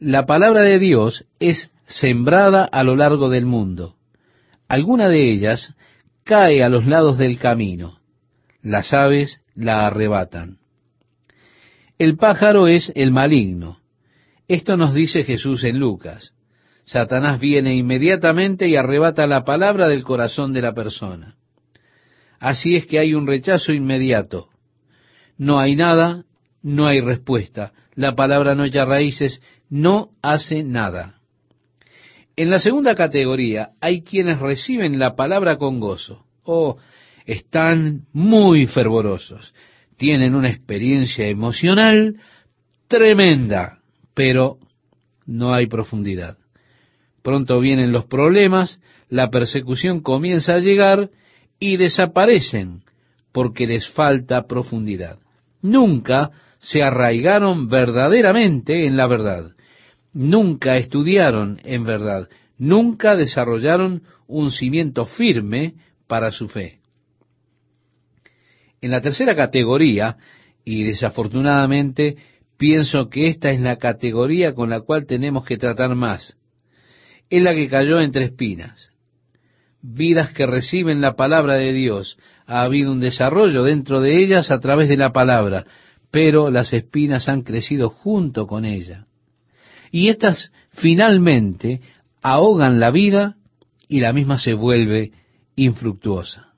La 0.00 0.26
palabra 0.26 0.62
de 0.62 0.80
Dios 0.80 1.26
es 1.38 1.70
sembrada 1.92 2.64
a 2.64 2.82
lo 2.82 2.96
largo 2.96 3.28
del 3.28 3.46
mundo. 3.46 3.94
Alguna 4.68 5.08
de 5.08 5.30
ellas 5.30 5.74
cae 6.24 6.62
a 6.62 6.68
los 6.68 6.86
lados 6.86 7.18
del 7.18 7.38
camino. 7.38 7.98
Las 8.62 8.92
aves 8.92 9.40
la 9.54 9.86
arrebatan. 9.86 10.58
El 11.98 12.16
pájaro 12.16 12.68
es 12.68 12.92
el 12.94 13.12
maligno. 13.12 13.78
Esto 14.48 14.76
nos 14.76 14.94
dice 14.94 15.24
Jesús 15.24 15.64
en 15.64 15.78
Lucas. 15.78 16.34
Satanás 16.84 17.38
viene 17.38 17.74
inmediatamente 17.76 18.68
y 18.68 18.76
arrebata 18.76 19.26
la 19.26 19.44
palabra 19.44 19.86
del 19.88 20.02
corazón 20.02 20.52
de 20.52 20.62
la 20.62 20.72
persona. 20.72 21.36
Así 22.40 22.74
es 22.74 22.86
que 22.86 22.98
hay 22.98 23.14
un 23.14 23.26
rechazo 23.26 23.72
inmediato. 23.72 24.48
No 25.38 25.60
hay 25.60 25.76
nada, 25.76 26.24
no 26.62 26.86
hay 26.86 27.00
respuesta. 27.00 27.72
La 27.94 28.14
palabra 28.16 28.54
no 28.54 28.64
echa 28.64 28.84
raíces, 28.84 29.42
no 29.68 30.10
hace 30.22 30.64
nada. 30.64 31.21
En 32.42 32.50
la 32.50 32.58
segunda 32.58 32.96
categoría 32.96 33.70
hay 33.80 34.02
quienes 34.02 34.40
reciben 34.40 34.98
la 34.98 35.14
palabra 35.14 35.58
con 35.58 35.78
gozo. 35.78 36.24
Oh, 36.42 36.76
están 37.24 38.06
muy 38.12 38.66
fervorosos. 38.66 39.54
Tienen 39.96 40.34
una 40.34 40.50
experiencia 40.50 41.28
emocional 41.28 42.16
tremenda, 42.88 43.78
pero 44.12 44.56
no 45.24 45.54
hay 45.54 45.68
profundidad. 45.68 46.36
Pronto 47.22 47.60
vienen 47.60 47.92
los 47.92 48.06
problemas, 48.06 48.80
la 49.08 49.30
persecución 49.30 50.00
comienza 50.00 50.54
a 50.54 50.58
llegar 50.58 51.10
y 51.60 51.76
desaparecen 51.76 52.82
porque 53.30 53.68
les 53.68 53.88
falta 53.88 54.48
profundidad. 54.48 55.20
Nunca 55.60 56.32
se 56.58 56.82
arraigaron 56.82 57.68
verdaderamente 57.68 58.84
en 58.84 58.96
la 58.96 59.06
verdad 59.06 59.52
nunca 60.12 60.76
estudiaron 60.76 61.60
en 61.64 61.84
verdad, 61.84 62.28
nunca 62.58 63.16
desarrollaron 63.16 64.02
un 64.26 64.50
cimiento 64.50 65.06
firme 65.06 65.74
para 66.06 66.30
su 66.30 66.48
fe. 66.48 66.80
En 68.80 68.90
la 68.90 69.00
tercera 69.00 69.36
categoría, 69.36 70.16
y 70.64 70.84
desafortunadamente 70.84 72.16
pienso 72.56 73.08
que 73.08 73.28
esta 73.28 73.50
es 73.50 73.60
la 73.60 73.76
categoría 73.76 74.54
con 74.54 74.70
la 74.70 74.80
cual 74.80 75.06
tenemos 75.06 75.44
que 75.44 75.56
tratar 75.56 75.94
más, 75.94 76.36
es 77.30 77.42
la 77.42 77.54
que 77.54 77.68
cayó 77.68 78.00
entre 78.00 78.24
espinas. 78.24 78.90
Vidas 79.80 80.30
que 80.32 80.46
reciben 80.46 81.00
la 81.00 81.16
palabra 81.16 81.54
de 81.54 81.72
Dios. 81.72 82.18
Ha 82.46 82.62
habido 82.62 82.92
un 82.92 83.00
desarrollo 83.00 83.64
dentro 83.64 84.00
de 84.00 84.22
ellas 84.22 84.50
a 84.50 84.60
través 84.60 84.88
de 84.88 84.96
la 84.96 85.12
palabra, 85.12 85.64
pero 86.10 86.50
las 86.50 86.72
espinas 86.72 87.28
han 87.28 87.42
crecido 87.42 87.88
junto 87.88 88.46
con 88.46 88.64
ella. 88.64 89.06
Y 89.92 90.08
éstas 90.08 90.52
finalmente 90.72 91.82
ahogan 92.22 92.80
la 92.80 92.90
vida 92.90 93.36
y 93.88 94.00
la 94.00 94.12
misma 94.12 94.38
se 94.38 94.54
vuelve 94.54 95.12
infructuosa. 95.54 96.48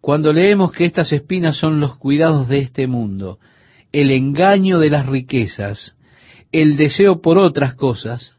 Cuando 0.00 0.32
leemos 0.32 0.72
que 0.72 0.84
estas 0.84 1.12
espinas 1.12 1.56
son 1.56 1.80
los 1.80 1.96
cuidados 1.96 2.48
de 2.48 2.60
este 2.60 2.86
mundo, 2.86 3.40
el 3.92 4.12
engaño 4.12 4.78
de 4.78 4.90
las 4.90 5.06
riquezas, 5.06 5.96
el 6.52 6.76
deseo 6.76 7.20
por 7.20 7.36
otras 7.36 7.74
cosas, 7.74 8.36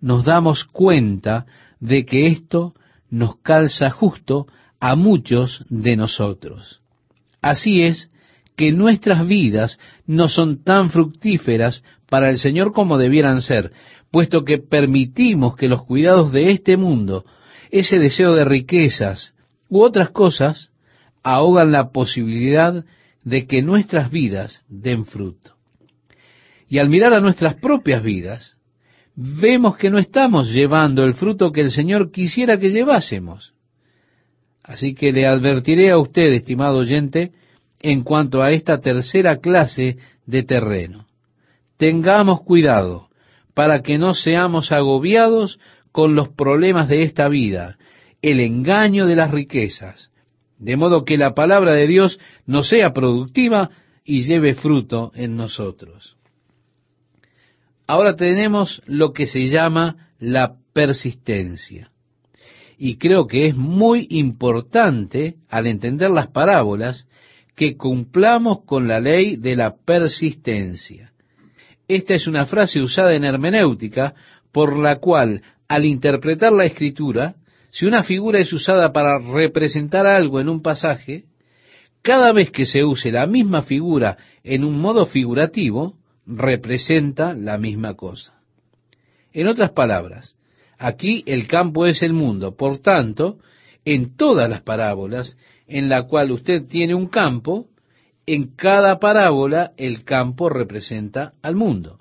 nos 0.00 0.24
damos 0.24 0.64
cuenta 0.64 1.46
de 1.80 2.04
que 2.04 2.26
esto 2.26 2.74
nos 3.08 3.36
calza 3.36 3.90
justo 3.90 4.46
a 4.78 4.94
muchos 4.94 5.64
de 5.68 5.96
nosotros. 5.96 6.80
Así 7.40 7.82
es 7.82 8.10
que 8.60 8.72
nuestras 8.72 9.26
vidas 9.26 9.78
no 10.06 10.28
son 10.28 10.62
tan 10.62 10.90
fructíferas 10.90 11.82
para 12.10 12.28
el 12.28 12.38
Señor 12.38 12.74
como 12.74 12.98
debieran 12.98 13.40
ser, 13.40 13.72
puesto 14.10 14.44
que 14.44 14.58
permitimos 14.58 15.56
que 15.56 15.66
los 15.66 15.86
cuidados 15.86 16.30
de 16.30 16.50
este 16.50 16.76
mundo, 16.76 17.24
ese 17.70 17.98
deseo 17.98 18.34
de 18.34 18.44
riquezas 18.44 19.32
u 19.70 19.80
otras 19.80 20.10
cosas, 20.10 20.72
ahogan 21.22 21.72
la 21.72 21.90
posibilidad 21.90 22.84
de 23.24 23.46
que 23.46 23.62
nuestras 23.62 24.10
vidas 24.10 24.62
den 24.68 25.06
fruto. 25.06 25.54
Y 26.68 26.80
al 26.80 26.90
mirar 26.90 27.14
a 27.14 27.20
nuestras 27.20 27.54
propias 27.54 28.02
vidas, 28.02 28.58
vemos 29.16 29.78
que 29.78 29.88
no 29.88 29.96
estamos 29.96 30.52
llevando 30.52 31.02
el 31.04 31.14
fruto 31.14 31.50
que 31.50 31.62
el 31.62 31.70
Señor 31.70 32.10
quisiera 32.10 32.60
que 32.60 32.68
llevásemos. 32.68 33.54
Así 34.62 34.94
que 34.94 35.12
le 35.12 35.26
advertiré 35.26 35.90
a 35.90 35.96
usted, 35.96 36.34
estimado 36.34 36.76
oyente, 36.76 37.32
en 37.80 38.02
cuanto 38.02 38.42
a 38.42 38.52
esta 38.52 38.80
tercera 38.80 39.38
clase 39.38 39.98
de 40.26 40.42
terreno. 40.42 41.06
Tengamos 41.76 42.42
cuidado 42.42 43.08
para 43.54 43.82
que 43.82 43.98
no 43.98 44.14
seamos 44.14 44.70
agobiados 44.72 45.58
con 45.92 46.14
los 46.14 46.28
problemas 46.28 46.88
de 46.88 47.02
esta 47.02 47.28
vida, 47.28 47.78
el 48.22 48.40
engaño 48.40 49.06
de 49.06 49.16
las 49.16 49.30
riquezas, 49.30 50.12
de 50.58 50.76
modo 50.76 51.04
que 51.04 51.16
la 51.16 51.34
palabra 51.34 51.72
de 51.72 51.86
Dios 51.86 52.20
no 52.46 52.62
sea 52.62 52.92
productiva 52.92 53.70
y 54.04 54.22
lleve 54.22 54.54
fruto 54.54 55.10
en 55.14 55.36
nosotros. 55.36 56.16
Ahora 57.86 58.14
tenemos 58.14 58.82
lo 58.86 59.12
que 59.12 59.26
se 59.26 59.48
llama 59.48 60.10
la 60.18 60.56
persistencia. 60.72 61.90
Y 62.78 62.96
creo 62.96 63.26
que 63.26 63.46
es 63.46 63.56
muy 63.56 64.06
importante, 64.10 65.36
al 65.48 65.66
entender 65.66 66.10
las 66.10 66.28
parábolas, 66.28 67.06
que 67.60 67.76
cumplamos 67.76 68.64
con 68.64 68.88
la 68.88 69.00
ley 69.00 69.36
de 69.36 69.54
la 69.54 69.76
persistencia. 69.76 71.12
Esta 71.86 72.14
es 72.14 72.26
una 72.26 72.46
frase 72.46 72.80
usada 72.80 73.12
en 73.12 73.22
hermenéutica 73.22 74.14
por 74.50 74.78
la 74.78 74.96
cual, 74.98 75.42
al 75.68 75.84
interpretar 75.84 76.54
la 76.54 76.64
escritura, 76.64 77.34
si 77.70 77.84
una 77.84 78.02
figura 78.02 78.38
es 78.38 78.50
usada 78.54 78.94
para 78.94 79.18
representar 79.18 80.06
algo 80.06 80.40
en 80.40 80.48
un 80.48 80.62
pasaje, 80.62 81.24
cada 82.00 82.32
vez 82.32 82.50
que 82.50 82.64
se 82.64 82.82
use 82.82 83.12
la 83.12 83.26
misma 83.26 83.60
figura 83.60 84.16
en 84.42 84.64
un 84.64 84.80
modo 84.80 85.04
figurativo, 85.04 85.98
representa 86.24 87.34
la 87.34 87.58
misma 87.58 87.92
cosa. 87.92 88.40
En 89.34 89.48
otras 89.48 89.72
palabras, 89.72 90.34
aquí 90.78 91.24
el 91.26 91.46
campo 91.46 91.84
es 91.84 92.02
el 92.02 92.14
mundo, 92.14 92.56
por 92.56 92.78
tanto, 92.78 93.36
en 93.84 94.16
todas 94.16 94.48
las 94.48 94.62
parábolas 94.62 95.36
en 95.70 95.88
la 95.88 96.02
cual 96.02 96.32
usted 96.32 96.66
tiene 96.66 96.94
un 96.94 97.06
campo, 97.06 97.66
en 98.26 98.54
cada 98.54 98.98
parábola 98.98 99.72
el 99.76 100.04
campo 100.04 100.48
representa 100.48 101.32
al 101.42 101.54
mundo. 101.54 101.98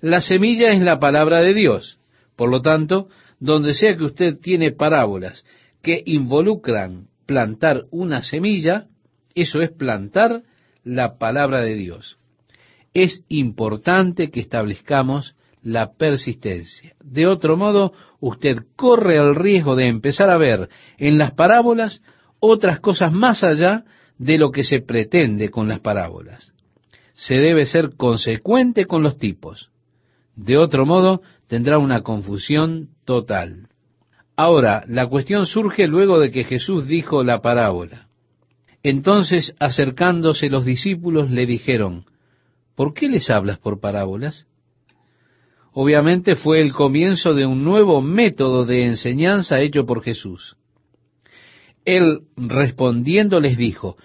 La 0.00 0.20
semilla 0.20 0.72
es 0.72 0.80
la 0.80 0.98
palabra 0.98 1.40
de 1.40 1.52
Dios. 1.52 1.98
Por 2.36 2.50
lo 2.50 2.62
tanto, 2.62 3.08
donde 3.40 3.74
sea 3.74 3.96
que 3.96 4.04
usted 4.04 4.38
tiene 4.38 4.72
parábolas 4.72 5.44
que 5.82 6.02
involucran 6.06 7.08
plantar 7.26 7.84
una 7.90 8.22
semilla, 8.22 8.86
eso 9.34 9.60
es 9.60 9.70
plantar 9.70 10.42
la 10.84 11.18
palabra 11.18 11.60
de 11.62 11.74
Dios. 11.74 12.16
Es 12.94 13.24
importante 13.28 14.30
que 14.30 14.40
establezcamos 14.40 15.34
la 15.62 15.94
persistencia. 15.94 16.94
De 17.02 17.26
otro 17.26 17.56
modo, 17.56 17.92
usted 18.20 18.58
corre 18.76 19.16
el 19.16 19.34
riesgo 19.34 19.74
de 19.74 19.88
empezar 19.88 20.30
a 20.30 20.38
ver 20.38 20.68
en 20.96 21.18
las 21.18 21.32
parábolas 21.32 22.02
otras 22.46 22.80
cosas 22.80 23.12
más 23.12 23.44
allá 23.44 23.84
de 24.18 24.38
lo 24.38 24.50
que 24.50 24.64
se 24.64 24.80
pretende 24.80 25.50
con 25.50 25.68
las 25.68 25.80
parábolas. 25.80 26.52
Se 27.14 27.36
debe 27.36 27.66
ser 27.66 27.96
consecuente 27.96 28.86
con 28.86 29.02
los 29.02 29.18
tipos. 29.18 29.70
De 30.34 30.56
otro 30.58 30.84
modo, 30.84 31.22
tendrá 31.48 31.78
una 31.78 32.02
confusión 32.02 32.90
total. 33.04 33.68
Ahora, 34.36 34.84
la 34.86 35.06
cuestión 35.06 35.46
surge 35.46 35.86
luego 35.86 36.20
de 36.20 36.30
que 36.30 36.44
Jesús 36.44 36.86
dijo 36.86 37.24
la 37.24 37.40
parábola. 37.40 38.08
Entonces, 38.82 39.54
acercándose 39.58 40.48
los 40.48 40.64
discípulos, 40.64 41.30
le 41.30 41.46
dijeron, 41.46 42.04
¿por 42.74 42.92
qué 42.92 43.08
les 43.08 43.30
hablas 43.30 43.58
por 43.58 43.80
parábolas? 43.80 44.46
Obviamente 45.72 46.36
fue 46.36 46.60
el 46.60 46.72
comienzo 46.72 47.34
de 47.34 47.46
un 47.46 47.64
nuevo 47.64 48.00
método 48.00 48.64
de 48.64 48.84
enseñanza 48.84 49.60
hecho 49.60 49.84
por 49.86 50.02
Jesús. 50.02 50.56
Él 51.86 52.22
respondiendo 52.36 53.40
les 53.40 53.56
dijo, 53.56 53.96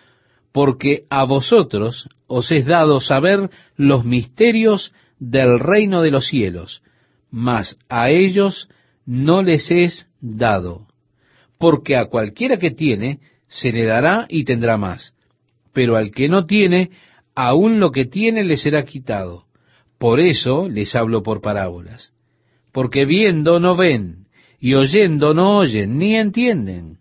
porque 0.53 1.05
a 1.09 1.25
vosotros 1.25 2.07
os 2.27 2.51
es 2.51 2.65
dado 2.65 3.01
saber 3.01 3.49
los 3.75 4.05
misterios 4.05 4.93
del 5.19 5.59
reino 5.59 6.01
de 6.01 6.11
los 6.11 6.27
cielos, 6.27 6.83
mas 7.31 7.77
a 7.89 8.09
ellos 8.11 8.69
no 9.05 9.41
les 9.41 9.71
es 9.71 10.07
dado, 10.21 10.87
porque 11.57 11.95
a 11.97 12.05
cualquiera 12.05 12.57
que 12.57 12.71
tiene 12.71 13.19
se 13.47 13.71
le 13.71 13.85
dará 13.85 14.27
y 14.29 14.45
tendrá 14.45 14.77
más, 14.77 15.15
pero 15.73 15.97
al 15.97 16.11
que 16.11 16.29
no 16.29 16.45
tiene, 16.45 16.91
aun 17.33 17.79
lo 17.79 17.91
que 17.91 18.05
tiene 18.05 18.43
le 18.43 18.57
será 18.57 18.85
quitado. 18.85 19.45
Por 19.97 20.19
eso 20.19 20.69
les 20.69 20.95
hablo 20.95 21.23
por 21.23 21.41
parábolas, 21.41 22.13
porque 22.71 23.05
viendo 23.05 23.59
no 23.59 23.75
ven, 23.75 24.27
y 24.59 24.75
oyendo 24.75 25.33
no 25.33 25.57
oyen, 25.57 25.97
ni 25.97 26.15
entienden 26.15 27.00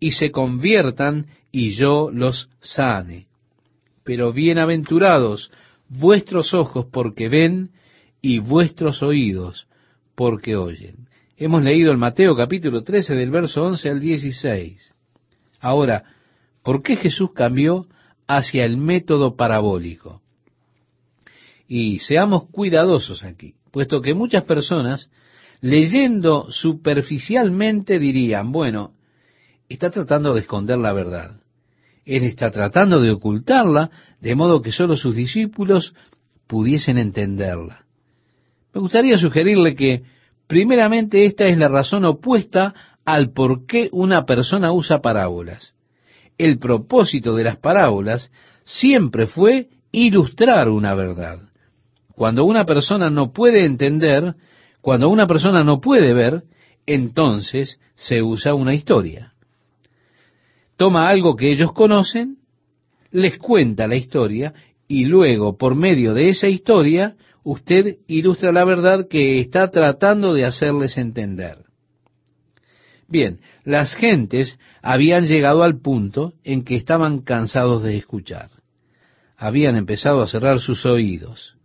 y 0.00 0.12
se 0.12 0.32
conviertan 0.32 1.26
y 1.52 1.70
yo 1.70 2.10
los 2.10 2.48
sane. 2.60 3.26
Pero 4.02 4.32
bienaventurados 4.32 5.52
vuestros 5.88 6.54
ojos 6.54 6.86
porque 6.90 7.28
ven 7.28 7.70
y 8.22 8.38
vuestros 8.38 9.02
oídos 9.02 9.68
porque 10.14 10.56
oyen. 10.56 11.08
Hemos 11.36 11.62
leído 11.62 11.92
el 11.92 11.98
Mateo 11.98 12.34
capítulo 12.34 12.82
13 12.82 13.14
del 13.14 13.30
verso 13.30 13.62
11 13.62 13.90
al 13.90 14.00
16. 14.00 14.94
Ahora, 15.60 16.04
¿por 16.62 16.82
qué 16.82 16.96
Jesús 16.96 17.32
cambió 17.34 17.86
hacia 18.26 18.64
el 18.64 18.78
método 18.78 19.36
parabólico? 19.36 20.22
Y 21.68 22.00
seamos 22.00 22.48
cuidadosos 22.50 23.22
aquí, 23.22 23.54
puesto 23.70 24.00
que 24.00 24.14
muchas 24.14 24.44
personas, 24.44 25.10
leyendo 25.60 26.50
superficialmente, 26.50 27.98
dirían, 27.98 28.50
bueno, 28.50 28.92
está 29.74 29.90
tratando 29.90 30.34
de 30.34 30.40
esconder 30.40 30.78
la 30.78 30.92
verdad. 30.92 31.40
Él 32.04 32.24
está 32.24 32.50
tratando 32.50 33.00
de 33.00 33.12
ocultarla 33.12 33.90
de 34.20 34.34
modo 34.34 34.62
que 34.62 34.72
solo 34.72 34.96
sus 34.96 35.14
discípulos 35.14 35.94
pudiesen 36.46 36.98
entenderla. 36.98 37.84
Me 38.74 38.80
gustaría 38.80 39.16
sugerirle 39.16 39.74
que, 39.74 40.02
primeramente, 40.46 41.24
esta 41.24 41.44
es 41.46 41.56
la 41.56 41.68
razón 41.68 42.04
opuesta 42.04 42.74
al 43.04 43.32
por 43.32 43.66
qué 43.66 43.88
una 43.92 44.26
persona 44.26 44.72
usa 44.72 45.00
parábolas. 45.00 45.74
El 46.36 46.58
propósito 46.58 47.36
de 47.36 47.44
las 47.44 47.56
parábolas 47.56 48.32
siempre 48.64 49.26
fue 49.26 49.68
ilustrar 49.92 50.68
una 50.68 50.94
verdad. 50.94 51.38
Cuando 52.14 52.44
una 52.44 52.64
persona 52.64 53.10
no 53.10 53.32
puede 53.32 53.64
entender, 53.64 54.34
cuando 54.80 55.08
una 55.08 55.26
persona 55.26 55.64
no 55.64 55.80
puede 55.80 56.12
ver, 56.12 56.42
entonces 56.86 57.80
se 57.94 58.22
usa 58.22 58.54
una 58.54 58.74
historia. 58.74 59.29
Toma 60.80 61.10
algo 61.10 61.36
que 61.36 61.52
ellos 61.52 61.74
conocen, 61.74 62.38
les 63.10 63.36
cuenta 63.36 63.86
la 63.86 63.96
historia 63.96 64.54
y 64.88 65.04
luego, 65.04 65.58
por 65.58 65.74
medio 65.74 66.14
de 66.14 66.30
esa 66.30 66.48
historia, 66.48 67.16
usted 67.44 67.98
ilustra 68.06 68.50
la 68.50 68.64
verdad 68.64 69.06
que 69.06 69.40
está 69.40 69.70
tratando 69.70 70.32
de 70.32 70.46
hacerles 70.46 70.96
entender. 70.96 71.66
Bien, 73.08 73.40
las 73.62 73.94
gentes 73.94 74.58
habían 74.80 75.26
llegado 75.26 75.64
al 75.64 75.78
punto 75.82 76.32
en 76.44 76.64
que 76.64 76.76
estaban 76.76 77.20
cansados 77.20 77.82
de 77.82 77.98
escuchar. 77.98 78.48
Habían 79.36 79.76
empezado 79.76 80.22
a 80.22 80.28
cerrar 80.28 80.60
sus 80.60 80.86
oídos. 80.86 81.58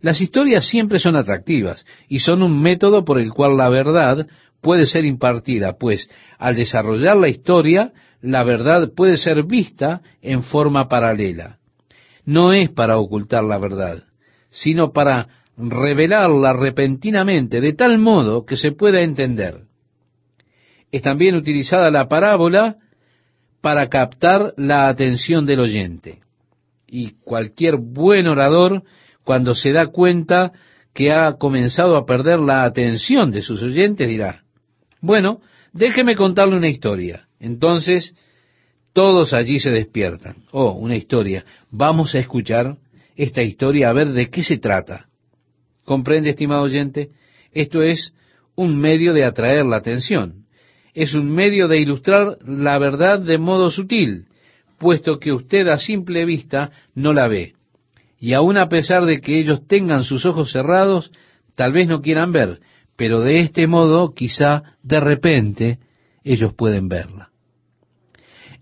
Las 0.00 0.20
historias 0.20 0.66
siempre 0.66 0.98
son 0.98 1.14
atractivas 1.14 1.86
y 2.08 2.18
son 2.18 2.42
un 2.42 2.60
método 2.60 3.04
por 3.04 3.20
el 3.20 3.32
cual 3.32 3.56
la 3.56 3.68
verdad 3.68 4.26
puede 4.66 4.86
ser 4.86 5.04
impartida, 5.04 5.76
pues 5.78 6.10
al 6.38 6.56
desarrollar 6.56 7.16
la 7.16 7.28
historia, 7.28 7.92
la 8.20 8.42
verdad 8.42 8.90
puede 8.96 9.16
ser 9.16 9.44
vista 9.44 10.00
en 10.20 10.42
forma 10.42 10.88
paralela. 10.88 11.58
No 12.24 12.52
es 12.52 12.72
para 12.72 12.98
ocultar 12.98 13.44
la 13.44 13.58
verdad, 13.58 14.02
sino 14.48 14.92
para 14.92 15.28
revelarla 15.56 16.52
repentinamente, 16.52 17.60
de 17.60 17.74
tal 17.74 17.98
modo 17.98 18.44
que 18.44 18.56
se 18.56 18.72
pueda 18.72 19.02
entender. 19.02 19.60
Es 20.90 21.02
también 21.02 21.36
utilizada 21.36 21.92
la 21.92 22.08
parábola 22.08 22.78
para 23.60 23.86
captar 23.86 24.52
la 24.56 24.88
atención 24.88 25.46
del 25.46 25.60
oyente. 25.60 26.22
Y 26.88 27.10
cualquier 27.22 27.76
buen 27.76 28.26
orador, 28.26 28.82
cuando 29.22 29.54
se 29.54 29.70
da 29.70 29.86
cuenta 29.86 30.50
que 30.92 31.12
ha 31.12 31.34
comenzado 31.34 31.96
a 31.96 32.04
perder 32.04 32.40
la 32.40 32.64
atención 32.64 33.30
de 33.30 33.42
sus 33.42 33.62
oyentes, 33.62 34.08
dirá, 34.08 34.42
bueno, 35.06 35.40
déjeme 35.72 36.16
contarle 36.16 36.56
una 36.56 36.68
historia. 36.68 37.26
Entonces, 37.38 38.14
todos 38.92 39.32
allí 39.32 39.60
se 39.60 39.70
despiertan. 39.70 40.36
Oh, 40.52 40.72
una 40.72 40.96
historia. 40.96 41.44
Vamos 41.70 42.14
a 42.14 42.18
escuchar 42.18 42.76
esta 43.14 43.42
historia 43.42 43.88
a 43.88 43.92
ver 43.92 44.12
de 44.12 44.28
qué 44.30 44.42
se 44.42 44.58
trata. 44.58 45.06
¿Comprende, 45.84 46.30
estimado 46.30 46.62
oyente? 46.62 47.10
Esto 47.52 47.82
es 47.82 48.12
un 48.56 48.78
medio 48.78 49.12
de 49.12 49.24
atraer 49.24 49.64
la 49.64 49.76
atención. 49.76 50.46
Es 50.94 51.14
un 51.14 51.30
medio 51.30 51.68
de 51.68 51.78
ilustrar 51.78 52.38
la 52.44 52.78
verdad 52.78 53.20
de 53.20 53.38
modo 53.38 53.70
sutil, 53.70 54.26
puesto 54.78 55.18
que 55.18 55.32
usted 55.32 55.68
a 55.68 55.78
simple 55.78 56.24
vista 56.24 56.70
no 56.94 57.12
la 57.12 57.28
ve. 57.28 57.54
Y 58.18 58.32
aun 58.32 58.56
a 58.56 58.68
pesar 58.68 59.04
de 59.04 59.20
que 59.20 59.38
ellos 59.38 59.66
tengan 59.66 60.04
sus 60.04 60.24
ojos 60.24 60.52
cerrados, 60.52 61.10
tal 61.54 61.72
vez 61.72 61.86
no 61.86 62.00
quieran 62.00 62.32
ver, 62.32 62.60
pero 62.96 63.20
de 63.20 63.40
este 63.40 63.66
modo 63.66 64.14
quizá 64.14 64.62
de 64.82 65.00
repente 65.00 65.78
ellos 66.24 66.54
pueden 66.54 66.88
verla. 66.88 67.30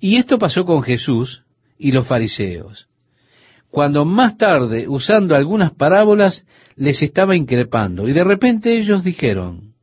Y 0.00 0.16
esto 0.16 0.38
pasó 0.38 0.64
con 0.64 0.82
Jesús 0.82 1.42
y 1.78 1.92
los 1.92 2.06
fariseos 2.06 2.88
cuando 3.74 4.04
más 4.04 4.38
tarde, 4.38 4.86
usando 4.86 5.34
algunas 5.34 5.72
parábolas, 5.72 6.46
les 6.76 7.02
estaba 7.02 7.34
increpando. 7.34 8.06
Y 8.06 8.12
de 8.12 8.22
repente 8.22 8.78
ellos 8.78 9.02
dijeron, 9.02 9.74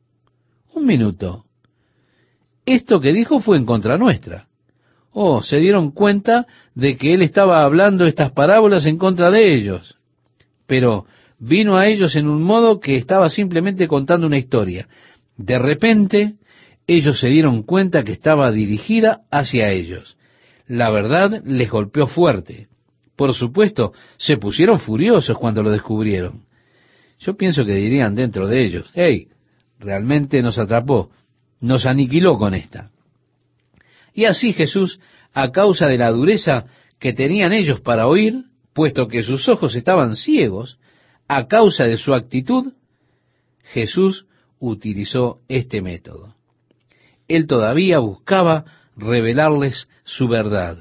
un 0.74 0.86
minuto, 0.86 1.43
esto 2.66 3.02
que 3.02 3.12
dijo 3.12 3.41
fue 3.41 3.58
en 3.58 3.66
contra 3.66 3.97
nuestra. 3.97 4.47
Oh, 5.12 5.43
se 5.43 5.58
dieron 5.58 5.91
cuenta 5.91 6.47
de 6.74 6.95
que 6.95 7.14
él 7.14 7.22
estaba 7.22 7.66
hablando 7.66 8.06
estas 8.06 8.32
parábolas 8.32 8.86
en 8.86 8.97
contra 8.97 9.30
de 9.30 9.54
ellos. 9.54 9.97
Pero 10.68 11.06
vino 11.41 11.75
a 11.75 11.87
ellos 11.87 12.15
en 12.15 12.27
un 12.27 12.43
modo 12.43 12.79
que 12.79 12.95
estaba 12.95 13.27
simplemente 13.29 13.87
contando 13.87 14.27
una 14.27 14.37
historia. 14.37 14.87
De 15.35 15.57
repente, 15.57 16.35
ellos 16.85 17.19
se 17.19 17.29
dieron 17.29 17.63
cuenta 17.63 18.03
que 18.03 18.11
estaba 18.11 18.51
dirigida 18.51 19.21
hacia 19.31 19.71
ellos. 19.71 20.17
La 20.67 20.91
verdad 20.91 21.41
les 21.43 21.69
golpeó 21.69 22.05
fuerte. 22.05 22.67
Por 23.15 23.33
supuesto, 23.33 23.91
se 24.17 24.37
pusieron 24.37 24.79
furiosos 24.79 25.35
cuando 25.37 25.63
lo 25.63 25.71
descubrieron. 25.71 26.43
Yo 27.19 27.35
pienso 27.35 27.65
que 27.65 27.75
dirían 27.75 28.13
dentro 28.13 28.47
de 28.47 28.63
ellos, 28.63 28.89
hey, 28.93 29.27
realmente 29.79 30.43
nos 30.43 30.59
atrapó, 30.59 31.09
nos 31.59 31.87
aniquiló 31.87 32.37
con 32.37 32.53
esta. 32.53 32.91
Y 34.13 34.25
así 34.25 34.53
Jesús, 34.53 34.99
a 35.33 35.51
causa 35.51 35.87
de 35.87 35.97
la 35.97 36.11
dureza 36.11 36.65
que 36.99 37.13
tenían 37.13 37.51
ellos 37.51 37.81
para 37.81 38.07
oír, 38.07 38.43
puesto 38.73 39.07
que 39.07 39.23
sus 39.23 39.49
ojos 39.49 39.75
estaban 39.75 40.15
ciegos, 40.15 40.77
a 41.34 41.47
causa 41.47 41.86
de 41.86 41.95
su 41.95 42.13
actitud, 42.13 42.73
Jesús 43.63 44.25
utilizó 44.59 45.39
este 45.47 45.82
método. 45.82 46.36
Él 47.29 47.47
todavía 47.47 47.99
buscaba 47.99 48.65
revelarles 48.97 49.88
su 50.03 50.27
verdad. 50.27 50.79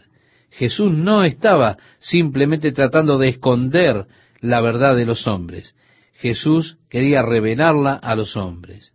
Jesús 0.50 0.92
no 0.92 1.22
estaba 1.22 1.78
simplemente 2.00 2.72
tratando 2.72 3.16
de 3.16 3.28
esconder 3.28 4.06
la 4.40 4.60
verdad 4.60 4.96
de 4.96 5.06
los 5.06 5.28
hombres. 5.28 5.76
Jesús 6.14 6.78
quería 6.88 7.22
revelarla 7.22 7.94
a 7.94 8.16
los 8.16 8.36
hombres. 8.36 8.92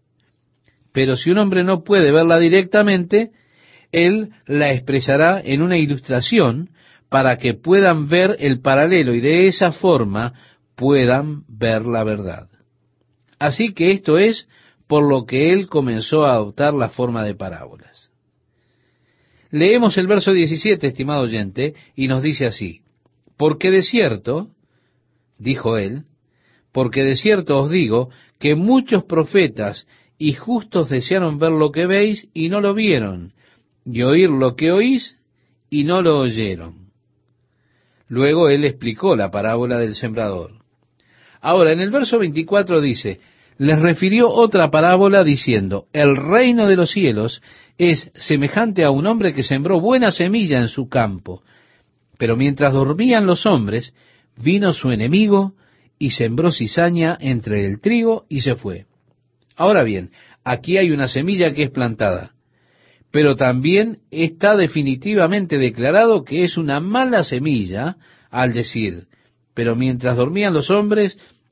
Pero 0.91 1.15
si 1.15 1.31
un 1.31 1.37
hombre 1.37 1.63
no 1.63 1.85
puede 1.85 2.11
verla 2.11 2.37
directamente, 2.37 3.31
él 3.93 4.31
la 4.45 4.73
expresará 4.73 5.39
en 5.39 5.61
una 5.61 5.77
ilustración 5.77 6.71
para 7.07 7.37
que 7.37 7.53
puedan 7.53 8.09
ver 8.09 8.35
el 8.39 8.59
paralelo 8.59 9.13
y 9.13 9.21
de 9.21 9.47
esa 9.47 9.71
forma 9.71 10.33
puedan 10.75 11.43
ver 11.47 11.85
la 11.85 12.03
verdad. 12.03 12.49
Así 13.39 13.73
que 13.73 13.91
esto 13.91 14.17
es 14.17 14.47
por 14.87 15.07
lo 15.07 15.25
que 15.25 15.51
él 15.51 15.67
comenzó 15.67 16.25
a 16.25 16.33
adoptar 16.33 16.73
la 16.73 16.89
forma 16.89 17.23
de 17.23 17.35
parábolas. 17.35 18.11
Leemos 19.51 19.97
el 19.97 20.07
verso 20.07 20.33
17, 20.33 20.87
estimado 20.87 21.21
oyente, 21.21 21.75
y 21.95 22.07
nos 22.07 22.21
dice 22.21 22.45
así, 22.45 22.81
porque 23.37 23.71
de 23.71 23.83
cierto, 23.83 24.49
dijo 25.37 25.77
él, 25.77 26.03
porque 26.71 27.03
de 27.03 27.15
cierto 27.15 27.59
os 27.59 27.69
digo 27.69 28.09
que 28.39 28.55
muchos 28.55 29.05
profetas 29.05 29.87
y 30.17 30.33
justos 30.33 30.89
desearon 30.89 31.39
ver 31.39 31.51
lo 31.51 31.71
que 31.71 31.85
veis 31.85 32.27
y 32.33 32.49
no 32.49 32.61
lo 32.61 32.73
vieron, 32.73 33.33
y 33.85 34.01
oír 34.03 34.29
lo 34.29 34.55
que 34.55 34.71
oís 34.71 35.19
y 35.69 35.83
no 35.83 36.01
lo 36.01 36.19
oyeron. 36.19 36.91
Luego 38.07 38.49
él 38.49 38.65
explicó 38.65 39.15
la 39.15 39.31
parábola 39.31 39.79
del 39.79 39.95
sembrador. 39.95 40.64
Ahora, 41.45 41.73
en 41.73 41.79
el 41.79 41.91
verso 41.91 42.17
24 42.17 42.81
dice, 42.81 43.19
les 43.59 43.79
refirió 43.79 44.31
otra 44.31 44.71
parábola 44.71 45.23
diciendo, 45.23 45.85
el 45.93 46.15
reino 46.15 46.65
de 46.67 46.75
los 46.75 46.89
cielos 46.89 47.43
es 47.77 48.09
semejante 48.15 48.83
a 48.83 48.89
un 48.89 49.05
hombre 49.05 49.31
que 49.31 49.43
sembró 49.43 49.79
buena 49.79 50.09
semilla 50.09 50.57
en 50.57 50.69
su 50.69 50.89
campo. 50.89 51.43
Pero 52.17 52.35
mientras 52.35 52.73
dormían 52.73 53.27
los 53.27 53.45
hombres, 53.45 53.93
vino 54.35 54.73
su 54.73 54.89
enemigo 54.89 55.53
y 55.99 56.09
sembró 56.09 56.51
cizaña 56.51 57.15
entre 57.21 57.63
el 57.67 57.79
trigo 57.79 58.25
y 58.27 58.41
se 58.41 58.55
fue. 58.55 58.87
Ahora 59.55 59.83
bien, 59.83 60.09
aquí 60.43 60.79
hay 60.79 60.89
una 60.89 61.07
semilla 61.07 61.53
que 61.53 61.61
es 61.61 61.69
plantada, 61.69 62.31
pero 63.11 63.35
también 63.35 63.99
está 64.09 64.57
definitivamente 64.57 65.59
declarado 65.59 66.23
que 66.23 66.43
es 66.43 66.57
una 66.57 66.79
mala 66.79 67.23
semilla 67.23 67.97
al 68.31 68.51
decir, 68.51 69.09
pero 69.53 69.75
mientras 69.75 70.17
dormían 70.17 70.53
los 70.53 70.69
hombres, 70.71 71.17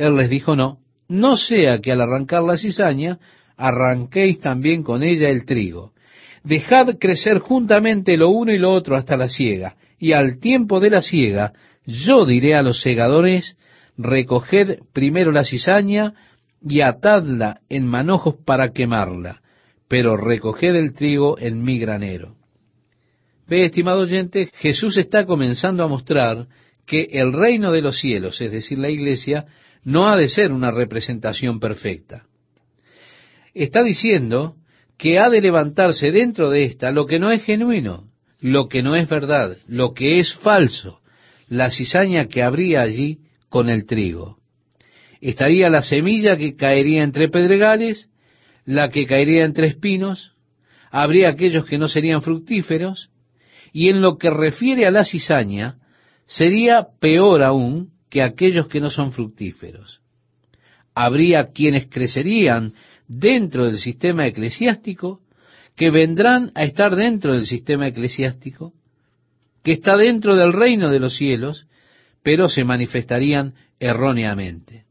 Él 0.00 0.16
les 0.16 0.30
dijo, 0.30 0.56
no, 0.56 0.78
no 1.08 1.36
sea 1.36 1.80
que 1.80 1.92
al 1.92 2.00
arrancar 2.00 2.42
la 2.42 2.56
cizaña 2.56 3.18
arranquéis 3.58 4.40
también 4.40 4.82
con 4.82 5.02
ella 5.02 5.28
el 5.28 5.44
trigo. 5.44 5.92
Dejad 6.42 6.96
crecer 6.98 7.40
juntamente 7.40 8.16
lo 8.16 8.30
uno 8.30 8.50
y 8.50 8.56
lo 8.56 8.72
otro 8.72 8.96
hasta 8.96 9.18
la 9.18 9.28
siega, 9.28 9.76
y 9.98 10.12
al 10.12 10.40
tiempo 10.40 10.80
de 10.80 10.88
la 10.88 11.02
siega 11.02 11.52
yo 11.84 12.24
diré 12.24 12.54
a 12.54 12.62
los 12.62 12.80
segadores, 12.80 13.58
recoged 13.98 14.78
primero 14.94 15.32
la 15.32 15.44
cizaña 15.44 16.14
y 16.62 16.80
atadla 16.80 17.60
en 17.68 17.86
manojos 17.86 18.36
para 18.46 18.72
quemarla, 18.72 19.42
pero 19.86 20.16
recoged 20.16 20.74
el 20.76 20.94
trigo 20.94 21.38
en 21.38 21.62
mi 21.62 21.78
granero. 21.78 22.36
Ve, 23.46 23.66
estimado 23.66 24.00
oyente, 24.00 24.50
Jesús 24.54 24.96
está 24.96 25.26
comenzando 25.26 25.84
a 25.84 25.88
mostrar 25.88 26.46
que 26.86 27.02
el 27.12 27.34
reino 27.34 27.70
de 27.70 27.82
los 27.82 27.98
cielos, 27.98 28.40
es 28.40 28.50
decir, 28.50 28.78
la 28.78 28.88
iglesia, 28.88 29.44
no 29.84 30.08
ha 30.08 30.16
de 30.16 30.28
ser 30.28 30.52
una 30.52 30.70
representación 30.70 31.60
perfecta. 31.60 32.24
Está 33.54 33.82
diciendo 33.82 34.56
que 34.96 35.18
ha 35.18 35.30
de 35.30 35.40
levantarse 35.40 36.12
dentro 36.12 36.50
de 36.50 36.64
esta 36.64 36.90
lo 36.92 37.06
que 37.06 37.18
no 37.18 37.30
es 37.30 37.42
genuino, 37.42 38.10
lo 38.40 38.68
que 38.68 38.82
no 38.82 38.94
es 38.96 39.08
verdad, 39.08 39.56
lo 39.66 39.92
que 39.92 40.20
es 40.20 40.34
falso, 40.34 41.00
la 41.48 41.70
cizaña 41.70 42.26
que 42.26 42.42
habría 42.42 42.82
allí 42.82 43.18
con 43.48 43.68
el 43.68 43.86
trigo. 43.86 44.38
Estaría 45.20 45.68
la 45.68 45.82
semilla 45.82 46.36
que 46.36 46.56
caería 46.56 47.02
entre 47.02 47.28
pedregales, 47.28 48.08
la 48.64 48.88
que 48.90 49.06
caería 49.06 49.44
entre 49.44 49.66
espinos, 49.66 50.32
habría 50.90 51.28
aquellos 51.28 51.66
que 51.66 51.78
no 51.78 51.88
serían 51.88 52.22
fructíferos, 52.22 53.10
y 53.72 53.88
en 53.88 54.00
lo 54.00 54.18
que 54.18 54.30
refiere 54.30 54.86
a 54.86 54.90
la 54.90 55.04
cizaña, 55.04 55.76
sería 56.26 56.86
peor 57.00 57.42
aún 57.42 57.90
que 58.10 58.22
aquellos 58.22 58.68
que 58.68 58.80
no 58.80 58.90
son 58.90 59.12
fructíferos. 59.12 60.00
Habría 60.94 61.52
quienes 61.52 61.86
crecerían 61.86 62.74
dentro 63.06 63.66
del 63.66 63.78
sistema 63.78 64.26
eclesiástico, 64.26 65.20
que 65.76 65.90
vendrán 65.90 66.50
a 66.54 66.64
estar 66.64 66.94
dentro 66.94 67.32
del 67.32 67.46
sistema 67.46 67.86
eclesiástico, 67.86 68.74
que 69.62 69.72
está 69.72 69.96
dentro 69.96 70.36
del 70.36 70.52
reino 70.52 70.90
de 70.90 71.00
los 71.00 71.14
cielos, 71.14 71.66
pero 72.22 72.48
se 72.48 72.64
manifestarían 72.64 73.54
erróneamente. 73.78 74.84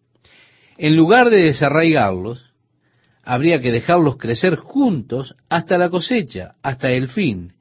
En 0.78 0.96
lugar 0.96 1.30
de 1.30 1.44
desarraigarlos, 1.44 2.46
habría 3.24 3.62
que 3.62 3.72
dejarlos 3.72 4.18
crecer 4.18 4.56
juntos 4.56 5.36
hasta 5.50 5.78
la 5.78 5.90
cosecha, 5.90 6.56
hasta 6.64 6.90
el 6.90 7.10
fin, 7.10 7.54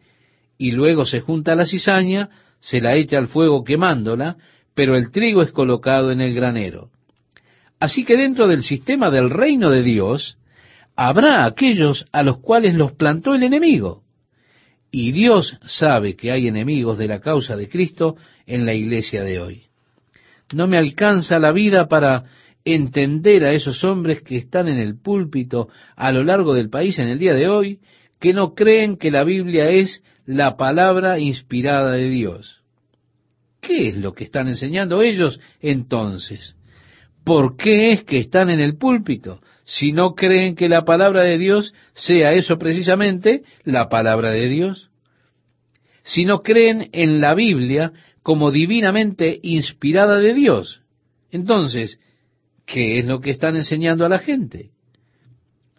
y 0.57 0.73
luego 0.73 1.05
se 1.05 1.21
junta 1.21 1.55
la 1.55 1.67
cizaña, 1.67 2.31
se 2.61 2.81
la 2.81 2.97
echa 2.97 3.19
al 3.19 3.29
fuego 3.29 3.65
quemándola, 3.65 4.37
pero 4.79 4.97
el 4.97 5.11
trigo 5.11 5.43
es 5.43 5.51
colocado 5.51 6.13
en 6.13 6.21
el 6.21 6.33
granero. 6.37 6.91
Así 7.81 8.05
que 8.05 8.17
dentro 8.17 8.47
del 8.47 8.63
sistema 8.63 9.11
del 9.11 9.29
reino 9.29 9.71
de 9.71 9.83
Dios, 9.83 10.39
habrá 10.95 11.47
aquellos 11.47 12.07
a 12.13 12.23
los 12.23 12.39
cuales 12.39 12.75
los 12.75 12.93
plantó 12.93 13.35
el 13.35 13.43
enemigo. 13.43 14.05
Y 14.93 15.11
Dios 15.11 15.59
sabe 15.67 16.15
que 16.15 16.31
hay 16.31 16.47
enemigos 16.47 16.97
de 16.97 17.09
la 17.09 17.19
causa 17.19 17.57
de 17.57 17.69
Cristo 17.69 18.15
en 18.47 18.67
la 18.67 18.73
iglesia 18.73 19.25
de 19.25 19.41
hoy. 19.41 19.63
No 20.55 20.69
me 20.69 20.79
alcanza 20.79 21.41
la 21.41 21.51
vida 21.51 21.89
para 21.89 22.27
entender 22.65 23.43
a 23.43 23.55
esos 23.55 23.83
hombres 23.83 24.23
que 24.23 24.37
están 24.37 24.69
en 24.69 24.79
el 24.79 24.97
púlpito 24.97 25.71
a 25.97 26.13
lo 26.13 26.23
largo 26.23 26.55
del 26.55 26.71
país 26.71 27.01
en 27.01 27.09
el 27.09 27.19
día 27.19 27.35
de 27.35 27.49
hoy, 27.49 27.81
que 28.21 28.33
no 28.33 28.55
creen 28.55 28.97
que 28.97 29.11
la 29.11 29.25
Biblia 29.25 29.71
es 29.71 30.05
la 30.25 30.57
palabra 30.57 31.19
inspirada 31.19 31.95
de 31.95 32.11
Dios. 32.11 32.58
¿Qué 33.69 33.89
es 33.89 33.97
lo 33.97 34.15
que 34.15 34.25
están 34.25 34.49
enseñando 34.49 35.03
ellos 35.03 35.39
entonces? 35.61 36.57
¿Por 37.23 37.57
qué 37.57 37.93
es 37.93 38.05
que 38.05 38.19
están 38.19 38.49
en 38.49 38.61
el 38.61 38.79
púlpito? 38.79 39.41
si 39.69 39.93
no 39.93 40.15
creen 40.15 40.57
que 40.57 40.67
la 40.67 40.87
palabra 40.87 41.23
de 41.25 41.37
Dios 41.37 41.75
sea 41.93 42.33
eso 42.33 42.57
precisamente, 42.57 43.43
la 43.65 43.91
palabra 43.91 44.31
de 44.31 44.49
Dios? 44.49 44.91
Si 46.05 46.25
no 46.25 46.41
creen 46.41 46.89
en 46.93 47.21
la 47.21 47.35
Biblia 47.35 47.93
como 48.23 48.51
divinamente 48.51 49.39
inspirada 49.43 50.21
de 50.21 50.33
Dios. 50.33 50.81
Entonces, 51.31 52.01
¿qué 52.65 52.99
es 52.99 53.05
lo 53.05 53.21
que 53.21 53.31
están 53.31 53.57
enseñando 53.57 54.07
a 54.07 54.09
la 54.09 54.21
gente? 54.21 54.71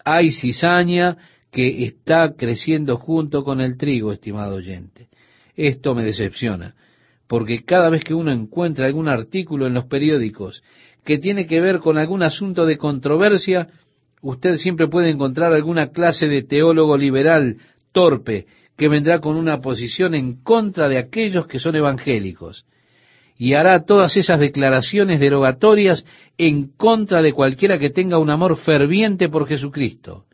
Hay 0.05 0.33
cizaña 0.33 1.17
que 1.51 1.83
está 1.83 2.35
creciendo 2.37 2.97
junto 2.97 3.43
con 3.43 3.59
el 3.59 3.75
trigo, 3.75 4.11
estimado 4.11 4.57
oyente. 4.57 5.07
Esto 5.55 5.95
me 5.95 6.03
decepciona, 6.03 6.75
porque 7.29 7.63
cada 7.63 7.91
vez 7.91 8.03
que 8.03 8.15
uno 8.15 8.31
encuentra 8.31 8.87
algún 8.87 9.07
artículo 9.07 9.67
en 9.67 9.75
los 9.75 9.85
periódicos 9.85 10.63
que 11.05 11.19
tiene 11.19 11.45
que 11.45 11.61
ver 11.61 11.77
con 11.77 11.99
algún 11.99 12.23
asunto 12.23 12.65
de 12.65 12.79
controversia, 12.79 13.67
usted 14.23 14.55
siempre 14.55 14.87
puede 14.87 15.11
encontrar 15.11 15.53
alguna 15.53 15.91
clase 15.91 16.27
de 16.27 16.41
teólogo 16.41 16.97
liberal 16.97 17.57
torpe 17.91 18.47
que 18.75 18.87
vendrá 18.87 19.19
con 19.19 19.35
una 19.35 19.61
posición 19.61 20.15
en 20.15 20.41
contra 20.41 20.89
de 20.89 20.97
aquellos 20.97 21.45
que 21.45 21.59
son 21.59 21.75
evangélicos 21.75 22.65
y 23.37 23.53
hará 23.53 23.85
todas 23.85 24.17
esas 24.17 24.39
declaraciones 24.39 25.19
derogatorias 25.19 26.03
en 26.39 26.69
contra 26.75 27.21
de 27.21 27.33
cualquiera 27.33 27.77
que 27.77 27.91
tenga 27.91 28.17
un 28.17 28.31
amor 28.31 28.57
ferviente 28.57 29.29
por 29.29 29.47
Jesucristo. 29.47 30.25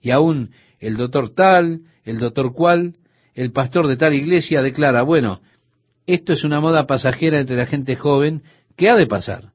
Y 0.00 0.10
aún 0.10 0.50
el 0.80 0.96
doctor 0.96 1.34
tal, 1.34 1.82
el 2.04 2.18
doctor 2.18 2.54
cual, 2.54 2.94
el 3.34 3.52
pastor 3.52 3.86
de 3.86 3.98
tal 3.98 4.14
iglesia 4.14 4.62
declara, 4.62 5.02
bueno, 5.02 5.40
esto 6.06 6.32
es 6.32 6.44
una 6.44 6.60
moda 6.60 6.86
pasajera 6.86 7.40
entre 7.40 7.56
la 7.56 7.66
gente 7.66 7.96
joven 7.96 8.42
que 8.76 8.90
ha 8.90 8.96
de 8.96 9.06
pasar. 9.06 9.52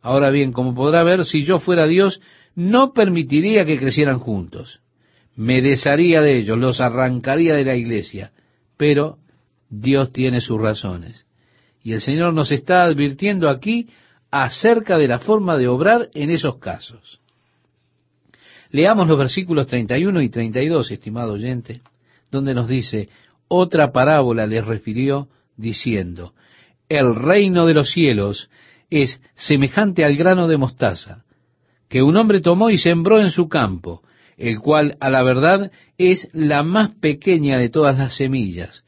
Ahora 0.00 0.30
bien, 0.30 0.52
como 0.52 0.74
podrá 0.74 1.02
ver, 1.02 1.24
si 1.24 1.44
yo 1.44 1.58
fuera 1.58 1.86
Dios, 1.86 2.20
no 2.54 2.92
permitiría 2.92 3.64
que 3.64 3.78
crecieran 3.78 4.18
juntos. 4.18 4.80
Me 5.34 5.60
desharía 5.62 6.20
de 6.20 6.38
ellos, 6.38 6.58
los 6.58 6.80
arrancaría 6.80 7.54
de 7.54 7.64
la 7.64 7.76
iglesia. 7.76 8.32
Pero 8.76 9.18
Dios 9.70 10.12
tiene 10.12 10.40
sus 10.40 10.60
razones. 10.60 11.26
Y 11.82 11.92
el 11.92 12.00
Señor 12.00 12.34
nos 12.34 12.52
está 12.52 12.84
advirtiendo 12.84 13.48
aquí 13.48 13.88
acerca 14.30 14.98
de 14.98 15.08
la 15.08 15.18
forma 15.18 15.56
de 15.56 15.68
obrar 15.68 16.08
en 16.14 16.30
esos 16.30 16.58
casos. 16.58 17.20
Leamos 18.70 19.08
los 19.08 19.18
versículos 19.18 19.66
31 19.66 20.20
y 20.20 20.28
32, 20.28 20.90
estimado 20.90 21.32
oyente, 21.32 21.80
donde 22.30 22.54
nos 22.54 22.68
dice, 22.68 23.08
otra 23.48 23.92
parábola 23.92 24.46
les 24.46 24.66
refirió 24.66 25.28
diciendo, 25.58 26.32
el 26.88 27.14
reino 27.14 27.66
de 27.66 27.74
los 27.74 27.90
cielos 27.90 28.48
es 28.88 29.20
semejante 29.34 30.04
al 30.04 30.16
grano 30.16 30.48
de 30.48 30.56
mostaza, 30.56 31.24
que 31.88 32.02
un 32.02 32.16
hombre 32.16 32.40
tomó 32.40 32.70
y 32.70 32.78
sembró 32.78 33.20
en 33.20 33.30
su 33.30 33.48
campo, 33.48 34.02
el 34.38 34.60
cual 34.60 34.96
a 35.00 35.10
la 35.10 35.22
verdad 35.22 35.70
es 35.98 36.28
la 36.32 36.62
más 36.62 36.90
pequeña 37.00 37.58
de 37.58 37.68
todas 37.68 37.98
las 37.98 38.16
semillas, 38.16 38.84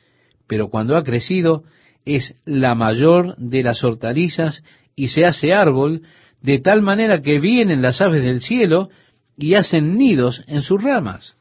pero 0.46 0.68
cuando 0.68 0.96
ha 0.96 1.04
crecido 1.04 1.64
es 2.04 2.34
la 2.44 2.74
mayor 2.74 3.36
de 3.36 3.62
las 3.62 3.84
hortalizas 3.84 4.64
y 4.96 5.08
se 5.08 5.24
hace 5.24 5.52
árbol, 5.52 6.02
de 6.40 6.58
tal 6.58 6.82
manera 6.82 7.20
que 7.20 7.38
vienen 7.38 7.82
las 7.82 8.00
aves 8.00 8.22
del 8.22 8.40
cielo 8.40 8.88
y 9.36 9.54
hacen 9.54 9.98
nidos 9.98 10.42
en 10.46 10.62
sus 10.62 10.82
ramas. 10.82 11.36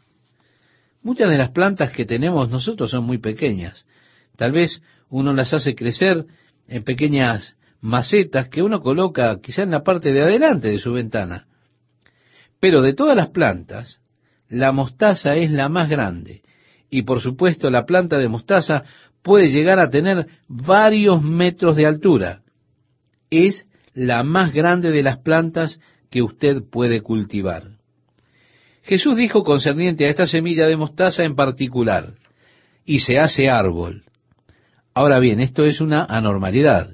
Muchas 1.01 1.29
de 1.29 1.37
las 1.37 1.51
plantas 1.51 1.91
que 1.91 2.05
tenemos 2.05 2.49
nosotros 2.49 2.91
son 2.91 3.05
muy 3.05 3.19
pequeñas. 3.19 3.85
Tal 4.35 4.51
vez 4.51 4.81
uno 5.09 5.33
las 5.33 5.53
hace 5.53 5.75
crecer 5.75 6.25
en 6.67 6.83
pequeñas 6.83 7.55
macetas 7.81 8.49
que 8.49 8.61
uno 8.61 8.81
coloca 8.81 9.39
quizá 9.41 9.63
en 9.63 9.71
la 9.71 9.83
parte 9.83 10.11
de 10.11 10.21
adelante 10.21 10.69
de 10.69 10.79
su 10.79 10.93
ventana. 10.93 11.47
Pero 12.59 12.81
de 12.81 12.93
todas 12.93 13.15
las 13.15 13.29
plantas, 13.29 14.01
la 14.49 14.71
mostaza 14.71 15.35
es 15.35 15.51
la 15.51 15.69
más 15.69 15.89
grande. 15.89 16.41
Y 16.89 17.03
por 17.03 17.21
supuesto 17.21 17.69
la 17.69 17.85
planta 17.85 18.17
de 18.17 18.27
mostaza 18.27 18.83
puede 19.21 19.49
llegar 19.49 19.79
a 19.79 19.89
tener 19.89 20.27
varios 20.47 21.21
metros 21.21 21.75
de 21.75 21.85
altura. 21.85 22.41
Es 23.29 23.67
la 23.93 24.23
más 24.23 24.53
grande 24.53 24.91
de 24.91 25.03
las 25.03 25.17
plantas 25.19 25.79
que 26.09 26.21
usted 26.21 26.63
puede 26.69 27.01
cultivar. 27.01 27.79
Jesús 28.83 29.15
dijo 29.15 29.43
concerniente 29.43 30.05
a 30.05 30.09
esta 30.09 30.25
semilla 30.25 30.67
de 30.67 30.77
mostaza 30.77 31.23
en 31.23 31.35
particular, 31.35 32.13
y 32.85 32.99
se 32.99 33.19
hace 33.19 33.49
árbol. 33.49 34.03
Ahora 34.99 35.19
bien, 35.19 35.39
esto 35.39 35.63
es 35.63 35.79
una 35.79 36.03
anormalidad 36.03 36.93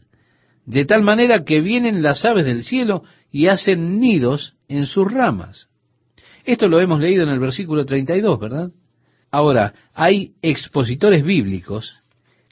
de 0.67 0.85
tal 0.85 1.01
manera 1.01 1.43
que 1.43 1.59
vienen 1.59 2.03
las 2.03 2.23
aves 2.23 2.45
del 2.45 2.63
cielo 2.63 3.01
y 3.31 3.47
hacen 3.47 3.99
nidos 3.99 4.53
en 4.67 4.85
sus 4.85 5.11
ramas. 5.11 5.69
Esto 6.43 6.67
lo 6.67 6.79
hemos 6.79 6.99
leído 6.99 7.23
en 7.23 7.29
el 7.29 7.39
versículo 7.39 7.83
32, 7.83 8.39
¿verdad? 8.39 8.69
Ahora, 9.31 9.73
hay 9.95 10.33
expositores 10.43 11.23
bíblicos 11.23 11.95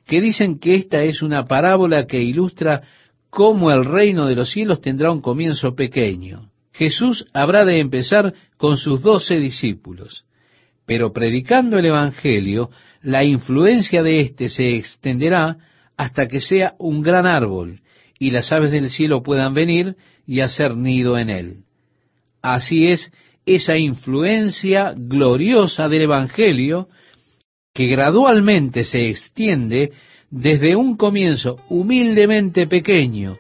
que 0.08 0.22
dicen 0.22 0.58
que 0.58 0.74
esta 0.74 1.04
es 1.04 1.22
una 1.22 1.46
parábola 1.46 2.08
que 2.08 2.20
ilustra 2.20 2.82
cómo 3.30 3.70
el 3.70 3.86
reino 3.86 4.26
de 4.26 4.36
los 4.36 4.50
cielos 4.50 4.82
tendrá 4.82 5.12
un 5.12 5.22
comienzo 5.22 5.76
pequeño. 5.76 6.50
Jesús 6.72 7.28
habrá 7.32 7.64
de 7.64 7.80
empezar 7.80 8.34
con 8.58 8.78
sus 8.78 9.04
doce 9.04 9.38
discípulos, 9.38 10.26
pero 10.88 11.14
predicando 11.14 11.78
el 11.78 11.86
Evangelio, 11.86 12.72
la 13.04 13.24
influencia 13.24 14.02
de 14.02 14.22
éste 14.22 14.50
se 14.50 14.76
extenderá 14.76 15.58
hasta 15.98 16.28
que 16.28 16.40
sea 16.40 16.74
un 16.80 17.02
gran 17.02 17.28
árbol 17.28 17.82
y 18.18 18.32
las 18.32 18.52
aves 18.52 18.72
del 18.72 18.90
cielo 18.90 19.22
puedan 19.22 19.54
venir 19.54 19.96
y 20.26 20.40
hacer 20.40 20.76
nido 20.76 21.18
en 21.18 21.30
él. 21.30 21.58
Así 22.42 22.88
es 22.88 23.12
esa 23.46 23.78
influencia 23.78 24.94
gloriosa 24.96 25.90
del 25.90 26.04
Evangelio 26.04 26.88
que 27.74 27.88
gradualmente 27.88 28.86
se 28.86 29.10
extiende 29.10 29.92
desde 30.32 30.76
un 30.76 30.96
comienzo 30.96 31.58
humildemente 31.70 32.68
pequeño, 32.68 33.38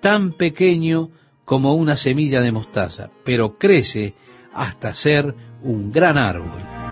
tan 0.00 0.36
pequeño 0.36 1.08
como 1.44 1.74
una 1.74 1.96
semilla 1.96 2.40
de 2.42 2.52
mostaza, 2.52 3.10
pero 3.24 3.56
crece 3.56 4.14
hasta 4.52 4.94
ser 4.94 5.34
un 5.62 5.90
gran 5.90 6.18
árbol. 6.18 6.75